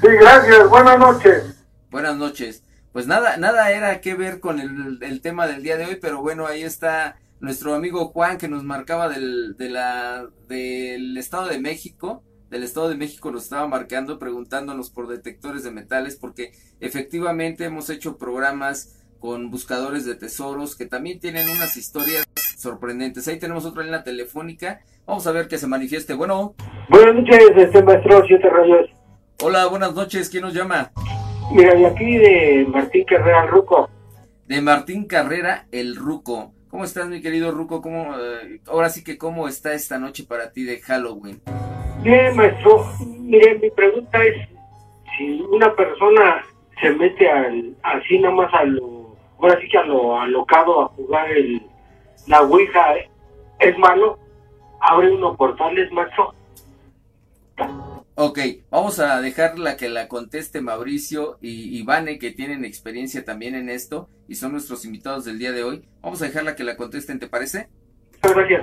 Sí, 0.00 0.08
gracias. 0.20 0.68
Buenas 0.68 0.98
noches. 0.98 1.66
Buenas 1.90 2.16
noches. 2.16 2.64
Pues 2.92 3.06
nada, 3.06 3.36
nada 3.36 3.72
era 3.72 4.00
que 4.00 4.14
ver 4.14 4.40
con 4.40 4.60
el, 4.60 5.20
tema 5.20 5.46
del 5.46 5.62
día 5.62 5.76
de 5.76 5.86
hoy, 5.86 5.98
pero 6.00 6.22
bueno, 6.22 6.46
ahí 6.46 6.62
está 6.62 7.16
nuestro 7.40 7.74
amigo 7.74 8.06
Juan 8.06 8.38
que 8.38 8.48
nos 8.48 8.62
marcaba 8.62 9.08
del, 9.08 9.56
de 9.56 9.68
la, 9.68 10.26
del 10.48 11.16
Estado 11.16 11.48
de 11.48 11.58
México. 11.58 12.22
Del 12.50 12.62
Estado 12.62 12.88
de 12.88 12.96
México 12.96 13.32
nos 13.32 13.44
estaba 13.44 13.66
marcando, 13.66 14.18
preguntándonos 14.18 14.90
por 14.90 15.08
detectores 15.08 15.64
de 15.64 15.72
metales, 15.72 16.16
porque 16.16 16.52
efectivamente 16.78 17.64
hemos 17.64 17.90
hecho 17.90 18.16
programas 18.16 18.94
con 19.18 19.50
buscadores 19.50 20.04
de 20.04 20.14
tesoros 20.14 20.76
que 20.76 20.86
también 20.86 21.18
tienen 21.18 21.48
unas 21.48 21.76
historias 21.76 22.24
sorprendentes. 22.56 23.26
Ahí 23.26 23.38
tenemos 23.38 23.64
otra 23.64 23.82
línea 23.82 24.04
telefónica. 24.04 24.80
Vamos 25.06 25.26
a 25.26 25.32
ver 25.32 25.48
que 25.48 25.58
se 25.58 25.66
manifieste. 25.66 26.14
Bueno. 26.14 26.54
Buenas 26.90 27.14
noches, 27.14 27.40
este 27.56 27.82
maestro 27.82 28.24
Siete 28.26 28.48
Rayos. 28.48 28.90
Hola, 29.42 29.66
buenas 29.66 29.94
noches. 29.94 30.30
¿Quién 30.30 30.44
nos 30.44 30.54
llama? 30.54 30.90
Mira, 31.52 31.74
de 31.74 31.86
aquí 31.86 32.16
de 32.16 32.66
Martín 32.68 33.04
Carrera, 33.04 33.42
el 33.42 33.48
Ruco. 33.48 33.90
De 34.46 34.60
Martín 34.60 35.06
Carrera, 35.06 35.66
el 35.72 35.96
Ruco. 35.96 36.52
¿Cómo 36.70 36.84
estás, 36.84 37.08
mi 37.08 37.20
querido 37.20 37.50
Ruco? 37.50 37.82
¿Cómo, 37.82 38.14
eh, 38.18 38.60
ahora 38.66 38.88
sí 38.88 39.04
que, 39.04 39.18
¿cómo 39.18 39.48
está 39.48 39.74
esta 39.74 39.98
noche 39.98 40.24
para 40.26 40.52
ti 40.52 40.64
de 40.64 40.80
Halloween? 40.80 41.40
Bien, 42.02 42.34
maestro. 42.36 42.86
Mire, 43.00 43.58
mi 43.58 43.70
pregunta 43.70 44.22
es, 44.24 44.48
si 45.16 45.40
una 45.40 45.74
persona 45.74 46.44
se 46.80 46.90
mete 46.90 47.28
al, 47.28 47.76
así 47.82 48.18
nada 48.18 48.34
más 48.34 48.54
a 48.54 48.64
lo, 48.64 49.16
ahora 49.38 49.60
sí 49.60 49.68
que 49.68 49.78
a 49.78 49.84
lo 49.84 50.18
alocado 50.20 50.82
a 50.82 50.88
jugar 50.88 51.30
el, 51.30 51.62
la 52.26 52.42
Ouija, 52.42 52.94
¿es 53.58 53.78
malo? 53.78 54.18
¿Abre 54.80 55.12
unos 55.12 55.36
portales, 55.36 55.90
maestro? 55.92 56.34
Ok, 58.16 58.38
vamos 58.70 59.00
a 59.00 59.20
dejarla 59.20 59.76
que 59.76 59.88
la 59.88 60.06
conteste 60.06 60.60
Mauricio 60.60 61.36
y 61.40 61.76
Ivane, 61.78 62.20
que 62.20 62.30
tienen 62.30 62.64
experiencia 62.64 63.24
también 63.24 63.56
en 63.56 63.68
esto 63.68 64.08
y 64.28 64.36
son 64.36 64.52
nuestros 64.52 64.84
invitados 64.84 65.24
del 65.24 65.40
día 65.40 65.50
de 65.50 65.64
hoy. 65.64 65.88
Vamos 66.00 66.22
a 66.22 66.26
dejarla 66.26 66.54
que 66.54 66.62
la 66.62 66.76
contesten, 66.76 67.18
¿te 67.18 67.26
parece? 67.26 67.68
Gracias. 68.22 68.62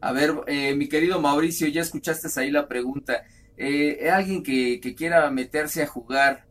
A 0.00 0.10
ver, 0.10 0.34
eh, 0.48 0.74
mi 0.74 0.88
querido 0.88 1.20
Mauricio, 1.20 1.68
ya 1.68 1.80
escuchaste 1.80 2.28
ahí 2.40 2.50
la 2.50 2.66
pregunta. 2.66 3.22
Eh, 3.56 4.10
alguien 4.10 4.42
que, 4.42 4.80
que, 4.80 4.96
quiera 4.96 5.30
meterse 5.30 5.84
a 5.84 5.86
jugar, 5.86 6.46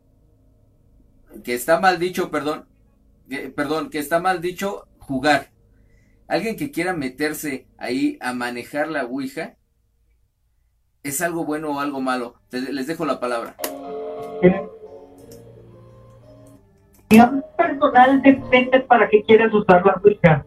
que 1.44 1.52
está 1.52 1.80
mal 1.80 1.98
dicho, 1.98 2.30
perdón, 2.30 2.64
perdón, 3.54 3.90
que 3.90 3.98
está 3.98 4.20
mal 4.20 4.40
dicho 4.40 4.88
jugar. 4.98 5.50
Alguien 6.28 6.56
que 6.56 6.70
quiera 6.70 6.94
meterse 6.94 7.66
ahí 7.76 8.16
a 8.22 8.32
manejar 8.32 8.88
la 8.88 9.04
Ouija, 9.04 9.56
¿Es 11.02 11.20
algo 11.20 11.44
bueno 11.44 11.72
o 11.72 11.80
algo 11.80 12.00
malo? 12.00 12.34
les 12.52 12.86
dejo 12.86 13.04
la 13.04 13.18
palabra. 13.18 13.56
personal 17.56 18.22
depende 18.22 18.80
para 18.80 19.08
qué 19.08 19.22
quieras 19.24 19.52
usar 19.52 19.84
la 19.84 20.00
Ouija. 20.04 20.44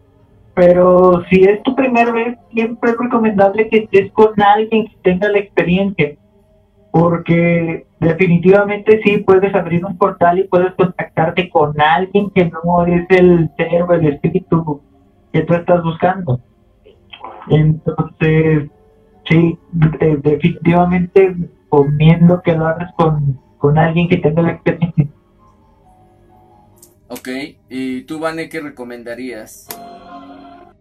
Pero 0.54 1.22
si 1.28 1.42
es 1.42 1.62
tu 1.62 1.74
primera 1.76 2.10
vez, 2.10 2.38
siempre 2.52 2.90
es 2.90 2.96
recomendable 2.96 3.68
que 3.68 3.78
estés 3.80 4.10
con 4.12 4.40
alguien 4.40 4.86
que 4.86 4.96
tenga 5.02 5.28
la 5.28 5.38
experiencia. 5.38 6.14
Porque 6.90 7.86
definitivamente 8.00 9.02
sí 9.04 9.18
puedes 9.18 9.54
abrir 9.54 9.84
un 9.84 9.98
portal 9.98 10.38
y 10.38 10.44
puedes 10.44 10.72
contactarte 10.74 11.50
con 11.50 11.78
alguien 11.78 12.30
que 12.30 12.46
no 12.46 12.86
es 12.86 13.04
el 13.10 13.50
ser 13.58 13.82
o 13.82 13.92
el 13.92 14.06
espíritu 14.06 14.80
que 15.34 15.42
tú 15.42 15.52
estás 15.52 15.82
buscando. 15.82 16.40
Entonces, 17.50 18.70
Sí, 19.28 19.58
definitivamente 19.72 21.36
comiendo 21.68 22.42
que 22.42 22.52
lo 22.52 22.66
hagas 22.66 22.92
con, 22.96 23.40
con 23.58 23.78
alguien 23.78 24.08
que 24.08 24.18
tenga 24.18 24.42
la 24.42 24.52
experiencia. 24.52 25.06
Ok, 27.08 27.28
¿y 27.68 28.02
tú, 28.02 28.18
Vane, 28.18 28.48
qué 28.48 28.60
recomendarías? 28.60 29.68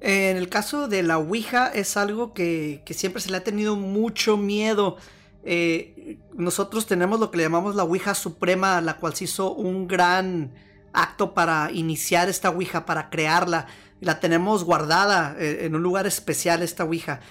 En 0.02 0.38
el 0.38 0.50
caso 0.50 0.88
de 0.88 1.04
la 1.04 1.18
Ouija 1.18 1.68
es 1.68 1.98
algo 1.98 2.34
que, 2.34 2.82
que 2.86 2.94
siempre 2.94 3.22
se 3.22 3.32
le 3.32 3.38
ha 3.38 3.44
tenido 3.44 3.76
mucho 3.76 4.38
miedo. 4.38 4.98
Eh, 5.44 6.18
nosotros 6.34 6.88
tenemos 6.88 7.20
lo 7.20 7.32
que 7.32 7.38
le 7.38 7.44
llamamos 7.44 7.76
la 7.76 7.84
Ouija 7.84 8.16
Suprema, 8.16 8.82
la 8.82 8.98
cual 8.98 9.16
se 9.16 9.26
hizo 9.26 9.54
un 9.54 9.88
gran 9.88 10.52
acto 10.94 11.34
para 11.34 11.72
iniciar 11.72 12.30
esta 12.30 12.50
Ouija, 12.50 12.86
para 12.86 13.10
crearla. 13.10 13.68
La 14.02 14.20
tenemos 14.20 14.64
guardada 14.64 15.36
eh, 15.40 15.60
en 15.62 15.76
un 15.76 15.84
lugar 15.84 16.08
especial, 16.08 16.64
esta 16.64 16.84
Ouija. 16.84 17.22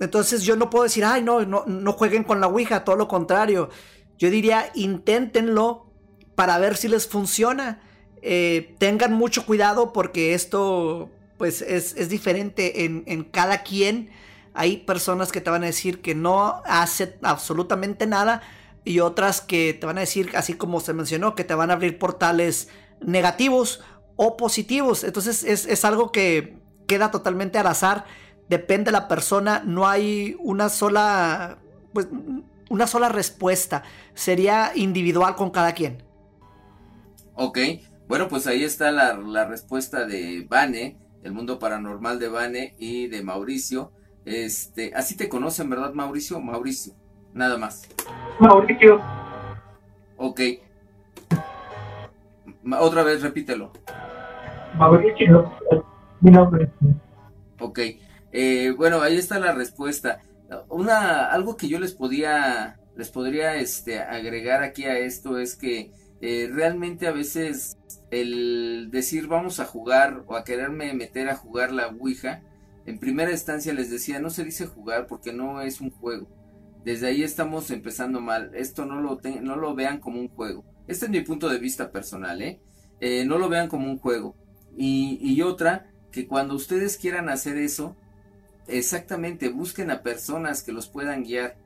Entonces 0.00 0.42
yo 0.42 0.56
no 0.56 0.70
puedo 0.70 0.84
decir, 0.84 1.04
ay, 1.04 1.22
no, 1.22 1.44
no, 1.44 1.92
jueguen 1.92 2.24
con 2.24 2.40
la 2.40 2.48
Ouija, 2.48 2.84
todo 2.84 2.96
lo 2.96 3.08
contrario. 3.08 3.70
Yo 4.18 4.30
diría, 4.30 4.70
inténtenlo 4.74 5.86
para 6.34 6.58
ver 6.58 6.76
si 6.76 6.88
les 6.88 7.06
funciona. 7.06 7.80
Eh, 8.22 8.74
tengan 8.78 9.12
mucho 9.12 9.44
cuidado 9.46 9.92
porque 9.92 10.34
esto 10.34 11.10
pues 11.38 11.60
es, 11.60 12.08
diferente 12.08 12.84
en, 12.84 13.04
en, 13.06 13.24
cada 13.24 13.62
quien. 13.62 14.10
Hay 14.54 14.78
personas 14.78 15.32
que 15.32 15.40
te 15.40 15.50
van 15.50 15.62
a 15.64 15.66
decir 15.66 16.00
que 16.00 16.14
no 16.14 16.62
hace 16.66 17.18
absolutamente 17.22 18.06
nada 18.06 18.42
y 18.84 19.00
otras 19.00 19.40
que 19.40 19.74
te 19.74 19.86
van 19.86 19.98
a 19.98 20.02
decir, 20.02 20.30
así 20.34 20.54
como 20.54 20.80
se 20.80 20.92
mencionó, 20.92 21.34
que 21.34 21.44
te 21.44 21.54
van 21.54 21.70
a 21.70 21.74
abrir 21.74 21.98
portales 21.98 22.68
negativos 23.00 23.80
o 24.16 24.36
positivos. 24.36 25.04
Entonces 25.04 25.44
es, 25.44 25.66
es 25.66 25.84
algo 25.84 26.12
que 26.12 26.58
queda 26.86 27.10
totalmente 27.10 27.58
al 27.58 27.66
azar 27.66 28.04
depende 28.52 28.90
de 28.90 28.92
la 28.92 29.08
persona, 29.08 29.62
no 29.64 29.88
hay 29.88 30.36
una 30.38 30.68
sola, 30.68 31.56
pues, 31.94 32.06
una 32.68 32.86
sola 32.86 33.08
respuesta, 33.08 33.82
sería 34.12 34.72
individual 34.74 35.36
con 35.36 35.50
cada 35.50 35.72
quien. 35.72 36.02
Ok, 37.34 37.58
bueno, 38.08 38.28
pues 38.28 38.46
ahí 38.46 38.62
está 38.62 38.90
la, 38.90 39.14
la 39.14 39.46
respuesta 39.46 40.04
de 40.04 40.46
Vane, 40.50 40.98
el 41.22 41.32
mundo 41.32 41.58
paranormal 41.58 42.18
de 42.18 42.28
Vane 42.28 42.74
y 42.78 43.06
de 43.06 43.22
Mauricio. 43.22 43.90
Este, 44.26 44.92
así 44.94 45.16
te 45.16 45.30
conocen, 45.30 45.70
¿verdad, 45.70 45.94
Mauricio? 45.94 46.38
Mauricio, 46.38 46.92
nada 47.32 47.56
más. 47.56 47.88
Mauricio. 48.38 49.00
Ok. 50.18 50.40
Otra 52.78 53.02
vez, 53.02 53.22
repítelo. 53.22 53.72
Mauricio, 54.76 55.50
mi 56.20 56.30
nombre. 56.30 56.70
Ok. 57.58 57.78
Eh, 58.32 58.72
bueno, 58.76 59.02
ahí 59.02 59.16
está 59.16 59.38
la 59.38 59.52
respuesta. 59.52 60.20
Una, 60.68 61.26
algo 61.26 61.56
que 61.56 61.68
yo 61.68 61.78
les 61.78 61.92
podía, 61.92 62.78
les 62.96 63.10
podría 63.10 63.56
este, 63.56 64.00
agregar 64.00 64.62
aquí 64.62 64.84
a 64.84 64.98
esto 64.98 65.38
es 65.38 65.56
que 65.56 65.92
Eh, 66.24 66.48
realmente 66.52 67.08
a 67.08 67.12
veces 67.12 67.76
el 68.12 68.90
decir 68.92 69.26
vamos 69.26 69.58
a 69.58 69.64
jugar 69.64 70.22
o 70.28 70.36
a 70.36 70.44
quererme 70.44 70.94
meter 70.94 71.28
a 71.28 71.34
jugar 71.34 71.72
la 71.72 71.88
Ouija, 71.88 72.42
en 72.86 73.00
primera 73.00 73.32
instancia 73.32 73.72
les 73.74 73.90
decía, 73.90 74.20
no 74.20 74.30
se 74.30 74.44
dice 74.44 74.66
jugar 74.68 75.08
porque 75.08 75.32
no 75.32 75.60
es 75.62 75.80
un 75.80 75.90
juego. 75.90 76.28
Desde 76.84 77.08
ahí 77.08 77.24
estamos 77.24 77.72
empezando 77.72 78.20
mal. 78.20 78.52
Esto 78.54 78.86
no 78.86 79.00
lo, 79.00 79.20
no 79.42 79.56
lo 79.56 79.74
vean 79.74 79.98
como 79.98 80.20
un 80.20 80.28
juego. 80.28 80.64
Este 80.86 81.06
es 81.06 81.10
mi 81.10 81.22
punto 81.22 81.48
de 81.48 81.58
vista 81.58 81.90
personal, 81.90 82.40
¿eh? 82.40 82.60
eh 83.00 83.24
no 83.24 83.36
lo 83.38 83.48
vean 83.48 83.68
como 83.68 83.90
un 83.90 83.98
juego. 83.98 84.36
Y, 84.76 85.18
y 85.20 85.42
otra, 85.42 85.90
que 86.12 86.28
cuando 86.28 86.54
ustedes 86.54 86.96
quieran 86.98 87.28
hacer 87.28 87.56
eso, 87.56 87.96
exactamente 88.66 89.48
busquen 89.48 89.90
a 89.90 90.02
personas 90.02 90.62
que 90.62 90.72
los 90.72 90.88
puedan 90.88 91.24
guiar. 91.24 91.56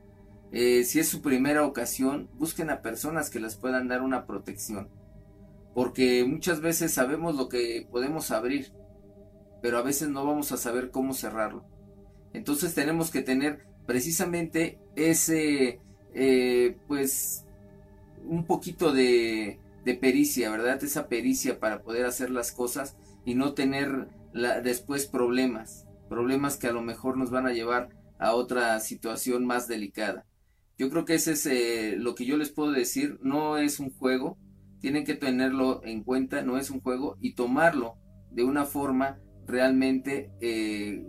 Eh, 0.51 0.83
si 0.83 0.99
es 0.99 1.07
su 1.07 1.21
primera 1.21 1.65
ocasión, 1.65 2.29
busquen 2.33 2.69
a 2.69 2.81
personas 2.81 3.29
que 3.29 3.39
les 3.39 3.55
puedan 3.55 3.87
dar 3.87 4.01
una 4.01 4.25
protección. 4.25 4.89
Porque 5.73 6.25
muchas 6.25 6.61
veces 6.61 6.93
sabemos 6.93 7.35
lo 7.35 7.49
que 7.49 7.87
podemos 7.91 8.31
abrir, 8.31 8.71
pero 9.61 9.77
a 9.77 9.83
veces 9.83 10.09
no 10.09 10.25
vamos 10.25 10.51
a 10.51 10.57
saber 10.57 10.91
cómo 10.91 11.13
cerrarlo. 11.13 11.65
Entonces 12.33 12.73
tenemos 12.73 13.11
que 13.11 13.21
tener 13.21 13.65
precisamente 13.85 14.79
ese, 14.95 15.79
eh, 16.13 16.77
pues, 16.87 17.45
un 18.25 18.45
poquito 18.45 18.91
de, 18.91 19.59
de, 19.85 19.93
pericia, 19.95 20.51
¿verdad? 20.51 20.83
Esa 20.83 21.07
pericia 21.07 21.59
para 21.59 21.81
poder 21.81 22.05
hacer 22.05 22.29
las 22.29 22.51
cosas 22.51 22.95
y 23.25 23.35
no 23.35 23.53
tener 23.53 24.09
después 24.63 25.07
problemas, 25.07 25.86
problemas 26.07 26.57
que 26.57 26.67
a 26.67 26.73
lo 26.73 26.81
mejor 26.81 27.17
nos 27.17 27.29
van 27.29 27.47
a 27.47 27.53
llevar 27.53 27.89
a 28.19 28.33
otra 28.33 28.79
situación 28.79 29.45
más 29.45 29.67
delicada. 29.67 30.25
Yo 30.77 30.89
creo 30.89 31.05
que 31.05 31.15
ese 31.15 31.31
es 31.31 31.45
eh, 31.45 31.95
lo 31.97 32.15
que 32.15 32.25
yo 32.25 32.37
les 32.37 32.51
puedo 32.51 32.71
decir, 32.71 33.19
no 33.21 33.57
es 33.57 33.79
un 33.79 33.89
juego, 33.89 34.37
tienen 34.79 35.05
que 35.05 35.15
tenerlo 35.15 35.81
en 35.83 36.03
cuenta, 36.03 36.43
no 36.43 36.57
es 36.57 36.69
un 36.69 36.81
juego 36.81 37.17
y 37.19 37.33
tomarlo 37.33 37.95
de 38.31 38.43
una 38.43 38.65
forma 38.65 39.19
realmente 39.47 40.29
eh, 40.41 41.07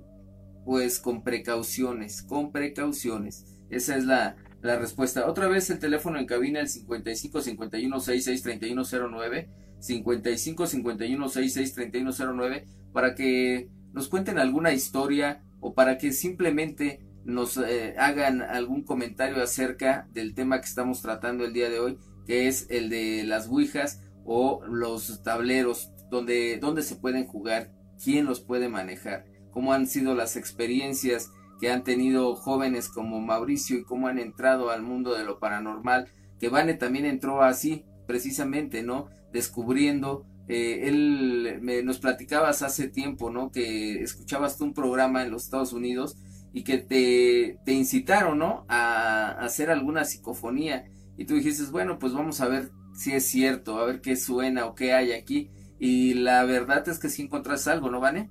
pues 0.65 0.99
con 0.99 1.23
precauciones, 1.23 2.23
con 2.23 2.53
precauciones. 2.53 3.45
Esa 3.69 3.97
es 3.97 4.05
la, 4.05 4.37
la, 4.63 4.79
respuesta. 4.79 5.27
Otra 5.27 5.49
vez 5.49 5.69
el 5.71 5.79
teléfono 5.79 6.19
en 6.19 6.27
cabina, 6.27 6.61
el 6.61 6.69
55 6.69 7.43
51 7.43 8.01
66 8.01 8.43
3109, 8.43 9.49
55 9.81 10.67
51 10.67 11.29
66 11.29 11.75
3109, 11.75 12.67
para 12.93 13.15
que 13.15 13.69
nos 13.99 14.09
cuenten 14.09 14.39
alguna 14.39 14.73
historia 14.73 15.43
o 15.61 15.75
para 15.75 15.99
que 15.99 16.13
simplemente 16.13 17.01
nos 17.25 17.59
eh, 17.59 17.95
hagan 17.99 18.41
algún 18.41 18.85
comentario 18.85 19.43
acerca 19.43 20.09
del 20.13 20.35
tema 20.35 20.61
que 20.61 20.69
estamos 20.69 21.03
tratando 21.03 21.45
el 21.45 21.53
día 21.53 21.69
de 21.69 21.81
hoy, 21.81 21.99
que 22.25 22.49
es 22.49 22.67
el 22.71 22.89
de 22.89 23.25
las 23.25 23.49
ouijas 23.49 24.01
o 24.25 24.65
los 24.67 25.23
tableros, 25.23 25.91
donde, 26.11 26.59
donde 26.59 26.83
se 26.83 26.97
pueden 26.97 27.27
jugar, 27.27 27.73
quién 28.03 28.25
los 28.25 28.41
puede 28.41 28.69
manejar 28.69 29.27
cómo 29.51 29.73
han 29.73 29.89
sido 29.89 30.15
las 30.15 30.37
experiencias 30.37 31.33
que 31.61 31.73
han 31.73 31.83
tenido 31.83 32.37
jóvenes 32.37 32.89
como 32.89 33.21
Mauricio 33.21 33.77
y 33.77 33.83
cómo 33.83 34.07
han 34.07 34.21
entrado 34.21 34.71
al 34.71 34.83
mundo 34.83 35.17
de 35.17 35.25
lo 35.25 35.41
paranormal, 35.41 36.07
que 36.39 36.49
Vane 36.49 36.75
también 36.75 37.07
entró 37.07 37.43
así, 37.43 37.85
precisamente, 38.07 38.85
¿no? 38.85 39.09
Descubriendo, 39.33 40.25
eh, 40.49 40.89
él 40.89 41.59
me, 41.61 41.83
nos 41.83 41.99
platicabas 41.99 42.63
hace 42.63 42.89
tiempo, 42.89 43.31
¿no? 43.31 43.53
Que 43.53 44.03
escuchabas 44.03 44.59
un 44.61 44.73
programa 44.73 45.23
en 45.23 45.31
los 45.31 45.45
Estados 45.45 45.75
Unidos 45.75 46.17
y 46.55 46.65
que 46.65 46.79
te, 46.79 47.59
te 47.67 47.73
incitaron, 47.73 48.39
¿no? 48.39 48.65
A, 48.69 49.33
hacer 49.45 49.71
alguna 49.71 50.05
psicofonía 50.05 50.87
y 51.19 51.27
tú 51.27 51.35
dijiste, 51.35 51.65
bueno, 51.71 51.99
pues 51.99 52.15
vamos 52.15 52.41
a 52.41 52.49
ver 52.49 52.71
si 52.95 53.13
es 53.13 53.27
cierto, 53.27 53.79
a 53.79 53.85
ver 53.85 54.01
qué 54.01 54.17
suena 54.17 54.67
o 54.67 54.75
qué 54.75 54.95
hay 54.95 55.13
aquí. 55.13 55.51
Y 55.79 56.15
la 56.15 56.45
verdad 56.45 56.89
es 56.89 56.99
que 56.99 57.11
si 57.11 57.23
encontrás 57.23 57.69
algo, 57.69 57.91
¿no, 57.91 58.01
Vane? 58.01 58.31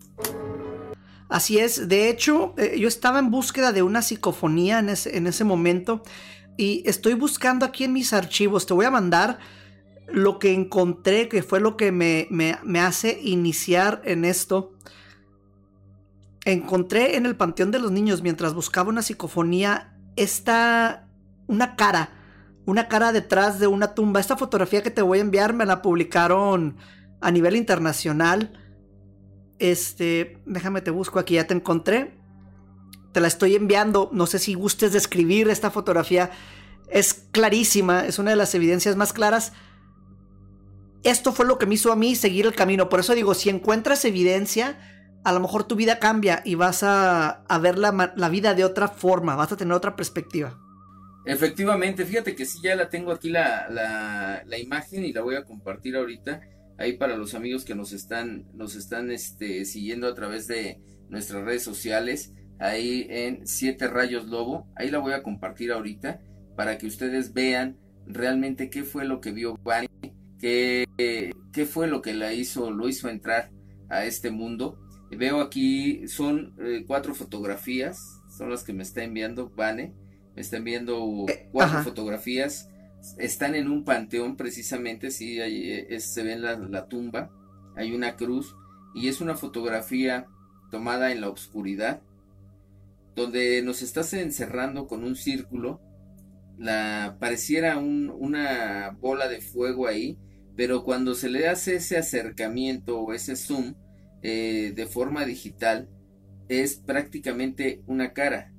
Así 1.30 1.59
es, 1.59 1.88
de 1.88 2.09
hecho, 2.09 2.55
eh, 2.57 2.78
yo 2.80 2.88
estaba 2.88 3.20
en 3.20 3.30
búsqueda 3.30 3.74
de 3.74 3.84
una 3.84 4.01
psicofonía 4.01 4.80
en 4.80 4.89
ese, 4.89 5.18
en 5.18 5.28
ese 5.28 5.43
momento 5.43 6.01
y 6.57 6.84
estoy 6.86 7.13
buscando 7.13 7.65
aquí 7.65 7.84
en 7.84 7.93
mis 7.93 8.13
archivos, 8.13 8.65
te 8.65 8.74
voy 8.74 8.86
a 8.86 8.91
mandar 8.91 9.38
lo 10.08 10.39
que 10.39 10.53
encontré, 10.53 11.28
que 11.28 11.43
fue 11.43 11.60
lo 11.60 11.78
que 11.78 11.91
me, 11.91 12.28
me, 12.30 12.80
hace 12.80 13.20
iniciar 13.22 14.01
en 14.05 14.26
esto. 14.26 14.74
Encontré 16.45 17.18
en 17.18 17.26
el 17.26 17.36
Panteón 17.36 17.72
de 17.72 17.80
los 17.80 17.91
Niños, 17.91 18.22
mientras 18.22 18.53
buscaba 18.53 18.89
una 18.89 19.01
psicofonía, 19.01 19.97
esta, 20.16 21.08
una 21.47 21.76
cara, 21.76 22.12
una 22.66 22.88
cara 22.88 23.12
detrás 23.12 23.60
de 23.60 23.68
una 23.68 23.93
tumba. 23.93 24.20
Esta 24.20 24.38
fotografía 24.38 24.82
que 24.82 24.91
te 24.91 25.01
voy 25.01 25.20
a 25.20 25.22
enviar 25.22 25.53
me 25.53 25.66
la 25.66 25.82
publicaron 25.82 26.78
a 27.20 27.32
nivel 27.32 27.55
internacional 27.55 28.51
este, 29.60 30.39
déjame 30.45 30.82
te 30.82 30.91
busco 30.91 31.20
aquí, 31.20 31.36
ya 31.36 31.47
te 31.47 31.53
encontré. 31.53 32.14
Te 33.12 33.22
la 33.22 33.28
estoy 33.28 33.55
enviando. 33.55 34.10
No 34.14 34.28
sé 34.28 34.39
si 34.39 34.53
gustes 34.53 34.93
describir 34.93 35.49
esta 35.49 35.72
fotografía. 35.72 36.32
Es 36.89 37.14
clarísima, 37.14 38.05
es 38.05 38.20
una 38.20 38.32
de 38.32 38.38
las 38.38 38.53
evidencias 38.55 38.95
más 38.95 39.14
claras. 39.14 39.53
Esto 41.04 41.32
fue 41.32 41.45
lo 41.45 41.58
que 41.58 41.66
me 41.66 41.76
hizo 41.76 41.91
a 41.91 41.95
mí 41.95 42.16
seguir 42.16 42.45
el 42.45 42.54
camino. 42.54 42.89
Por 42.89 43.00
eso 43.00 43.14
digo, 43.16 43.34
si 43.34 43.50
encuentras 43.50 44.04
evidencia, 44.06 44.78
a 45.24 45.32
lo 45.32 45.39
mejor 45.39 45.66
tu 45.66 45.76
vida 45.76 46.00
cambia 46.00 46.41
y 46.43 46.56
vas 46.56 46.84
a, 46.84 47.43
ver 47.62 47.78
la, 47.78 48.30
vida 48.30 48.54
de 48.54 48.66
otra 48.66 48.88
forma, 48.88 49.36
vas 49.36 49.52
a 49.52 49.58
tener 49.58 49.74
otra 49.74 49.95
perspectiva. 49.95 50.60
Efectivamente, 51.26 52.06
fíjate 52.06 52.36
que 52.36 52.45
sí, 52.45 52.60
ya 52.64 52.76
la 52.76 52.89
tengo 52.89 53.12
aquí 53.12 53.30
la, 53.30 53.68
la 54.45 54.58
imagen 54.58 55.04
y 55.04 55.14
la 55.14 55.22
voy 55.22 55.36
a 55.36 55.43
compartir 55.43 55.95
ahorita 55.98 56.41
ahí 56.78 56.93
para 56.93 57.18
los 57.18 57.34
amigos 57.34 57.66
que 57.66 57.76
nos 57.76 57.91
están, 57.91 58.45
nos 58.54 58.76
están 58.76 59.12
este, 59.12 59.66
siguiendo 59.66 60.08
a 60.08 60.14
través 60.14 60.48
de 60.48 60.80
nuestras 61.10 61.43
redes 61.43 61.64
sociales, 61.64 62.34
ahí 62.60 63.08
en 63.10 63.48
Siete 63.48 63.88
Rayos 63.88 64.28
Lobo, 64.28 64.68
ahí 64.76 64.89
la 64.89 65.00
voy 65.00 65.14
a 65.14 65.24
compartir 65.24 65.72
ahorita 65.72 66.20
para 66.56 66.78
que 66.78 66.88
ustedes 66.88 67.34
vean 67.34 67.78
realmente 68.06 68.70
qué 68.70 68.84
fue 68.84 69.06
lo 69.06 69.22
que 69.22 69.32
vio 69.32 69.58
Bunny, 69.64 69.87
qué, 70.40 70.86
qué 71.52 71.66
fue 71.66 71.88
lo 71.88 72.02
que 72.02 72.14
la 72.14 72.34
hizo, 72.34 72.72
lo 72.72 72.88
hizo 72.88 73.10
entrar 73.10 73.52
a 73.90 74.06
este 74.06 74.32
mundo. 74.32 74.80
Veo 75.10 75.40
aquí, 75.40 76.08
son 76.08 76.54
eh, 76.60 76.84
cuatro 76.86 77.16
fotografías, 77.16 78.22
son 78.30 78.50
las 78.50 78.64
que 78.64 78.74
me 78.74 78.84
está 78.84 79.04
enviando 79.04 79.50
Vane, 79.50 79.94
me 80.36 80.42
está 80.42 80.58
enviando 80.58 81.26
eh, 81.30 81.48
cuatro 81.52 81.82
fotografías. 81.84 82.70
Están 83.18 83.56
en 83.56 83.70
un 83.70 83.86
panteón 83.86 84.36
precisamente, 84.36 85.12
sí, 85.12 85.40
ahí 85.40 85.72
eh, 85.72 86.00
se 86.00 86.24
ve 86.24 86.38
la, 86.38 86.58
la 86.58 86.88
tumba, 86.88 87.32
hay 87.76 87.94
una 87.94 88.16
cruz 88.16 88.56
y 88.94 89.08
es 89.08 89.22
una 89.22 89.36
fotografía 89.36 90.26
tomada 90.72 91.12
en 91.12 91.22
la 91.22 91.30
oscuridad, 91.30 92.02
donde 93.16 93.62
nos 93.62 93.82
estás 93.82 94.14
encerrando 94.14 94.88
con 94.88 95.04
un 95.04 95.16
círculo, 95.16 95.80
la 96.58 97.18
pareciera 97.20 97.78
una 97.78 98.98
bola 99.00 99.28
de 99.28 99.40
fuego 99.40 99.88
ahí, 99.88 100.18
pero 100.58 100.84
cuando 100.84 101.14
se 101.14 101.30
le 101.30 101.47
hace 101.47 101.76
ese 101.76 101.97
acercamiento 101.97 102.99
o 102.99 103.14
ese 103.14 103.36
zoom 103.36 103.76
eh, 104.24 104.74
de 104.76 104.88
forma 104.88 105.24
digital, 105.24 105.88
es 106.49 106.76
prácticamente 106.76 107.84
una 107.86 108.12
cara, 108.14 108.51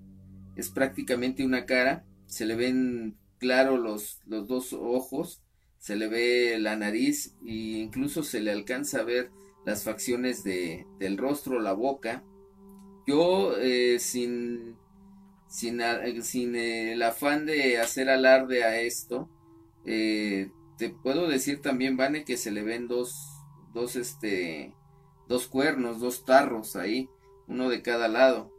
es 0.55 0.71
prácticamente 0.71 1.45
una 1.45 1.67
cara, 1.67 2.07
se 2.27 2.47
le 2.47 2.55
ven 2.55 3.19
claro 3.39 3.77
los, 3.77 4.21
los 4.27 4.47
dos 4.47 4.73
ojos, 4.73 5.43
se 5.79 5.97
le 5.97 6.07
ve 6.07 6.59
la 6.61 6.77
nariz 6.77 7.35
e 7.45 7.81
incluso 7.81 8.23
se 8.23 8.41
le 8.41 8.53
alcanza 8.53 9.01
a 9.01 9.05
ver 9.05 9.31
las 9.67 9.83
facciones 9.83 10.45
de, 10.45 10.87
del 11.01 11.19
rostro, 11.19 11.61
la 11.61 11.73
boca. 11.73 12.23
Yo 13.09 13.57
eh, 13.59 13.99
sin, 13.99 14.77
sin, 15.49 15.81
sin 16.23 16.55
el 16.55 17.03
afán 17.03 17.47
de 17.47 17.79
hacer 17.79 18.09
alarde 18.09 18.63
a 18.63 18.81
esto, 18.81 19.29
eh, 19.85 20.51
te 20.79 20.91
puedo 20.91 21.29
decir 21.29 21.61
también, 21.61 21.97
Vane, 21.97 22.25
que 22.25 22.37
se 22.37 22.51
le 22.51 22.63
ven 22.63 22.89
dos, 22.89 23.43
dos, 23.75 23.97
este, 23.97 24.73
dos 25.29 25.47
cuernos, 25.47 26.01
dos 26.01 26.25
tarros 26.25 26.77
ahí, 26.77 27.11
uno 27.47 27.69
de 27.69 27.83
cada 27.83 28.09
lado. 28.09 28.51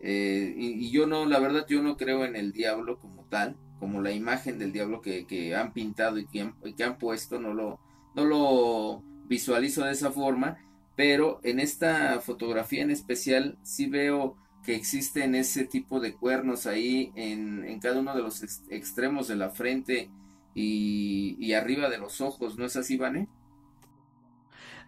Eh, 0.00 0.54
y, 0.56 0.90
yo 0.90 1.06
no, 1.06 1.26
la 1.26 1.38
verdad, 1.38 1.66
yo 1.68 1.82
no 1.82 1.96
creo 1.96 2.24
en 2.24 2.34
el 2.34 2.52
diablo 2.52 2.98
como 2.98 3.24
tal 3.26 3.56
como 3.78 4.00
la 4.00 4.12
imagen 4.12 4.58
del 4.58 4.72
diablo 4.72 5.00
que, 5.00 5.54
han 5.54 5.72
pintado 5.72 6.18
y 6.18 6.26
que 6.26 6.40
han, 6.40 6.54
que 6.76 6.90
puesto, 6.98 7.38
no 7.38 7.54
lo, 7.54 7.80
no 8.14 8.24
lo 8.24 9.02
visualizo 9.26 9.84
de 9.84 9.92
esa 9.92 10.10
forma, 10.10 10.58
pero 10.96 11.40
en 11.42 11.60
esta 11.60 12.20
fotografía 12.20 12.82
en 12.82 12.90
especial 12.90 13.58
sí 13.62 13.86
veo 13.86 14.36
que 14.64 14.74
existen 14.74 15.34
ese 15.34 15.64
tipo 15.64 16.00
de 16.00 16.14
cuernos 16.14 16.66
ahí 16.66 17.12
en, 17.14 17.78
cada 17.80 18.00
uno 18.00 18.14
de 18.14 18.22
los 18.22 18.42
extremos 18.68 19.28
de 19.28 19.36
la 19.36 19.50
frente 19.50 20.10
y, 20.58 21.36
y, 21.38 21.52
arriba 21.52 21.88
de 21.88 21.98
los 21.98 22.20
ojos, 22.20 22.58
¿no 22.58 22.64
es 22.64 22.76
así, 22.76 22.96
Vane? 22.96 23.28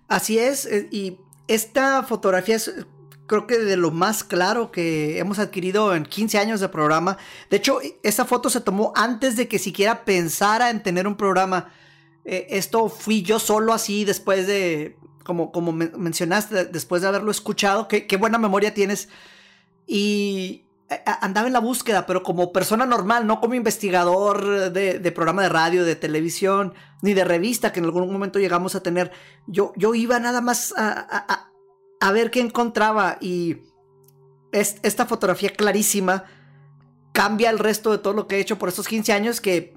Así 0.09 0.39
es, 0.39 0.67
eh, 0.67 0.89
y 0.91 1.19
esta 1.47 2.03
fotografía 2.03 2.57
es 2.57 2.73
creo 3.31 3.47
que 3.47 3.59
de 3.59 3.77
lo 3.77 3.93
más 3.93 4.25
claro 4.25 4.73
que 4.73 5.21
hemos 5.21 5.39
adquirido 5.39 5.95
en 5.95 6.05
15 6.05 6.37
años 6.39 6.59
de 6.59 6.69
programa. 6.69 7.17
De 7.49 7.59
hecho, 7.59 7.79
esa 8.03 8.25
foto 8.25 8.51
se 8.51 8.61
tomó 8.61 8.93
antes 8.97 9.37
de 9.37 9.47
que 9.47 9.61
siquiera 9.61 10.05
pensara 10.05 10.69
en 10.69 10.83
tener 10.83 11.07
un 11.07 11.17
programa. 11.17 11.73
eh, 12.25 12.49
esto 12.51 12.89
fui 12.89 13.23
yo 13.23 13.39
solo 13.39 13.73
así 13.73 14.05
después 14.05 14.49
de, 14.49 14.97
como, 15.23 15.53
como 15.53 15.71
mencionaste, 15.71 16.65
después 16.65 17.03
de 17.03 17.09
haberlo 17.09 17.31
escuchado, 17.31 17.87
qué, 17.87 18.09
qué 18.09 18.17
buena 18.17 18.37
memoria 18.37 18.75
tienes. 18.75 19.09
Y 19.87 20.65
andaba 21.21 21.47
en 21.47 21.53
la 21.53 21.61
búsqueda, 21.61 22.05
pero 22.05 22.23
como 22.23 22.53
persona 22.53 22.85
normal, 22.85 23.27
no 23.27 23.41
como 23.41 23.55
investigador 23.55 24.73
de, 24.73 25.13
programa 25.13 25.43
de 25.43 25.49
radio, 25.49 25.85
de 25.85 25.95
televisión, 25.95 26.75
ni 27.01 27.15
de 27.15 27.25
revista 27.25 27.73
que 27.73 27.79
en 27.79 27.85
algún 27.85 28.13
momento 28.13 28.41
llegamos 28.41 28.75
a 28.75 28.83
tener. 28.83 29.13
Yo, 29.47 29.73
yo 29.77 29.95
iba 29.95 30.19
nada 30.19 30.41
más 30.41 30.75
a, 30.77 31.49
a, 32.01 32.13
ver 32.13 32.31
qué 32.31 32.41
encontraba 32.41 33.19
y 33.21 33.59
esta 34.53 35.07
fotografía 35.07 35.51
clarísima 35.51 36.25
cambia 37.13 37.51
el 37.51 37.61
resto 37.61 37.93
de 37.93 37.99
todo 37.99 38.15
lo 38.15 38.27
que 38.27 38.37
he 38.37 38.41
hecho 38.41 38.59
por 38.59 38.69
estos 38.69 38.89
15 38.89 39.13
años 39.13 39.41
que 39.41 39.77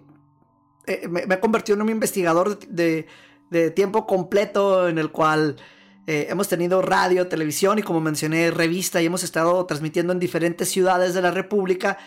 eh, 0.87 1.07
me, 1.07 1.27
me, 1.27 1.35
he 1.35 1.39
convertido 1.39 1.75
en 1.75 1.83
un 1.83 1.89
investigador 1.89 2.57
de, 2.59 3.07
de 3.51 3.69
tiempo 3.69 4.07
completo 4.07 4.87
en 4.89 4.97
el 4.97 5.11
cual 5.11 5.57
eh, 6.05 6.27
hemos 6.29 6.49
tenido 6.49 6.81
radio, 6.81 7.27
televisión 7.27 7.79
y 7.79 7.83
como 7.83 8.01
mencioné, 8.01 8.51
revista 8.51 9.01
y 9.01 9.05
hemos 9.05 9.23
estado 9.23 9.65
transmitiendo 9.65 10.11
en 10.11 10.19
diferentes 10.19 10.69
ciudades 10.69 11.13
de 11.13 11.21
la 11.21 11.31
República 11.31 11.97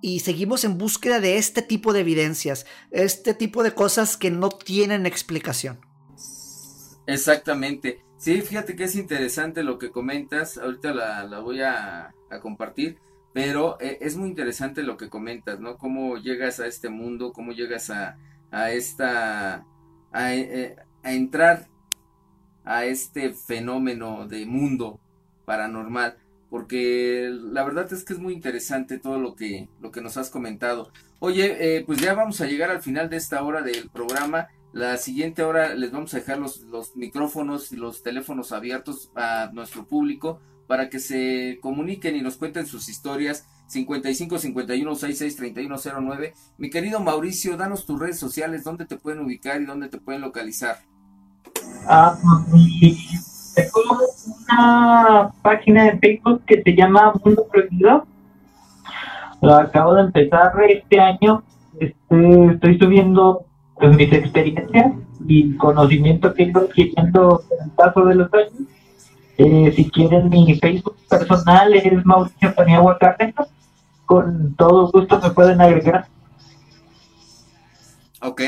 y 0.00 0.20
seguimos 0.20 0.64
en 0.64 0.76
búsqueda 0.76 1.20
de 1.20 1.38
este 1.38 1.62
tipo 1.62 1.92
de 1.92 2.00
evidencias, 2.00 2.66
este 2.90 3.32
tipo 3.32 3.62
de 3.62 3.72
cosas 3.72 4.16
que 4.16 4.30
no 4.30 4.48
tienen 4.48 5.06
explicación. 5.06 5.80
Exactamente. 7.06 8.04
Sí, 8.18 8.40
fíjate 8.40 8.74
que 8.74 8.84
es 8.84 8.96
interesante 8.96 9.62
lo 9.62 9.78
que 9.78 9.90
comentas, 9.90 10.58
ahorita 10.58 10.92
la, 10.92 11.38
voy 11.40 11.60
a, 11.62 12.12
compartir, 12.42 12.98
pero 13.32 13.80
eh, 13.80 13.98
es 14.00 14.16
muy 14.16 14.28
interesante 14.28 14.82
lo 14.82 14.96
que 14.96 15.08
comentas, 15.08 15.60
¿no? 15.60 15.76
Cómo 15.76 16.16
llegas 16.16 16.58
a 16.58 16.66
este 16.66 16.88
mundo, 16.88 17.32
cómo 17.32 17.52
llegas 17.52 17.90
a, 17.90 18.16
esta, 18.72 19.64
a, 20.10 20.34
eh, 20.34 20.74
a 21.02 21.12
entrar 21.12 21.68
a 22.64 22.84
este 22.86 23.32
fenómeno 23.34 24.26
de 24.26 24.46
mundo 24.46 25.00
paranormal 25.44 26.16
porque 26.54 27.30
la 27.32 27.64
verdad 27.64 27.92
es 27.92 28.04
que 28.04 28.12
es 28.12 28.20
muy 28.20 28.32
interesante 28.32 29.00
todo 29.00 29.18
lo 29.18 29.34
que, 29.34 29.68
lo 29.80 29.90
que 29.90 30.00
nos 30.00 30.16
has 30.16 30.30
comentado. 30.30 30.92
Oye, 31.18 31.78
eh, 31.78 31.84
pues 31.84 32.00
ya 32.00 32.14
vamos 32.14 32.40
a 32.40 32.46
llegar 32.46 32.70
al 32.70 32.80
final 32.80 33.10
de 33.10 33.16
esta 33.16 33.42
hora 33.42 33.60
del 33.60 33.90
programa. 33.90 34.46
La 34.72 34.96
siguiente 34.96 35.42
hora 35.42 35.74
les 35.74 35.90
vamos 35.90 36.14
a 36.14 36.18
dejar 36.18 36.38
los, 36.38 36.60
los 36.60 36.94
micrófonos 36.94 37.72
y 37.72 37.76
los 37.76 38.04
teléfonos 38.04 38.52
abiertos 38.52 39.10
a 39.16 39.50
nuestro 39.52 39.84
público 39.88 40.38
para 40.68 40.90
que 40.90 41.00
se 41.00 41.58
comuniquen 41.60 42.14
y 42.14 42.22
nos 42.22 42.36
cuenten 42.36 42.68
sus 42.68 42.88
historias. 42.88 43.48
55 43.66 44.38
51 44.38 44.94
66 44.94 45.34
31 45.34 45.76
09. 46.02 46.34
Mi 46.58 46.70
querido 46.70 47.00
Mauricio, 47.00 47.56
danos 47.56 47.84
tus 47.84 47.98
redes 47.98 48.20
sociales, 48.20 48.62
dónde 48.62 48.86
te 48.86 48.96
pueden 48.96 49.18
ubicar 49.18 49.60
y 49.60 49.64
dónde 49.64 49.88
te 49.88 49.98
pueden 49.98 50.20
localizar. 50.20 50.78
Ah, 51.86 52.16
tengo 53.54 53.98
una 54.50 55.32
página 55.42 55.84
de 55.84 55.98
Facebook 55.98 56.42
que 56.46 56.62
se 56.62 56.74
llama 56.74 57.12
Mundo 57.24 57.46
Prohibido. 57.50 58.06
Lo 59.40 59.54
acabo 59.54 59.94
de 59.94 60.02
empezar 60.02 60.52
este 60.68 61.00
año. 61.00 61.42
Este, 61.78 62.46
estoy 62.52 62.78
subiendo 62.78 63.44
pues, 63.74 63.96
mis 63.96 64.12
experiencias 64.12 64.92
y 65.26 65.56
conocimiento 65.56 66.32
que 66.32 66.44
he 66.44 66.46
ido 66.46 66.60
adquiriendo 66.62 67.42
en 67.50 67.64
el 67.64 67.70
paso 67.72 68.04
de 68.06 68.14
los 68.14 68.32
años. 68.32 68.68
Eh, 69.36 69.72
si 69.74 69.90
quieren, 69.90 70.28
mi 70.28 70.54
Facebook 70.54 70.96
personal 71.08 71.74
es 71.74 72.04
Mauricio 72.04 72.54
Paniagua 72.54 72.98
Cárdenas. 72.98 73.48
Con 74.06 74.54
todo 74.54 74.90
gusto 74.90 75.20
me 75.20 75.30
pueden 75.30 75.60
agregar. 75.60 76.06
Ok, 78.22 78.40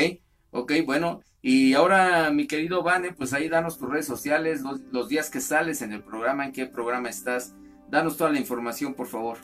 ok, 0.53 0.73
bueno, 0.87 1.21
y 1.49 1.75
ahora, 1.75 2.33
mi 2.33 2.49
querido 2.49 2.83
Vane, 2.83 3.13
pues 3.13 3.33
ahí 3.33 3.49
danos 3.49 3.79
tus 3.79 3.89
redes 3.89 4.05
sociales, 4.05 4.63
los, 4.91 5.09
días 5.09 5.31
que 5.31 5.41
sales 5.41 5.81
en 5.81 5.93
el 5.93 6.03
programa, 6.03 6.45
en 6.45 6.51
qué 6.51 6.67
programa 6.67 7.09
estás. 7.09 7.55
Danos 7.89 8.17
toda 8.17 8.31
la 8.31 8.41
información, 8.41 8.95
por 8.95 9.07
favor. 9.07 9.39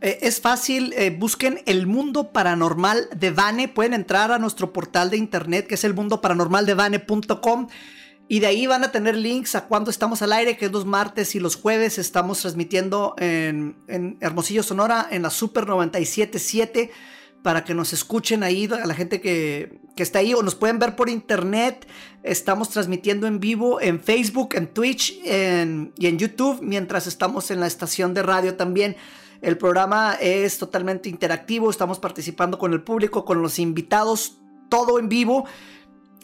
Eh, 0.00 0.18
es 0.22 0.40
fácil, 0.40 0.92
eh, 0.96 1.14
busquen 1.16 1.60
el 1.66 1.86
mundo 1.86 2.32
paranormal 2.32 3.08
de 3.14 3.30
Vane. 3.30 3.68
Pueden 3.68 3.94
entrar 3.94 4.32
a 4.32 4.40
nuestro 4.40 4.72
portal 4.72 5.10
de 5.10 5.18
internet 5.18 5.68
que 5.68 5.76
es 5.76 5.84
el 5.84 5.94
mundo 5.94 6.20
paranormal 6.20 6.66
de 6.66 6.74
Vane.com. 6.74 7.68
Y 8.26 8.40
de 8.40 8.48
ahí 8.48 8.66
van 8.66 8.82
a 8.82 8.90
tener 8.90 9.16
links 9.16 9.54
a 9.54 9.66
cuando 9.66 9.92
estamos 9.92 10.22
al 10.22 10.32
aire, 10.32 10.56
que 10.56 10.64
es 10.64 10.72
los 10.72 10.86
martes 10.86 11.36
y 11.36 11.38
los 11.38 11.54
jueves. 11.54 11.98
Estamos 11.98 12.40
transmitiendo 12.40 13.14
en, 13.18 13.76
en 13.86 14.16
Hermosillo, 14.20 14.64
Sonora, 14.64 15.06
en 15.08 15.22
la 15.22 15.30
Super 15.30 15.68
977 15.68 16.90
para 17.42 17.64
que 17.64 17.74
nos 17.74 17.92
escuchen 17.92 18.42
ahí, 18.42 18.66
a 18.66 18.86
la 18.86 18.94
gente 18.94 19.20
que, 19.20 19.80
está 19.96 20.20
ahí, 20.20 20.34
o 20.34 20.42
nos 20.42 20.54
pueden 20.54 20.78
ver 20.78 20.96
por 20.96 21.08
internet. 21.08 21.86
Estamos 22.22 22.68
transmitiendo 22.70 23.26
en 23.26 23.40
vivo 23.40 23.80
en 23.80 24.00
Facebook, 24.00 24.54
en 24.54 24.66
Twitch 24.68 25.18
y 25.24 26.06
en 26.06 26.18
YouTube, 26.18 26.60
mientras 26.62 27.06
estamos 27.06 27.50
en 27.50 27.60
la 27.60 27.66
estación 27.66 28.14
de 28.14 28.22
radio 28.22 28.56
también. 28.56 28.96
El 29.40 29.56
programa 29.56 30.14
es 30.20 30.58
totalmente 30.58 31.08
interactivo, 31.08 31.70
estamos 31.70 32.00
participando 32.00 32.58
con 32.58 32.72
el 32.72 32.82
público, 32.82 33.24
con 33.24 33.40
los 33.40 33.58
invitados, 33.58 34.38
todo 34.68 34.98
en 34.98 35.08
vivo 35.08 35.44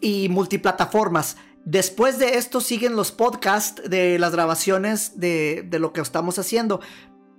y 0.00 0.28
multiplataformas. 0.28 1.36
Después 1.64 2.18
de 2.18 2.36
esto 2.36 2.60
siguen 2.60 2.96
los 2.96 3.12
podcasts 3.12 3.82
de 3.88 4.18
las 4.18 4.32
grabaciones 4.32 5.18
de, 5.18 5.64
de, 5.66 5.78
lo 5.78 5.92
que 5.92 6.00
estamos 6.00 6.38
haciendo. 6.38 6.80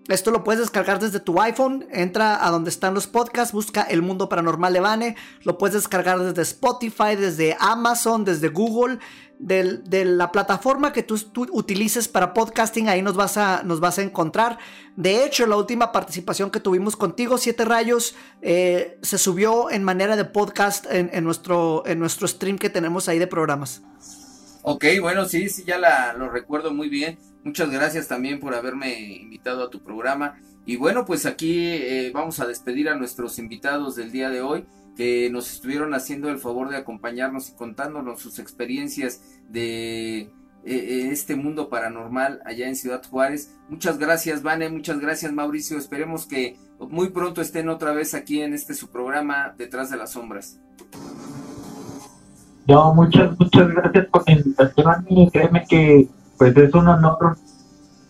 Esto 0.07 0.29
lo 0.29 0.43
puedes 0.43 0.59
descargar 0.59 0.99
desde 0.99 1.19
tu 1.19 1.41
iPhone. 1.41 1.87
Entra 1.91 2.45
a 2.45 2.51
donde 2.51 2.69
están 2.69 2.93
los 2.93 3.07
podcasts, 3.07 3.53
busca 3.53 3.81
El 3.81 4.03
Mundo 4.03 4.29
Paranormal 4.29 4.71
Levane. 4.71 5.15
Lo 5.43 5.57
puedes 5.57 5.73
descargar 5.73 6.19
desde 6.19 6.43
Spotify, 6.43 7.15
desde 7.17 7.57
Amazon, 7.59 8.23
desde 8.23 8.49
Google, 8.49 8.99
de 9.39 10.05
la 10.05 10.31
plataforma 10.31 10.93
que 10.93 11.01
tú, 11.01 11.19
utilices 11.51 12.07
para 12.07 12.35
podcasting. 12.35 12.87
Ahí 12.87 13.01
nos 13.01 13.15
vas, 13.15 13.37
a, 13.37 13.63
nos 13.63 13.79
vas 13.79 13.97
a 13.97 14.03
encontrar. 14.03 14.59
De 14.95 15.25
hecho, 15.25 15.47
la 15.47 15.57
última 15.57 15.91
participación 15.91 16.51
que 16.51 16.59
tuvimos 16.59 16.95
contigo, 16.95 17.39
Siete 17.39 17.65
Rayos, 17.65 18.15
eh, 18.43 18.99
se 19.01 19.17
subió 19.17 19.71
en 19.71 19.83
manera 19.83 20.15
de 20.15 20.25
podcast 20.25 20.85
en, 20.87 21.23
nuestro, 21.23 21.81
en 21.87 21.97
nuestro 21.97 22.27
stream 22.27 22.59
que 22.59 22.69
tenemos 22.69 23.09
ahí 23.09 23.17
de 23.17 23.27
programas. 23.27 23.81
Ok, 24.61 24.85
bueno, 25.01 25.25
sí, 25.25 25.49
sí, 25.49 25.63
ya 25.65 25.79
la, 25.79 26.13
lo 26.13 26.29
recuerdo 26.29 26.71
muy 26.71 26.89
bien. 26.89 27.17
Muchas 27.45 27.69
gracias 27.69 28.07
también 28.07 28.39
por 28.39 28.55
haberme 28.55 28.99
invitado 29.21 29.63
a 29.63 29.69
tu 29.69 29.83
programa. 29.83 30.39
Y 30.65 30.77
bueno, 30.77 31.05
pues 31.05 31.27
aquí 31.27 31.59
eh, 31.59 32.11
vamos 32.11 32.39
a 32.39 32.47
despedir 32.47 32.89
a 32.89 32.95
nuestros 32.95 33.37
invitados 33.37 33.95
del 33.95 34.11
día 34.11 34.31
de 34.31 34.41
hoy 34.41 34.65
que 34.97 35.29
nos 35.29 35.53
estuvieron 35.53 35.93
haciendo 35.93 36.29
el 36.29 36.39
favor 36.39 36.69
de 36.69 36.77
acompañarnos 36.77 37.49
y 37.49 37.53
contándonos 37.53 38.19
sus 38.19 38.39
experiencias 38.39 39.21
de 39.47 40.21
eh, 40.21 40.29
eh, 40.65 41.09
este 41.11 41.35
mundo 41.35 41.69
paranormal 41.69 42.41
allá 42.45 42.67
en 42.67 42.75
Ciudad 42.75 43.03
Juárez. 43.07 43.55
Muchas 43.69 43.99
gracias, 43.99 44.41
Vane, 44.41 44.69
muchas 44.69 44.99
gracias, 44.99 45.31
Mauricio. 45.31 45.77
Esperemos 45.77 46.25
que 46.25 46.57
muy 46.79 47.11
pronto 47.11 47.41
estén 47.41 47.69
otra 47.69 47.91
vez 47.91 48.15
aquí 48.15 48.41
en 48.41 48.55
este 48.55 48.73
su 48.73 48.89
programa 48.89 49.53
Detrás 49.55 49.91
de 49.91 49.97
las 49.97 50.13
Sombras. 50.13 50.59
No, 52.67 52.95
muchas, 52.95 53.37
muchas 53.37 53.67
gracias 53.67 54.07
por 54.07 54.27
la 54.27 54.33
invitación 54.33 55.05
y 55.09 55.29
créeme 55.29 55.63
que 55.69 56.09
pues 56.37 56.55
es 56.57 56.73
un 56.73 56.87
honor 56.87 57.37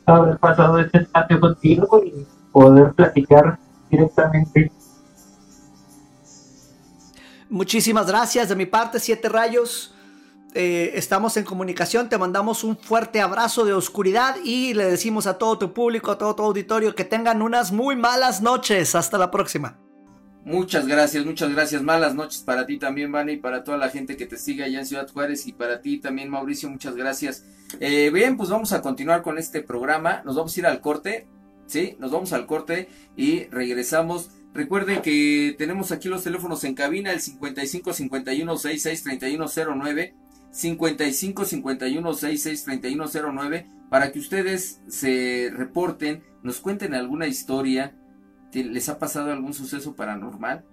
haber 0.05 0.38
pasado 0.38 0.80
este 0.80 0.99
espacio 0.99 1.39
contigo 1.39 2.01
y 2.03 2.26
poder 2.51 2.93
platicar 2.93 3.59
directamente. 3.89 4.71
Muchísimas 7.49 8.07
gracias 8.07 8.49
de 8.49 8.55
mi 8.55 8.65
parte, 8.65 8.99
Siete 8.99 9.30
Rayos. 9.30 9.93
Eh, 10.53 10.91
estamos 10.97 11.36
en 11.36 11.43
comunicación, 11.43 12.07
te 12.07 12.17
mandamos 12.17 12.63
un 12.63 12.78
fuerte 12.78 13.19
abrazo 13.19 13.65
de 13.65 13.73
oscuridad 13.73 14.38
y 14.41 14.73
le 14.73 14.86
decimos 14.86 15.28
a 15.28 15.38
todo 15.38 15.57
tu 15.57 15.73
público, 15.73 16.11
a 16.11 16.17
todo 16.17 16.34
tu 16.34 16.43
auditorio 16.43 16.95
que 16.95 17.03
tengan 17.03 17.41
unas 17.41 17.73
muy 17.73 17.95
malas 17.95 18.41
noches. 18.41 18.95
Hasta 18.95 19.17
la 19.17 19.32
próxima. 19.32 19.85
Muchas 20.46 20.86
gracias, 20.86 21.26
muchas 21.26 21.52
gracias. 21.52 21.82
Malas 21.82 22.14
noches 22.14 22.43
para 22.43 22.68
ti 22.68 22.78
también, 22.78 23.12
Vane, 23.12 23.34
y 23.34 23.38
para 23.38 23.64
toda 23.64 23.80
la 23.80 23.89
gente 23.89 24.16
que 24.16 24.28
te 24.28 24.38
sigue 24.38 24.64
allá 24.64 24.78
en 24.78 24.86
Ciudad 24.86 25.10
Juárez 25.12 25.48
y 25.48 25.54
para 25.54 25.82
ti 25.82 25.98
también, 25.98 26.30
Mauricio, 26.30 26.70
muchas 26.70 26.96
gracias. 26.96 27.43
Eh, 27.80 28.12
bien, 28.14 28.38
pues 28.38 28.52
vamos 28.52 28.72
a 28.72 28.84
continuar 28.84 29.24
con 29.24 29.39
este 29.39 29.64
programa. 29.64 30.22
Nos 30.24 30.36
vamos 30.36 30.56
a 30.56 30.60
ir 30.60 30.68
al 30.68 30.82
corte, 30.82 31.26
¿sí? 31.66 31.96
Nos 31.98 32.12
vamos 32.12 32.32
al 32.32 32.46
corte 32.46 32.89
y 33.18 33.46
regresamos. 33.46 34.30
Recuerden 34.54 35.02
que 35.02 35.56
tenemos 35.58 35.91
aquí 35.91 36.10
los 36.10 36.24
teléfonos 36.24 36.64
en 36.64 36.76
cabina, 36.76 37.12
el 37.12 37.22
55 37.22 37.93
51 37.93 38.58
66 38.58 39.04
31 39.04 39.46
09, 39.84 40.14
55 40.52 41.46
51 41.46 42.14
66 42.14 42.64
31 42.66 43.06
09, 43.34 43.68
para 43.89 44.12
que 44.12 44.20
ustedes 44.20 44.80
se 44.88 45.52
reporten, 45.52 46.24
nos 46.43 46.60
cuenten 46.60 46.93
alguna 46.93 47.26
historia 47.26 47.96
¿Les 48.64 48.89
ha 48.89 48.99
pasado 48.99 49.32
algún 49.32 49.53
suceso 49.53 49.95
paranormal? 49.95 50.66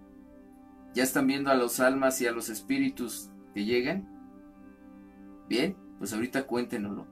¿Ya 0.95 1.03
están 1.03 1.27
viendo 1.27 1.51
a 1.51 1.55
los 1.55 1.81
almas 1.81 2.21
y 2.21 2.27
a 2.27 2.33
los 2.33 2.49
espíritus 2.49 3.31
que 3.55 3.65
llegan? 3.65 4.09
Bien, 5.49 5.77
pues 5.99 6.13
ahorita 6.13 6.45
cuéntenoslo. 6.45 7.07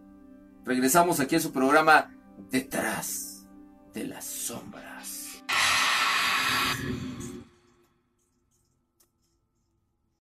Regresamos 0.64 1.20
aquí 1.20 1.36
a 1.36 1.40
su 1.40 1.52
programa 1.52 2.14
Detrás 2.50 3.48
de 3.94 4.04
las 4.04 4.24
Sombras. 4.24 5.42